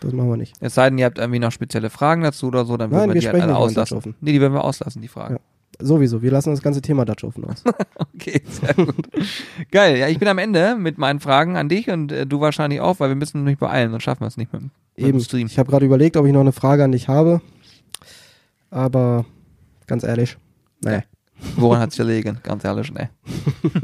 Das 0.00 0.12
machen 0.12 0.30
wir 0.30 0.36
nicht. 0.36 0.54
Es 0.60 0.74
sei 0.74 0.88
denn, 0.88 0.98
ihr 0.98 1.04
habt 1.04 1.18
irgendwie 1.18 1.38
noch 1.38 1.52
spezielle 1.52 1.90
Fragen 1.90 2.22
dazu 2.22 2.46
oder 2.46 2.64
so, 2.64 2.76
dann 2.76 2.90
würden 2.90 3.08
wir 3.08 3.14
wir 3.14 3.20
die 3.20 3.28
halt 3.28 3.42
alle 3.42 3.56
auslassen. 3.56 4.14
Nee, 4.20 4.32
die 4.32 4.40
würden 4.40 4.54
wir 4.54 4.64
auslassen, 4.64 5.02
die 5.02 5.08
Fragen. 5.08 5.34
Ja. 5.34 5.40
Sowieso. 5.86 6.22
Wir 6.22 6.30
lassen 6.30 6.50
das 6.50 6.62
ganze 6.62 6.80
Thema 6.80 7.04
Dutch 7.04 7.24
Oven 7.24 7.44
aus. 7.44 7.62
Okay, 8.14 8.42
sehr 8.48 8.72
gut. 8.74 9.08
Geil, 9.70 9.98
ja, 9.98 10.08
ich 10.08 10.18
bin 10.18 10.28
am 10.28 10.38
Ende 10.38 10.76
mit 10.76 10.96
meinen 10.96 11.20
Fragen 11.20 11.56
an 11.56 11.68
dich 11.68 11.90
und 11.90 12.10
äh, 12.10 12.26
du 12.26 12.40
wahrscheinlich 12.40 12.80
auch, 12.80 13.00
weil 13.00 13.10
wir 13.10 13.16
müssen 13.16 13.38
nämlich 13.38 13.58
beeilen, 13.58 13.90
sonst 13.90 14.04
schaffen 14.04 14.20
wir 14.20 14.28
es 14.28 14.38
nicht 14.38 14.52
mit, 14.52 14.62
mit 14.62 14.70
Eben. 14.96 15.18
dem 15.18 15.20
Stream. 15.20 15.46
Ich 15.46 15.58
habe 15.58 15.68
gerade 15.68 15.84
überlegt, 15.84 16.16
ob 16.16 16.24
ich 16.24 16.32
noch 16.32 16.40
eine 16.40 16.52
Frage 16.52 16.84
an 16.84 16.92
dich 16.92 17.08
habe. 17.08 17.42
Aber 18.70 19.26
ganz 19.86 20.04
ehrlich, 20.04 20.38
nee. 20.84 21.02
Woran 21.56 21.80
hat's 21.80 21.96
gelegen? 21.96 22.38
Ganz 22.42 22.64
ehrlich, 22.64 22.92
ne. 22.92 23.10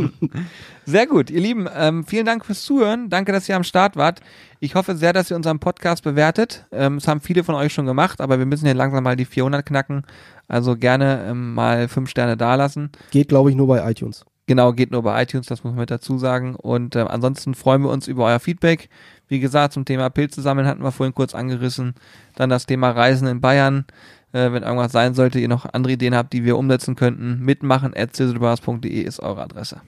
Sehr 0.86 1.07
gut, 1.07 1.30
ihr 1.30 1.40
Lieben, 1.40 1.68
ähm, 1.76 2.05
vielen 2.05 2.26
Dank 2.26 2.44
fürs 2.44 2.62
Zuhören. 2.62 3.11
Danke, 3.11 3.32
dass 3.32 3.48
ihr 3.48 3.57
am 3.57 3.64
Start 3.64 3.96
wart. 3.96 4.20
Ich 4.61 4.74
hoffe 4.74 4.94
sehr, 4.96 5.12
dass 5.12 5.30
ihr 5.30 5.36
unseren 5.36 5.59
Podcast 5.59 6.05
bewertet. 6.05 6.66
Ähm, 6.72 6.96
es 6.96 7.09
haben 7.09 7.20
viele 7.20 7.44
von 7.44 7.55
euch 7.55 7.72
schon 7.72 7.86
gemacht, 7.86 8.20
aber 8.20 8.38
wir 8.38 8.46
müssen 8.46 8.66
hier 8.66 8.74
langsam 8.74 9.05
mal 9.05 9.16
die 9.16 9.24
400 9.24 9.64
knacken. 9.64 10.05
Also 10.48 10.76
gerne 10.76 11.26
ähm, 11.28 11.55
mal 11.55 11.88
fünf 11.88 12.11
Sterne 12.11 12.36
dalassen. 12.36 12.90
Geht, 13.11 13.28
glaube 13.28 13.51
ich, 13.51 13.57
nur 13.57 13.66
bei 13.66 13.88
iTunes. 13.90 14.24
Genau, 14.46 14.72
geht 14.72 14.90
nur 14.90 15.03
bei 15.03 15.22
iTunes, 15.22 15.46
das 15.46 15.62
muss 15.62 15.72
man 15.72 15.80
mit 15.80 15.92
dazu 15.92 16.18
sagen. 16.18 16.57
Und 16.57 16.96
äh, 16.96 17.01
ansonsten 17.01 17.55
freuen 17.55 17.82
wir 17.82 17.90
uns 17.90 18.09
über 18.09 18.26
euer 18.26 18.40
Feedback. 18.40 18.88
Wie 19.28 19.38
gesagt, 19.38 19.74
zum 19.74 19.84
Thema 19.84 20.11
Pilze 20.11 20.42
sammeln 20.42 20.66
hatten 20.66 20.82
wir 20.82 20.90
vorhin 20.90 21.14
kurz 21.14 21.36
angerissen. 21.36 21.94
Dann 22.34 22.51
das 22.51 22.66
Thema 22.66 22.90
Reisen 22.90 23.28
in 23.28 23.40
Bayern. 23.40 23.84
Äh, 24.33 24.53
wenn 24.53 24.62
irgendwas 24.62 24.93
sein 24.93 25.14
sollte, 25.14 25.41
ihr 25.41 25.49
noch 25.49 25.66
andere 25.72 25.95
Ideen 25.95 26.14
habt, 26.14 26.33
die 26.33 26.45
wir 26.45 26.57
umsetzen 26.57 26.95
könnten, 26.97 27.41
mitmachen 27.45 27.95
at 27.97 28.18
ist 28.18 29.20
eure 29.20 29.43
Adresse. 29.43 29.81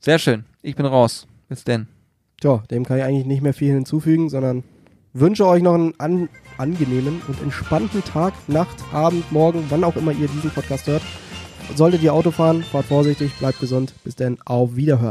Sehr 0.00 0.18
schön. 0.18 0.44
Ich 0.62 0.76
bin 0.76 0.86
raus. 0.86 1.26
Bis 1.48 1.64
denn. 1.64 1.86
Tja, 2.40 2.62
dem 2.70 2.84
kann 2.84 2.98
ich 2.98 3.04
eigentlich 3.04 3.26
nicht 3.26 3.42
mehr 3.42 3.54
viel 3.54 3.72
hinzufügen, 3.72 4.30
sondern 4.30 4.64
wünsche 5.12 5.46
euch 5.46 5.62
noch 5.62 5.74
einen 5.74 5.94
an 6.00 6.28
angenehmen 6.58 7.20
und 7.28 7.40
entspannten 7.42 8.02
Tag, 8.04 8.34
Nacht, 8.48 8.76
Abend, 8.92 9.30
Morgen, 9.32 9.64
wann 9.68 9.84
auch 9.84 9.96
immer 9.96 10.12
ihr 10.12 10.28
diesen 10.28 10.50
Podcast 10.50 10.86
hört. 10.86 11.02
Solltet 11.74 12.02
ihr 12.02 12.12
Auto 12.12 12.30
fahren, 12.30 12.62
fahrt 12.62 12.86
vorsichtig, 12.86 13.32
bleibt 13.38 13.60
gesund. 13.60 13.94
Bis 14.04 14.16
dann, 14.16 14.38
auf 14.44 14.76
Wiederhören. 14.76 15.10